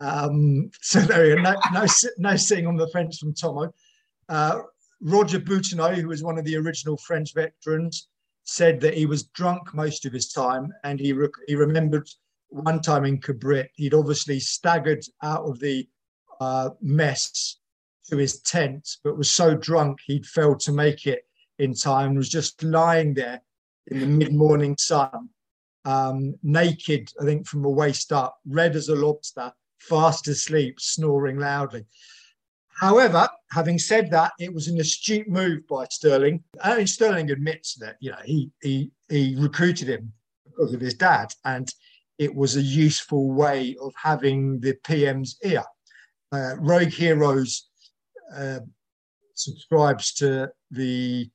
Um, 0.00 0.70
so 0.80 1.00
there 1.00 1.26
you 1.26 1.36
go. 1.36 1.42
No, 1.42 1.54
no, 1.72 1.86
no 2.18 2.36
seeing 2.36 2.66
on 2.66 2.76
the 2.76 2.88
fence 2.88 3.18
from 3.18 3.34
Tomo. 3.34 3.72
Uh, 4.28 4.60
Roger 5.00 5.38
Boutinot, 5.38 5.96
who 5.96 6.08
was 6.08 6.22
one 6.22 6.38
of 6.38 6.44
the 6.44 6.56
original 6.56 6.96
French 6.96 7.34
veterans, 7.34 8.08
said 8.44 8.80
that 8.80 8.94
he 8.94 9.06
was 9.06 9.24
drunk 9.28 9.74
most 9.74 10.06
of 10.06 10.12
his 10.12 10.32
time, 10.32 10.72
and 10.84 11.00
he 11.00 11.12
re- 11.12 11.28
he 11.46 11.54
remembered 11.54 12.08
one 12.48 12.80
time 12.80 13.04
in 13.04 13.18
Kabrit, 13.18 13.68
he'd 13.74 13.94
obviously 13.94 14.38
staggered 14.38 15.04
out 15.22 15.44
of 15.44 15.58
the 15.58 15.88
uh, 16.40 16.70
mess 16.80 17.58
to 18.08 18.16
his 18.16 18.40
tent, 18.42 18.96
but 19.02 19.18
was 19.18 19.30
so 19.30 19.54
drunk 19.56 19.98
he'd 20.06 20.26
failed 20.26 20.60
to 20.60 20.72
make 20.72 21.06
it 21.06 21.22
in 21.58 21.74
time. 21.74 22.14
Was 22.14 22.28
just 22.28 22.62
lying 22.62 23.14
there 23.14 23.40
in 23.88 24.00
the 24.00 24.06
mid-morning 24.06 24.76
sun, 24.78 25.28
um, 25.84 26.34
naked, 26.42 27.10
I 27.20 27.24
think, 27.24 27.46
from 27.46 27.62
the 27.62 27.68
waist 27.68 28.12
up, 28.12 28.38
red 28.46 28.76
as 28.76 28.88
a 28.88 28.94
lobster, 28.94 29.52
fast 29.80 30.28
asleep, 30.28 30.80
snoring 30.80 31.38
loudly. 31.38 31.86
However, 32.76 33.28
having 33.52 33.78
said 33.78 34.10
that, 34.10 34.32
it 34.38 34.52
was 34.52 34.68
an 34.68 34.80
astute 34.80 35.28
move 35.28 35.66
by 35.68 35.86
Stirling. 35.90 36.42
I 36.62 36.76
mean, 36.76 36.86
Stirling 36.86 37.30
admits 37.30 37.74
that 37.76 37.96
you 38.00 38.10
know 38.10 38.18
he 38.24 38.50
he 38.62 38.90
he 39.08 39.36
recruited 39.38 39.88
him 39.88 40.12
because 40.44 40.74
of 40.74 40.80
his 40.80 40.94
dad, 40.94 41.32
and 41.44 41.72
it 42.18 42.34
was 42.34 42.56
a 42.56 42.62
useful 42.62 43.32
way 43.32 43.76
of 43.80 43.92
having 44.00 44.60
the 44.60 44.74
PM's 44.84 45.36
ear. 45.44 45.64
Uh, 46.32 46.56
Rogue 46.58 46.88
Heroes 46.88 47.68
uh, 48.36 48.60
subscribes 49.34 50.12
to 50.14 50.50
the 50.70 51.30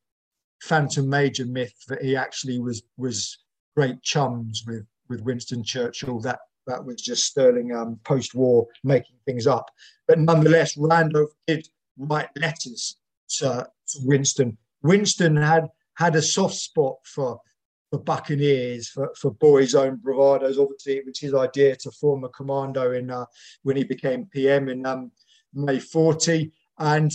Phantom 0.62 1.10
Major 1.10 1.46
myth 1.46 1.76
that 1.88 2.02
he 2.02 2.16
actually 2.16 2.60
was 2.60 2.84
was 2.98 3.38
great 3.76 4.02
chums 4.02 4.64
with 4.68 4.86
with 5.08 5.22
Winston 5.22 5.64
Churchill. 5.64 6.20
That 6.20 6.40
that 6.70 6.84
was 6.84 7.02
just 7.02 7.26
Stirling 7.26 7.74
um, 7.74 8.00
post-war 8.04 8.68
making 8.84 9.16
things 9.26 9.48
up. 9.48 9.70
But 10.08 10.20
nonetheless, 10.20 10.78
Randolph 10.78 11.32
did 11.48 11.68
write 11.98 12.30
letters 12.36 12.98
to, 13.38 13.68
to 13.90 14.00
Winston. 14.04 14.58
Winston 14.82 15.36
had 15.36 15.68
had 15.96 16.16
a 16.16 16.22
soft 16.22 16.56
spot 16.56 16.96
for 17.04 17.42
for 17.90 18.00
Buccaneers, 18.00 18.90
for, 18.90 19.12
for 19.16 19.32
boys' 19.32 19.76
own 19.76 19.98
bravados. 19.98 20.60
Obviously, 20.60 20.98
it 20.98 21.06
was 21.06 21.20
his 21.20 21.34
idea 21.34 21.76
to 21.78 21.92
form 21.92 22.24
a 22.24 22.30
commando 22.30 22.92
in 22.92 23.10
uh, 23.10 23.26
when 23.64 23.76
he 23.76 23.84
became 23.84 24.26
PM 24.26 24.70
in 24.70 24.86
um, 24.86 25.12
May 25.54 25.80
40. 25.80 26.52
And 26.78 27.12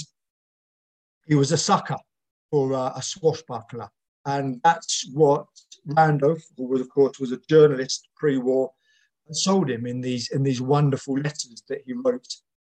he 1.27 1.35
was 1.35 1.53
a 1.53 1.57
sucker 1.57 1.97
for 2.51 2.75
uh, 2.75 2.93
a 2.97 3.03
swashbuckler. 3.03 3.89
And 4.27 4.61
that's 4.65 5.09
what 5.13 5.47
Randolph, 5.87 6.43
who 6.57 6.67
was, 6.67 6.81
of 6.81 6.89
course, 6.89 7.21
was 7.21 7.33
a 7.33 7.41
journalist 7.49 8.09
pre-war, 8.17 8.73
sold 9.33 9.71
him 9.71 9.87
in 9.87 10.01
these 10.01 10.31
in 10.31 10.43
these 10.43 10.61
wonderful 10.61 11.15
letters 11.15 11.63
that 11.69 11.83
he 11.87 11.93
wrote 11.93 12.27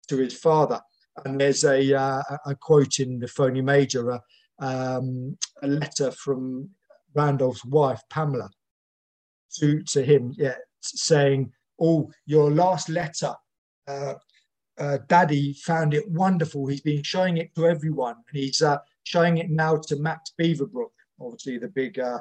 to 0.09 0.17
his 0.17 0.39
father. 0.39 0.81
And 1.25 1.41
there's 1.41 1.65
a 1.65 1.95
uh, 1.95 2.23
a 2.47 2.55
quote 2.55 2.99
in 2.99 3.19
the 3.19 3.27
Phoney 3.27 3.63
Major, 3.63 4.13
uh, 4.13 4.19
um, 4.59 5.37
a 5.63 5.67
letter 5.67 6.11
from 6.11 6.71
Randolph's 7.15 7.65
wife 7.65 8.03
Pamela 8.11 8.51
to 9.59 9.83
to 9.83 10.03
him, 10.03 10.35
yeah, 10.37 10.57
saying, 10.81 11.53
"Oh, 11.81 12.11
your 12.27 12.51
last 12.51 12.89
letter." 12.89 13.35
Uh, 13.87 14.15
uh, 14.79 14.99
Daddy 15.09 15.55
found 15.55 15.95
it 15.95 16.09
wonderful. 16.11 16.67
He's 16.67 16.83
been 16.83 17.03
showing 17.03 17.39
it 17.39 17.55
to 17.55 17.67
everyone, 17.67 18.17
and 18.17 18.43
he's 18.43 18.61
uh, 18.61 18.79
showing 19.05 19.39
it 19.39 19.49
now 19.49 19.77
to 19.77 19.97
Max 19.97 20.33
Beaverbrook, 20.39 20.91
obviously 21.21 21.59
the 21.59 21.69
big 21.69 21.99
uh, 21.99 22.21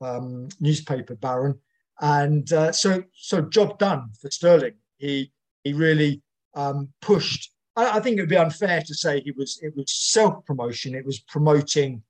um, 0.00 0.48
newspaper 0.60 1.16
baron. 1.16 1.58
And 2.00 2.50
uh, 2.52 2.72
so, 2.72 3.04
so 3.14 3.42
job 3.42 3.78
done 3.78 4.10
for 4.20 4.30
Stirling. 4.30 4.74
He 4.96 5.32
he 5.64 5.72
really 5.72 6.22
um, 6.54 6.88
pushed. 7.02 7.52
I, 7.76 7.98
I, 7.98 8.00
think 8.00 8.16
it 8.16 8.22
would 8.22 8.30
be 8.30 8.36
unfair 8.36 8.82
to 8.86 8.94
say 8.94 9.20
he 9.20 9.32
was 9.32 9.60
it 9.62 9.74
was 9.76 9.92
self 9.92 10.44
promotion. 10.46 10.94
It 10.94 11.04
was 11.04 11.20
promoting 11.20 12.02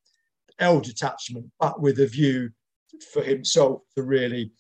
L 0.59 0.81
detachment, 0.81 1.51
but 1.59 1.81
with 1.81 1.99
a 1.99 2.07
view 2.07 2.51
for 3.13 3.23
himself 3.23 3.83
to 3.97 4.03
really 4.03 4.53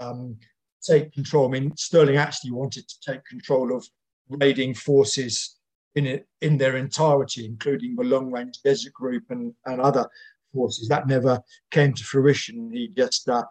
um, 0.00 0.38
take 0.82 1.12
control. 1.12 1.48
I 1.48 1.50
mean, 1.50 1.76
Stirling 1.76 2.16
actually 2.16 2.52
wanted 2.52 2.88
to 2.88 3.12
take 3.12 3.24
control 3.24 3.76
of 3.76 3.86
raiding 4.28 4.74
forces 4.74 5.56
in 5.94 6.06
it 6.06 6.26
in 6.40 6.58
their 6.58 6.76
entirety, 6.76 7.44
including 7.44 7.96
the 7.96 8.04
long 8.04 8.30
range 8.30 8.60
desert 8.62 8.92
group 8.92 9.24
and, 9.30 9.54
and 9.64 9.80
other 9.80 10.08
forces. 10.52 10.88
That 10.88 11.08
never 11.08 11.40
came 11.70 11.92
to 11.94 12.04
fruition. 12.04 12.70
He 12.72 12.88
just 12.88 13.28
uh, 13.28 13.44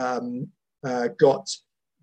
um, 0.00 0.48
uh, 0.84 1.08
got 1.18 1.48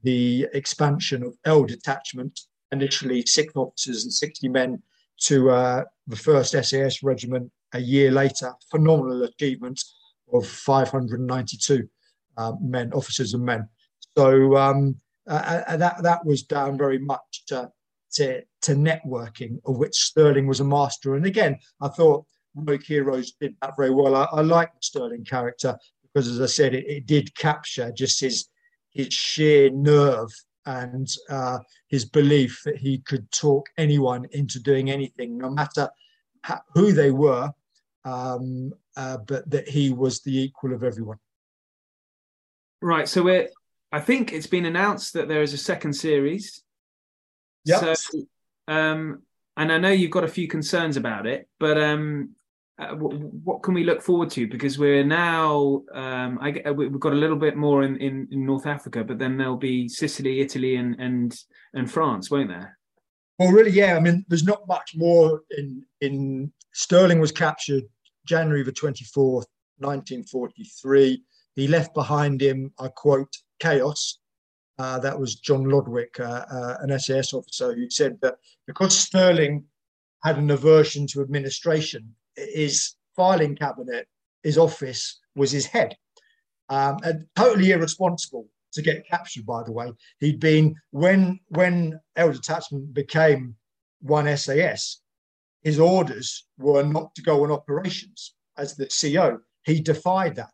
the 0.04 0.48
expansion 0.54 1.24
of 1.24 1.36
L 1.46 1.64
detachment, 1.64 2.40
initially 2.72 3.26
six 3.26 3.54
officers 3.56 4.04
and 4.04 4.14
60 4.14 4.48
men, 4.50 4.82
to 5.22 5.50
uh, 5.50 5.84
the 6.08 6.16
1st 6.16 6.66
SAS 6.66 7.04
regiment 7.04 7.52
a 7.74 7.80
year 7.80 8.12
later. 8.12 8.54
Phenomenal 8.72 9.24
achievement 9.24 9.82
of 10.34 10.48
592 10.48 11.88
uh, 12.38 12.54
men, 12.62 12.94
officers 12.94 13.34
and 13.34 13.44
men. 13.44 13.68
So 14.18 14.56
um, 14.56 14.96
uh, 15.28 15.64
uh, 15.68 15.78
that, 15.78 16.02
that 16.04 16.26
was 16.26 16.44
down 16.44 16.78
very 16.78 17.00
much 17.00 17.44
to, 17.48 17.70
to, 18.14 18.42
to 18.62 18.72
networking, 18.74 19.60
of 19.66 19.78
which 19.78 19.96
Stirling 19.96 20.48
was 20.48 20.60
a 20.60 20.66
master. 20.66 21.16
And 21.16 21.26
again, 21.26 21.58
I 21.82 21.90
thought 21.90 22.26
Rogue 22.56 22.84
Heroes 22.84 23.34
did 23.34 23.56
that 23.62 23.76
very 23.78 23.92
well. 23.92 24.16
I, 24.16 24.28
I 24.32 24.42
like 24.42 24.74
the 24.74 24.80
Stirling 24.82 25.26
character 25.26 25.78
because, 26.14 26.28
as 26.28 26.42
I 26.42 26.46
said, 26.48 26.74
it, 26.74 26.86
it 26.88 27.06
did 27.06 27.36
capture 27.36 27.92
just 27.92 28.20
his 28.20 28.50
his 28.92 29.14
sheer 29.14 29.70
nerve 29.70 30.32
and 30.66 31.08
uh, 31.30 31.60
his 31.88 32.06
belief 32.06 32.62
that 32.66 32.78
he 32.78 33.00
could 33.00 33.32
talk 33.32 33.70
anyone 33.78 34.26
into 34.32 34.60
doing 34.60 34.90
anything, 34.90 35.38
no 35.38 35.50
matter 35.50 35.90
how, 36.42 36.62
who 36.74 36.92
they 36.92 37.12
were, 37.12 37.52
um, 38.06 38.72
uh, 38.98 39.18
but 39.18 39.50
that 39.50 39.68
he 39.68 39.92
was 39.92 40.22
the 40.22 40.38
equal 40.38 40.74
of 40.74 40.84
everyone. 40.84 41.18
Right. 42.82 43.08
So 43.08 43.24
we're. 43.24 43.50
I 43.92 44.00
think 44.00 44.32
it's 44.32 44.48
been 44.48 44.66
announced 44.66 45.14
that 45.14 45.28
there 45.28 45.42
is 45.42 45.54
a 45.54 45.58
second 45.58 45.94
series. 45.94 46.62
Yeah. 47.66 47.94
So, 47.94 48.20
um, 48.68 49.24
and 49.58 49.72
I 49.72 49.80
know 49.80 49.90
you've 49.90 50.12
got 50.12 50.24
a 50.24 50.28
few 50.28 50.48
concerns 50.48 50.96
about 50.96 51.26
it, 51.26 51.50
but 51.60 51.82
um, 51.82 52.36
uh, 52.80 52.96
what 52.96 53.62
can 53.62 53.74
we 53.74 53.84
look 53.84 54.02
forward 54.02 54.30
to? 54.32 54.48
Because 54.48 54.80
we're 54.80 55.04
now, 55.04 55.84
um, 55.94 56.40
I, 56.42 56.62
uh, 56.66 56.74
we've 56.74 57.00
got 57.00 57.12
a 57.12 57.18
little 57.18 57.36
bit 57.36 57.58
more 57.58 57.84
in, 57.84 57.98
in, 57.98 58.28
in, 58.32 58.46
North 58.46 58.66
Africa, 58.66 59.04
but 59.04 59.20
then 59.20 59.38
there'll 59.38 59.58
be 59.58 59.90
Sicily, 59.90 60.40
Italy, 60.40 60.78
and 60.78 60.96
and 61.00 61.38
and 61.74 61.92
France, 61.92 62.32
won't 62.32 62.50
there? 62.50 62.78
Well, 63.38 63.52
really, 63.52 63.72
yeah. 63.72 63.96
I 63.96 64.00
mean, 64.00 64.26
there's 64.30 64.46
not 64.46 64.68
much 64.68 64.94
more 64.96 65.42
in 65.58 65.84
in 66.00 66.54
Stirling 66.74 67.20
was 67.20 67.34
captured 67.34 67.84
January 68.26 68.64
the 68.64 68.72
24th, 68.72 69.48
1943. 69.80 71.22
He 71.56 71.68
left 71.68 71.94
behind 71.94 72.42
him, 72.42 72.72
I 72.80 72.88
quote, 72.90 73.36
chaos. 73.60 74.20
Uh, 74.78 75.00
that 75.00 75.20
was 75.20 75.36
John 75.36 75.66
Lodwick, 75.66 76.18
uh, 76.22 76.46
uh, 76.50 76.78
an 76.80 76.98
SAS 76.98 77.34
officer, 77.34 77.74
who 77.74 77.90
said 77.90 78.18
that 78.22 78.36
because 78.66 78.98
Stirling 78.98 79.66
had 80.24 80.38
an 80.38 80.52
aversion 80.52 81.08
to 81.08 81.22
administration, 81.22 82.16
his 82.54 82.94
filing 83.16 83.56
cabinet, 83.56 84.08
his 84.44 84.58
office 84.58 85.20
was 85.36 85.52
his 85.52 85.66
head. 85.66 85.96
Um, 86.70 86.98
and 87.04 87.26
totally 87.36 87.72
irresponsible 87.72 88.48
to 88.74 88.82
get 88.82 89.08
captured, 89.08 89.46
by 89.46 89.64
the 89.64 89.72
way. 89.72 89.92
He'd 90.20 90.40
been, 90.40 90.76
when, 90.92 91.40
when 91.50 92.00
L 92.16 92.32
Detachment 92.32 92.94
became 92.94 93.56
one 94.02 94.38
SAS, 94.38 95.02
his 95.62 95.80
orders 95.80 96.46
were 96.58 96.84
not 96.84 97.14
to 97.16 97.22
go 97.22 97.44
on 97.44 97.52
operations 97.52 98.36
as 98.58 98.76
the 98.76 98.88
CO. 98.88 99.40
He 99.64 99.82
defied 99.82 100.36
that 100.36 100.54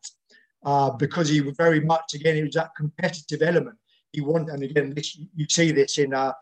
uh, 0.63 0.91
because 0.91 1.29
he 1.29 1.41
was 1.41 1.55
very 1.57 1.79
much, 1.79 2.13
again, 2.13 2.37
it 2.37 2.43
was 2.43 2.55
that 2.55 2.75
competitive 2.75 3.41
element. 3.41 3.77
He 4.11 4.21
wanted, 4.21 4.53
and 4.53 4.63
again, 4.63 4.93
this, 4.93 5.17
you 5.35 5.45
see 5.49 5.71
this 5.71 5.97
in 5.97 6.13
uh, 6.13 6.33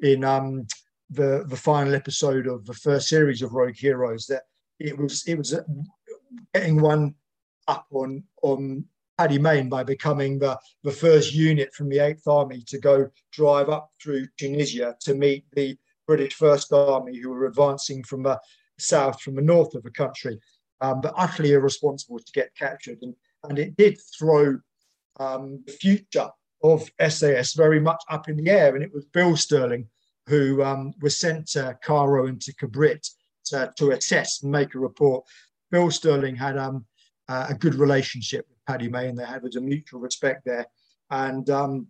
in 0.00 0.24
um, 0.24 0.66
the 1.10 1.44
the 1.46 1.56
final 1.56 1.94
episode 1.94 2.46
of 2.46 2.64
the 2.64 2.74
first 2.74 3.08
series 3.08 3.42
of 3.42 3.52
Rogue 3.52 3.76
Heroes 3.76 4.26
that 4.26 4.44
it 4.78 4.96
was 4.96 5.26
it 5.26 5.36
was 5.36 5.58
getting 6.54 6.80
one 6.80 7.14
up 7.66 7.86
on 7.92 8.22
on 8.42 8.84
Paddy 9.18 9.38
Mayne 9.38 9.68
by 9.68 9.82
becoming 9.82 10.38
the, 10.38 10.56
the 10.84 10.92
first 10.92 11.34
unit 11.34 11.74
from 11.74 11.88
the 11.88 11.96
8th 11.96 12.28
Army 12.28 12.62
to 12.68 12.78
go 12.78 13.10
drive 13.32 13.68
up 13.68 13.90
through 14.00 14.28
Tunisia 14.38 14.94
to 15.00 15.14
meet 15.14 15.44
the 15.54 15.76
British 16.06 16.34
First 16.34 16.72
Army 16.72 17.18
who 17.18 17.30
were 17.30 17.46
advancing 17.46 18.04
from 18.04 18.22
the 18.22 18.38
south, 18.78 19.20
from 19.20 19.34
the 19.34 19.42
north 19.42 19.74
of 19.74 19.82
the 19.82 19.90
country, 19.90 20.38
um, 20.80 21.00
but 21.00 21.14
utterly 21.16 21.52
irresponsible 21.52 22.20
to 22.20 22.32
get 22.32 22.54
captured. 22.54 22.98
And, 23.02 23.12
and 23.42 23.58
it 23.58 23.76
did 23.76 23.98
throw 24.16 24.60
um, 25.18 25.64
the 25.66 25.72
future 25.72 26.28
of 26.62 26.88
SAS 27.08 27.54
very 27.54 27.80
much 27.80 28.02
up 28.08 28.28
in 28.28 28.36
the 28.36 28.50
air. 28.50 28.76
And 28.76 28.84
it 28.84 28.94
was 28.94 29.04
Bill 29.06 29.36
Stirling 29.36 29.88
who 30.28 30.62
um, 30.62 30.92
was 31.00 31.18
sent 31.18 31.48
to 31.48 31.76
Cairo 31.82 32.26
and 32.26 32.40
to 32.42 32.54
Kabrit 32.54 33.08
to, 33.48 33.90
assess 33.90 34.42
and 34.42 34.52
make 34.52 34.74
a 34.74 34.78
report. 34.78 35.24
Bill 35.70 35.90
Stirling 35.90 36.36
had 36.36 36.56
um, 36.56 36.86
uh, 37.28 37.46
a 37.50 37.54
good 37.54 37.74
relationship 37.74 38.46
with 38.48 38.58
Paddy 38.66 38.88
Mayne, 38.88 39.10
and 39.10 39.18
They 39.18 39.24
had 39.24 39.44
a 39.56 39.60
mutual 39.60 40.00
respect 40.00 40.44
there. 40.44 40.66
And 41.10 41.48
um, 41.50 41.88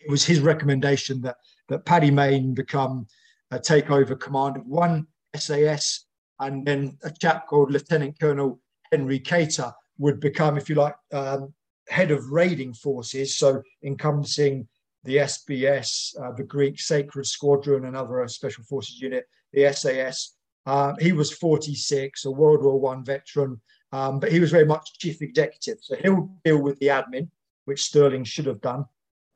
it 0.00 0.10
was 0.10 0.24
his 0.24 0.40
recommendation 0.40 1.20
that, 1.22 1.36
that 1.68 1.84
Paddy 1.84 2.10
Mayne 2.10 2.54
become 2.54 3.06
uh, 3.50 3.58
take 3.58 3.90
over 3.90 4.14
command 4.14 4.56
of 4.56 4.66
one 4.66 5.06
SAS, 5.36 6.06
and 6.40 6.66
then 6.66 6.98
a 7.04 7.10
chap 7.10 7.46
called 7.46 7.70
Lieutenant 7.70 8.18
Colonel 8.18 8.60
Henry 8.90 9.20
Cator 9.20 9.72
would 9.98 10.20
become, 10.20 10.56
if 10.56 10.68
you 10.68 10.74
like, 10.74 10.96
um, 11.12 11.54
head 11.88 12.10
of 12.10 12.30
raiding 12.30 12.74
forces, 12.74 13.36
so 13.36 13.62
encompassing 13.82 14.66
the 15.04 15.16
SBS, 15.18 16.18
uh, 16.20 16.32
the 16.32 16.42
Greek 16.42 16.80
Sacred 16.80 17.26
Squadron, 17.26 17.84
another 17.84 18.26
special 18.28 18.64
forces 18.64 19.00
unit, 19.00 19.26
the 19.52 19.70
SAS, 19.72 20.34
uh, 20.66 20.94
he 20.98 21.12
was 21.12 21.32
46, 21.32 22.24
a 22.24 22.30
World 22.30 22.62
War 22.62 22.80
One 22.80 23.04
veteran, 23.04 23.60
um, 23.92 24.18
but 24.18 24.32
he 24.32 24.40
was 24.40 24.50
very 24.50 24.64
much 24.64 24.98
chief 24.98 25.22
executive. 25.22 25.78
So 25.80 25.96
he'll 25.96 26.30
deal 26.44 26.60
with 26.60 26.78
the 26.78 26.88
admin, 26.88 27.28
which 27.66 27.82
Stirling 27.82 28.24
should 28.24 28.46
have 28.46 28.60
done 28.60 28.86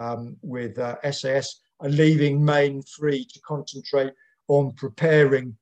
um, 0.00 0.36
with 0.42 0.78
uh, 0.78 0.96
SAS, 1.12 1.60
and 1.80 1.94
leaving 1.94 2.44
Mayne 2.44 2.82
free 2.82 3.24
to 3.24 3.40
concentrate 3.40 4.12
on 4.48 4.72
preparing 4.72 5.56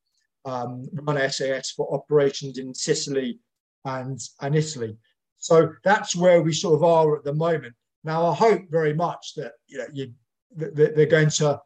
um, 0.45 0.85
one 1.03 1.29
SAS 1.29 1.71
for 1.71 1.93
operations 1.93 2.57
in 2.57 2.73
Sicily 2.73 3.39
and, 3.85 4.19
and 4.41 4.55
Italy. 4.55 4.97
So 5.37 5.73
that's 5.83 6.15
where 6.15 6.41
we 6.41 6.53
sort 6.53 6.75
of 6.75 6.83
are 6.83 7.17
at 7.17 7.23
the 7.23 7.33
moment. 7.33 7.75
Now, 8.03 8.27
I 8.27 8.33
hope 8.33 8.61
very 8.69 8.93
much 8.93 9.33
that 9.35 9.53
you 9.67 9.77
know 9.79 9.87
you, 9.93 10.13
that 10.55 10.75
they're 10.95 11.05
going 11.05 11.29
to 11.31 11.61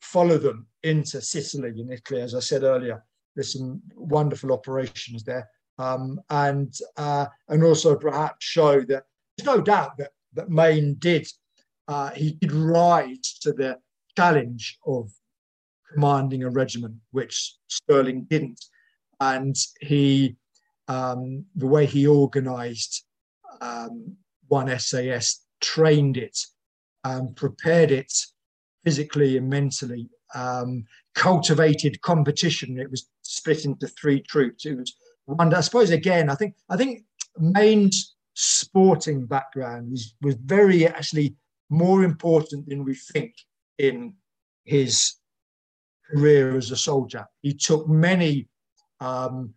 follow 0.00 0.36
them 0.36 0.66
into 0.82 1.20
Sicily 1.20 1.70
and 1.70 1.90
Italy, 1.92 2.20
as 2.20 2.34
I 2.34 2.40
said 2.40 2.62
earlier, 2.62 3.02
there's 3.34 3.58
some 3.58 3.80
wonderful 3.96 4.52
operations 4.52 5.24
there, 5.24 5.48
um, 5.78 6.20
and 6.30 6.74
uh, 6.96 7.26
and 7.48 7.64
also 7.64 7.96
perhaps 7.96 8.44
show 8.44 8.80
that 8.82 9.04
there's 9.36 9.46
no 9.46 9.60
doubt 9.60 9.96
that 9.98 10.10
that 10.34 10.50
Mayne 10.50 10.94
did 10.98 11.26
uh, 11.88 12.10
he 12.10 12.32
did 12.32 12.52
rise 12.52 13.38
to 13.40 13.52
the 13.52 13.78
challenge 14.16 14.78
of 14.86 15.10
commanding 15.92 16.42
a 16.42 16.50
regiment, 16.50 16.94
which 17.10 17.56
Stirling 17.68 18.24
didn't. 18.24 18.64
And 19.20 19.56
he, 19.80 20.36
um, 20.88 21.44
the 21.54 21.66
way 21.66 21.86
he 21.86 22.06
organised 22.06 23.04
um, 23.60 24.16
one 24.48 24.76
SAS, 24.78 25.44
trained 25.60 26.16
it, 26.16 26.38
um, 27.04 27.34
prepared 27.34 27.90
it 27.90 28.12
physically 28.84 29.36
and 29.36 29.48
mentally, 29.48 30.08
um, 30.34 30.84
cultivated 31.14 32.00
competition. 32.00 32.78
It 32.78 32.90
was 32.90 33.08
split 33.22 33.64
into 33.64 33.86
three 33.86 34.20
troops. 34.20 34.66
It 34.66 34.76
was 34.76 34.94
one. 35.24 35.54
I 35.54 35.60
suppose 35.60 35.90
again, 35.90 36.28
I 36.30 36.34
think 36.34 36.54
I 36.68 36.76
think 36.76 37.04
Mayne's 37.38 38.14
sporting 38.34 39.26
background 39.26 39.90
was 39.90 40.14
was 40.22 40.34
very 40.36 40.86
actually 40.86 41.36
more 41.70 42.04
important 42.04 42.68
than 42.68 42.84
we 42.84 42.94
think 42.94 43.34
in 43.78 44.14
his 44.64 45.14
career 46.10 46.56
as 46.56 46.70
a 46.70 46.76
soldier. 46.76 47.26
He 47.40 47.54
took 47.54 47.88
many 47.88 48.48
um, 49.00 49.54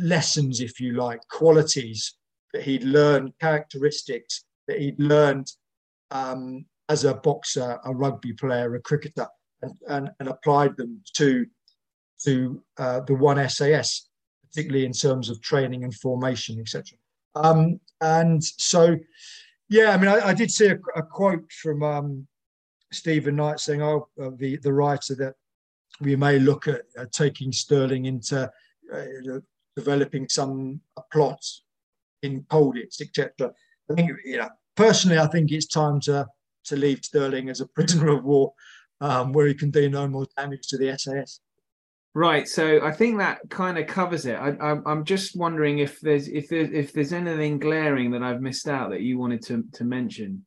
lessons, 0.00 0.60
if 0.60 0.80
you 0.80 0.92
like, 0.92 1.20
qualities 1.28 2.14
that 2.52 2.62
he'd 2.62 2.84
learned, 2.84 3.32
characteristics 3.40 4.44
that 4.68 4.78
he'd 4.78 5.00
learned 5.00 5.50
um, 6.10 6.64
as 6.88 7.04
a 7.04 7.14
boxer, 7.14 7.78
a 7.84 7.94
rugby 7.94 8.32
player, 8.32 8.74
a 8.74 8.80
cricketer, 8.80 9.26
and, 9.62 9.72
and, 9.88 10.10
and 10.20 10.28
applied 10.28 10.76
them 10.76 11.00
to 11.16 11.46
to 12.24 12.62
uh, 12.78 13.00
the 13.00 13.14
one 13.14 13.48
SAS, 13.48 14.08
particularly 14.46 14.84
in 14.84 14.92
terms 14.92 15.30
of 15.30 15.40
training 15.40 15.84
and 15.84 15.94
formation, 15.94 16.58
etc. 16.60 16.98
Um, 17.34 17.80
and 18.00 18.42
so, 18.42 18.96
yeah, 19.68 19.90
I 19.90 19.96
mean, 19.96 20.08
I, 20.08 20.28
I 20.28 20.34
did 20.34 20.50
see 20.50 20.68
a, 20.68 20.78
a 20.96 21.02
quote 21.02 21.50
from 21.52 21.82
um, 21.82 22.26
Steven 22.92 23.36
Knight 23.36 23.60
saying, 23.60 23.82
"Oh, 23.82 24.08
uh, 24.20 24.30
the 24.36 24.56
the 24.58 24.72
writer 24.72 25.14
that 25.16 25.34
we 26.00 26.16
may 26.16 26.38
look 26.38 26.68
at 26.68 26.82
uh, 26.98 27.06
taking 27.12 27.52
Stirling 27.52 28.06
into 28.06 28.50
uh, 28.92 29.04
developing 29.76 30.28
some 30.28 30.80
plot 31.12 31.44
in 32.22 32.42
Colditz, 32.44 33.00
etc." 33.00 33.52
I 33.90 33.94
think, 33.94 34.10
you 34.24 34.38
know, 34.38 34.48
personally, 34.76 35.18
I 35.18 35.26
think 35.26 35.50
it's 35.52 35.66
time 35.66 36.00
to 36.02 36.26
to 36.64 36.76
leave 36.76 37.04
Stirling 37.04 37.48
as 37.48 37.60
a 37.60 37.66
prisoner 37.66 38.08
of 38.08 38.24
war, 38.24 38.52
um, 39.00 39.32
where 39.32 39.46
he 39.46 39.54
can 39.54 39.70
do 39.70 39.88
no 39.88 40.08
more 40.08 40.26
damage 40.36 40.66
to 40.68 40.78
the 40.78 40.96
SAS. 40.96 41.40
Right. 42.18 42.48
So 42.48 42.84
I 42.84 42.90
think 42.90 43.18
that 43.18 43.38
kind 43.48 43.78
of 43.78 43.86
covers 43.86 44.26
it. 44.26 44.34
I, 44.34 44.72
am 44.86 45.04
just 45.04 45.36
wondering 45.36 45.78
if 45.78 46.00
there's 46.00 46.26
if 46.26 46.48
there's 46.48 46.68
if 46.72 46.92
there's 46.92 47.12
anything 47.12 47.60
glaring 47.60 48.10
that 48.10 48.24
I've 48.24 48.40
missed 48.40 48.66
out 48.66 48.90
that 48.90 49.02
you 49.02 49.18
wanted 49.18 49.40
to 49.44 49.62
to 49.74 49.84
mention. 49.84 50.44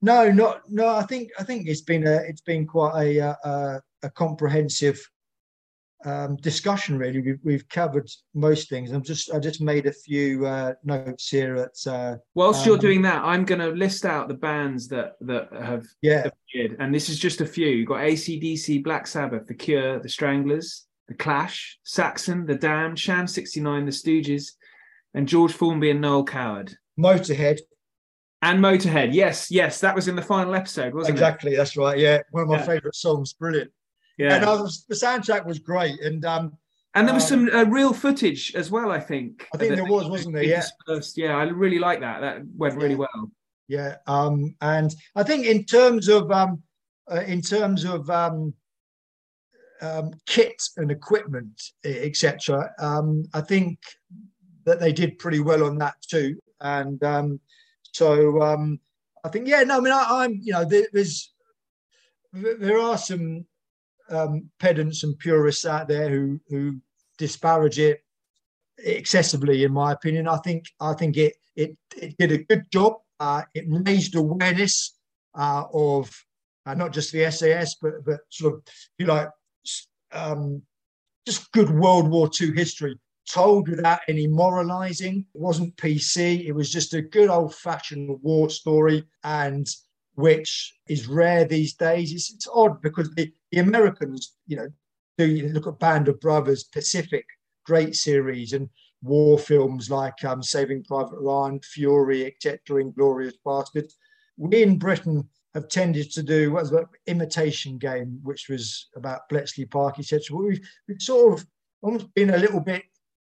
No, 0.00 0.30
not 0.30 0.62
no. 0.70 0.88
I 0.88 1.02
think 1.02 1.32
I 1.38 1.44
think 1.44 1.68
it's 1.68 1.82
been 1.82 2.06
a 2.06 2.22
it's 2.26 2.40
been 2.40 2.66
quite 2.66 3.18
a 3.18 3.36
a, 3.44 3.82
a 4.04 4.10
comprehensive 4.12 4.98
um, 6.06 6.36
discussion. 6.36 6.96
Really, 6.96 7.20
we've, 7.20 7.40
we've 7.44 7.68
covered 7.68 8.08
most 8.32 8.70
things. 8.70 8.90
I'm 8.90 9.02
just 9.02 9.30
I 9.34 9.38
just 9.38 9.60
made 9.60 9.84
a 9.84 9.92
few 9.92 10.46
uh, 10.46 10.72
notes 10.82 11.28
here. 11.28 11.56
At 11.56 11.92
uh, 11.92 12.16
whilst 12.34 12.62
um, 12.62 12.68
you're 12.68 12.78
doing 12.78 13.02
that, 13.02 13.22
I'm 13.22 13.44
going 13.44 13.60
to 13.60 13.68
list 13.68 14.06
out 14.06 14.28
the 14.28 14.34
bands 14.34 14.88
that 14.88 15.16
that 15.20 15.50
have 15.52 15.84
yeah 16.00 16.26
appeared, 16.26 16.76
and 16.80 16.94
this 16.94 17.10
is 17.10 17.18
just 17.18 17.42
a 17.42 17.46
few. 17.46 17.66
You've 17.66 17.88
got 17.88 18.00
ACDC, 18.00 18.82
Black 18.82 19.06
Sabbath, 19.06 19.46
The 19.46 19.54
Cure, 19.54 20.00
The 20.00 20.08
Stranglers, 20.08 20.85
The 21.08 21.14
Clash, 21.14 21.78
Saxon, 21.84 22.46
The 22.46 22.54
Damned, 22.54 22.98
Sham 22.98 23.26
69, 23.26 23.84
The 23.84 23.90
Stooges, 23.92 24.52
and 25.14 25.28
George 25.28 25.52
Formby 25.52 25.90
and 25.90 26.00
Noel 26.00 26.24
Coward. 26.24 26.76
Motorhead. 26.98 27.60
And 28.42 28.60
Motorhead, 28.60 29.14
yes, 29.14 29.50
yes, 29.50 29.80
that 29.80 29.94
was 29.94 30.08
in 30.08 30.16
the 30.16 30.22
final 30.22 30.54
episode, 30.54 30.94
wasn't 30.94 31.14
exactly, 31.14 31.52
it? 31.52 31.54
Exactly, 31.54 31.56
that's 31.56 31.76
right. 31.76 31.98
Yeah, 31.98 32.20
one 32.30 32.42
of 32.42 32.48
my 32.48 32.58
yeah. 32.58 32.66
favourite 32.66 32.94
songs. 32.94 33.32
Brilliant. 33.32 33.70
Yeah, 34.18 34.36
and 34.36 34.46
was, 34.46 34.84
the 34.88 34.94
soundtrack 34.94 35.46
was 35.46 35.58
great, 35.58 36.00
and 36.00 36.24
um, 36.24 36.52
and 36.94 37.06
there 37.06 37.14
was 37.14 37.30
um, 37.32 37.48
some 37.48 37.56
uh, 37.56 37.64
real 37.64 37.92
footage 37.92 38.54
as 38.54 38.70
well. 38.70 38.90
I 38.90 39.00
think. 39.00 39.46
I 39.54 39.58
think 39.58 39.74
there 39.74 39.84
was, 39.84 40.08
wasn't 40.08 40.34
there? 40.34 40.44
Yeah. 40.44 40.64
Yeah, 41.16 41.36
I 41.36 41.44
really 41.44 41.78
like 41.78 42.00
that. 42.00 42.20
That 42.20 42.42
went 42.56 42.76
really 42.76 42.90
yeah. 42.90 42.96
well. 42.96 43.30
Yeah, 43.68 43.96
um, 44.06 44.54
and 44.60 44.94
I 45.14 45.22
think 45.22 45.46
in 45.46 45.64
terms 45.64 46.08
of 46.08 46.30
um, 46.30 46.62
uh, 47.10 47.20
in 47.20 47.40
terms 47.42 47.84
of 47.84 48.08
um, 48.10 48.54
um, 49.80 50.12
kit 50.26 50.62
and 50.76 50.90
equipment, 50.90 51.60
etc., 51.84 52.70
um, 52.78 53.24
I 53.34 53.40
think 53.40 53.78
that 54.64 54.80
they 54.80 54.92
did 54.92 55.18
pretty 55.18 55.40
well 55.40 55.64
on 55.64 55.78
that 55.78 55.94
too. 56.02 56.38
And 56.60 57.02
um, 57.04 57.40
so 57.92 58.40
um, 58.42 58.80
I 59.24 59.28
think, 59.28 59.48
yeah, 59.48 59.62
no, 59.62 59.78
I 59.78 59.80
mean, 59.80 59.92
I, 59.92 60.24
am 60.24 60.40
you 60.42 60.52
know, 60.52 60.64
there, 60.64 60.86
there's 60.92 61.32
there 62.32 62.78
are 62.78 62.98
some 62.98 63.46
um, 64.10 64.50
pedants 64.58 65.02
and 65.02 65.18
purists 65.18 65.64
out 65.64 65.88
there 65.88 66.08
who 66.08 66.40
who 66.48 66.76
disparage 67.18 67.78
it 67.78 68.02
excessively, 68.78 69.64
in 69.64 69.72
my 69.72 69.92
opinion. 69.92 70.28
I 70.28 70.38
think 70.38 70.66
I 70.80 70.92
think 70.94 71.16
it 71.16 71.34
it, 71.54 71.76
it 71.96 72.16
did 72.18 72.32
a 72.32 72.38
good 72.38 72.70
job. 72.70 72.94
Uh, 73.18 73.42
it 73.54 73.64
raised 73.68 74.14
awareness 74.14 74.98
uh, 75.34 75.64
of 75.72 76.10
uh, 76.66 76.74
not 76.74 76.92
just 76.92 77.12
the 77.12 77.30
SAS, 77.30 77.76
but 77.80 78.04
but 78.04 78.20
sort 78.30 78.54
of 78.54 78.62
you 78.98 79.06
like 79.06 79.30
um, 80.12 80.62
just 81.26 81.50
good 81.52 81.70
World 81.70 82.08
War 82.08 82.30
II 82.40 82.52
history 82.52 82.98
told 83.28 83.68
without 83.68 84.00
any 84.08 84.26
moralizing. 84.26 85.26
It 85.34 85.40
wasn't 85.40 85.76
PC. 85.76 86.46
It 86.46 86.52
was 86.52 86.70
just 86.70 86.94
a 86.94 87.02
good 87.02 87.28
old 87.28 87.54
fashioned 87.54 88.18
war 88.22 88.48
story, 88.48 89.04
and 89.24 89.66
which 90.14 90.74
is 90.88 91.08
rare 91.08 91.44
these 91.44 91.74
days. 91.74 92.12
It's, 92.12 92.32
it's 92.32 92.48
odd 92.52 92.80
because 92.80 93.10
the, 93.14 93.32
the 93.50 93.58
Americans, 93.58 94.34
you 94.46 94.56
know, 94.56 94.68
do 95.18 95.26
you 95.26 95.48
look 95.48 95.66
at 95.66 95.78
Band 95.78 96.08
of 96.08 96.20
Brothers, 96.20 96.64
Pacific, 96.64 97.26
great 97.64 97.94
series, 97.94 98.52
and 98.52 98.68
war 99.02 99.38
films 99.38 99.90
like 99.90 100.24
um, 100.24 100.42
Saving 100.42 100.84
Private 100.84 101.18
Ryan, 101.18 101.60
Fury, 101.60 102.26
etc., 102.26 102.82
Inglourious 102.82 103.34
Basterds. 103.44 103.94
We 104.36 104.62
in 104.62 104.78
Britain 104.78 105.28
have 105.56 105.68
tended 105.68 106.12
to 106.12 106.22
do 106.22 106.52
what 106.52 106.64
was 106.64 106.72
an 106.72 106.84
imitation 107.06 107.78
game, 107.78 108.20
which 108.22 108.48
was 108.50 108.88
about 108.94 109.26
Bletchley 109.30 109.64
Park, 109.64 109.98
etc. 109.98 110.36
We've, 110.36 110.60
we've 110.86 111.00
sort 111.00 111.40
of 111.40 111.46
almost 111.80 112.12
been 112.14 112.30
a 112.30 112.38
little 112.38 112.60
bit 112.60 112.82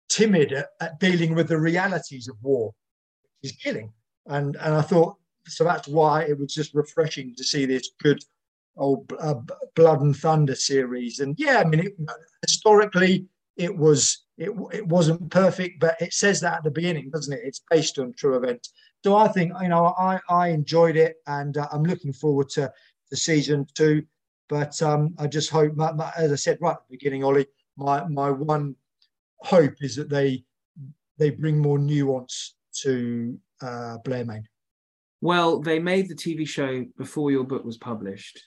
timid 0.09 0.53
at, 0.53 0.69
at 0.81 1.01
dealing 1.01 1.35
with 1.35 1.49
the 1.49 1.59
realities 1.59 2.29
of 2.29 2.37
war, 2.41 2.73
which 3.43 3.53
is 3.53 3.59
killing. 3.59 3.93
And 4.27 4.55
and 4.57 4.75
I 4.75 4.83
thought 4.83 5.17
so 5.49 5.65
that's 5.65 5.89
why 5.89 6.23
it 6.23 6.39
was 6.39 6.55
just 6.55 6.73
refreshing 6.73 7.35
to 7.35 7.43
see 7.43 7.67
this 7.67 7.91
good 8.01 8.23
old 8.77 9.13
uh, 9.19 9.35
Blood 9.75 10.01
and 10.03 10.17
Thunder 10.17 10.55
series. 10.55 11.19
And 11.19 11.35
yeah, 11.37 11.59
I 11.59 11.65
mean, 11.65 11.81
it, 11.81 11.95
historically, 12.47 13.27
it 13.57 13.77
was 13.77 14.25
it, 14.39 14.51
it 14.73 14.87
wasn't 14.87 15.31
perfect, 15.33 15.81
but 15.81 16.01
it 16.01 16.13
says 16.13 16.41
that 16.41 16.59
at 16.59 16.65
the 16.65 16.71
beginning, 16.71 17.11
doesn't 17.11 17.33
it? 17.33 17.41
It's 17.43 17.63
based 17.69 17.99
on 17.99 18.13
true 18.13 18.37
events. 18.37 18.73
So 19.05 19.17
I 19.17 19.29
think 19.29 19.53
you 19.63 19.69
know 19.69 19.95
I 19.99 20.21
I 20.29 20.49
enjoyed 20.49 20.97
it, 20.97 21.17
and 21.27 21.57
uh, 21.57 21.69
I'm 21.73 21.85
looking 21.85 22.13
forward 22.13 22.49
to 22.51 22.73
the 23.11 23.17
season 23.17 23.67
two. 23.75 24.05
But 24.49 24.81
um, 24.83 25.15
I 25.17 25.29
just 25.29 25.49
hope, 25.49 25.77
my, 25.77 25.93
my, 25.93 26.11
as 26.17 26.33
I 26.33 26.35
said 26.35 26.59
right 26.61 26.73
at 26.73 26.79
the 26.89 26.97
beginning, 26.97 27.25
Ollie, 27.25 27.47
my 27.77 28.07
my 28.09 28.31
one 28.31 28.75
hope 29.39 29.75
is 29.81 29.97
that 29.97 30.11
they 30.11 30.45
they 31.19 31.31
bring 31.31 31.59
more 31.59 31.79
nuance 31.79 32.55
to 32.83 33.39
uh, 33.63 33.99
Blair 34.05 34.25
Mayne. 34.25 34.47
Well, 35.21 35.61
they 35.61 35.79
made 35.79 36.09
the 36.09 36.15
TV 36.15 36.49
show 36.49 36.87
before 36.97 37.31
your 37.31 37.45
book 37.45 37.65
was 37.65 37.77
published. 37.77 38.43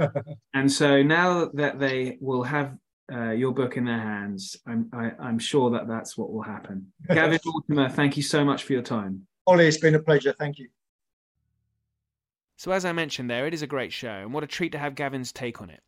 and 0.54 0.70
so 0.70 1.00
now 1.02 1.48
that 1.54 1.78
they 1.78 2.18
will 2.20 2.42
have 2.42 2.76
uh, 3.12 3.30
your 3.30 3.52
book 3.52 3.76
in 3.76 3.84
their 3.84 4.00
hands, 4.00 4.56
I'm, 4.66 4.90
I, 4.92 5.04
am 5.06 5.16
i 5.20 5.28
am 5.28 5.38
sure 5.38 5.70
that 5.70 5.86
that's 5.86 6.18
what 6.18 6.32
will 6.32 6.42
happen. 6.42 6.92
Gavin 7.06 7.38
Mortimer, 7.44 7.88
thank 7.88 8.16
you 8.16 8.24
so 8.24 8.44
much 8.44 8.64
for 8.64 8.72
your 8.72 8.82
time. 8.82 9.27
Ollie, 9.48 9.66
it's 9.66 9.78
been 9.78 9.94
a 9.94 9.98
pleasure. 9.98 10.34
Thank 10.38 10.58
you. 10.58 10.68
So, 12.58 12.70
as 12.70 12.84
I 12.84 12.92
mentioned 12.92 13.30
there, 13.30 13.46
it 13.46 13.54
is 13.54 13.62
a 13.62 13.66
great 13.66 13.94
show, 13.94 14.10
and 14.10 14.34
what 14.34 14.44
a 14.44 14.46
treat 14.46 14.72
to 14.72 14.78
have 14.78 14.94
Gavin's 14.94 15.32
take 15.32 15.62
on 15.62 15.70
it. 15.70 15.82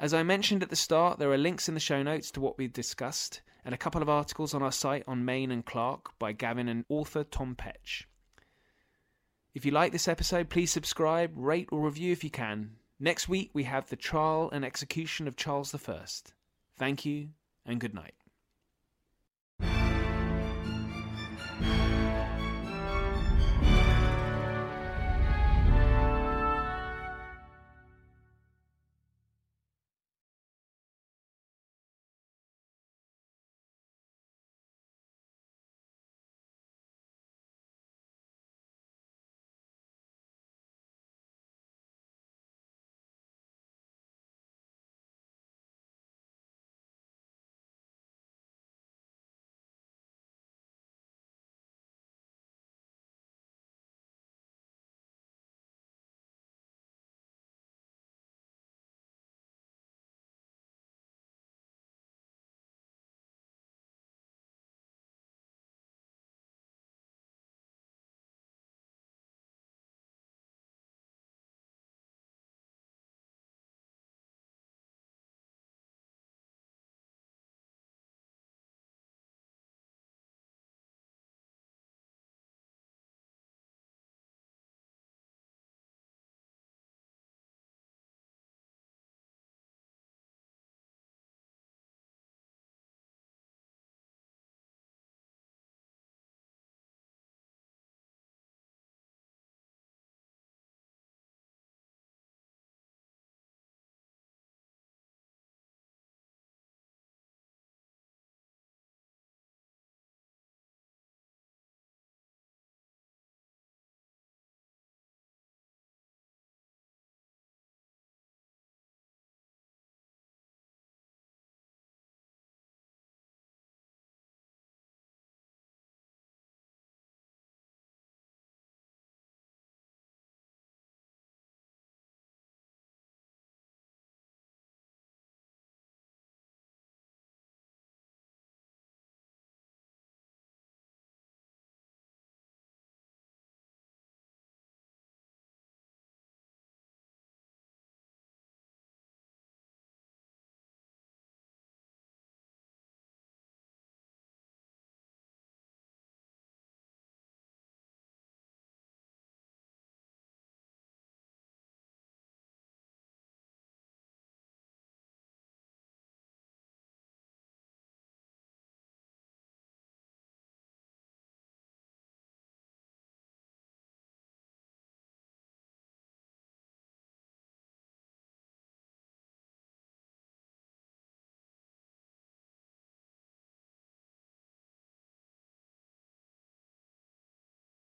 As 0.00 0.12
I 0.12 0.24
mentioned 0.24 0.64
at 0.64 0.70
the 0.70 0.76
start, 0.76 1.20
there 1.20 1.30
are 1.30 1.38
links 1.38 1.68
in 1.68 1.74
the 1.74 1.80
show 1.80 2.02
notes 2.02 2.32
to 2.32 2.40
what 2.40 2.58
we've 2.58 2.72
discussed, 2.72 3.42
and 3.64 3.72
a 3.72 3.78
couple 3.78 4.02
of 4.02 4.08
articles 4.08 4.54
on 4.54 4.62
our 4.64 4.72
site 4.72 5.04
on 5.06 5.24
Mayne 5.24 5.52
and 5.52 5.64
Clarke 5.64 6.18
by 6.18 6.32
Gavin 6.32 6.66
and 6.66 6.84
author 6.88 7.22
Tom 7.22 7.54
Petch. 7.54 8.06
If 9.54 9.64
you 9.64 9.70
like 9.70 9.92
this 9.92 10.08
episode, 10.08 10.50
please 10.50 10.72
subscribe, 10.72 11.30
rate, 11.36 11.68
or 11.70 11.86
review 11.86 12.10
if 12.10 12.24
you 12.24 12.30
can. 12.30 12.72
Next 12.98 13.28
week, 13.28 13.50
we 13.52 13.62
have 13.64 13.88
the 13.88 13.94
trial 13.94 14.50
and 14.52 14.64
execution 14.64 15.28
of 15.28 15.36
Charles 15.36 15.72
I. 15.72 16.06
Thank 16.76 17.06
you, 17.06 17.28
and 17.64 17.80
good 17.80 17.94
night. 17.94 18.14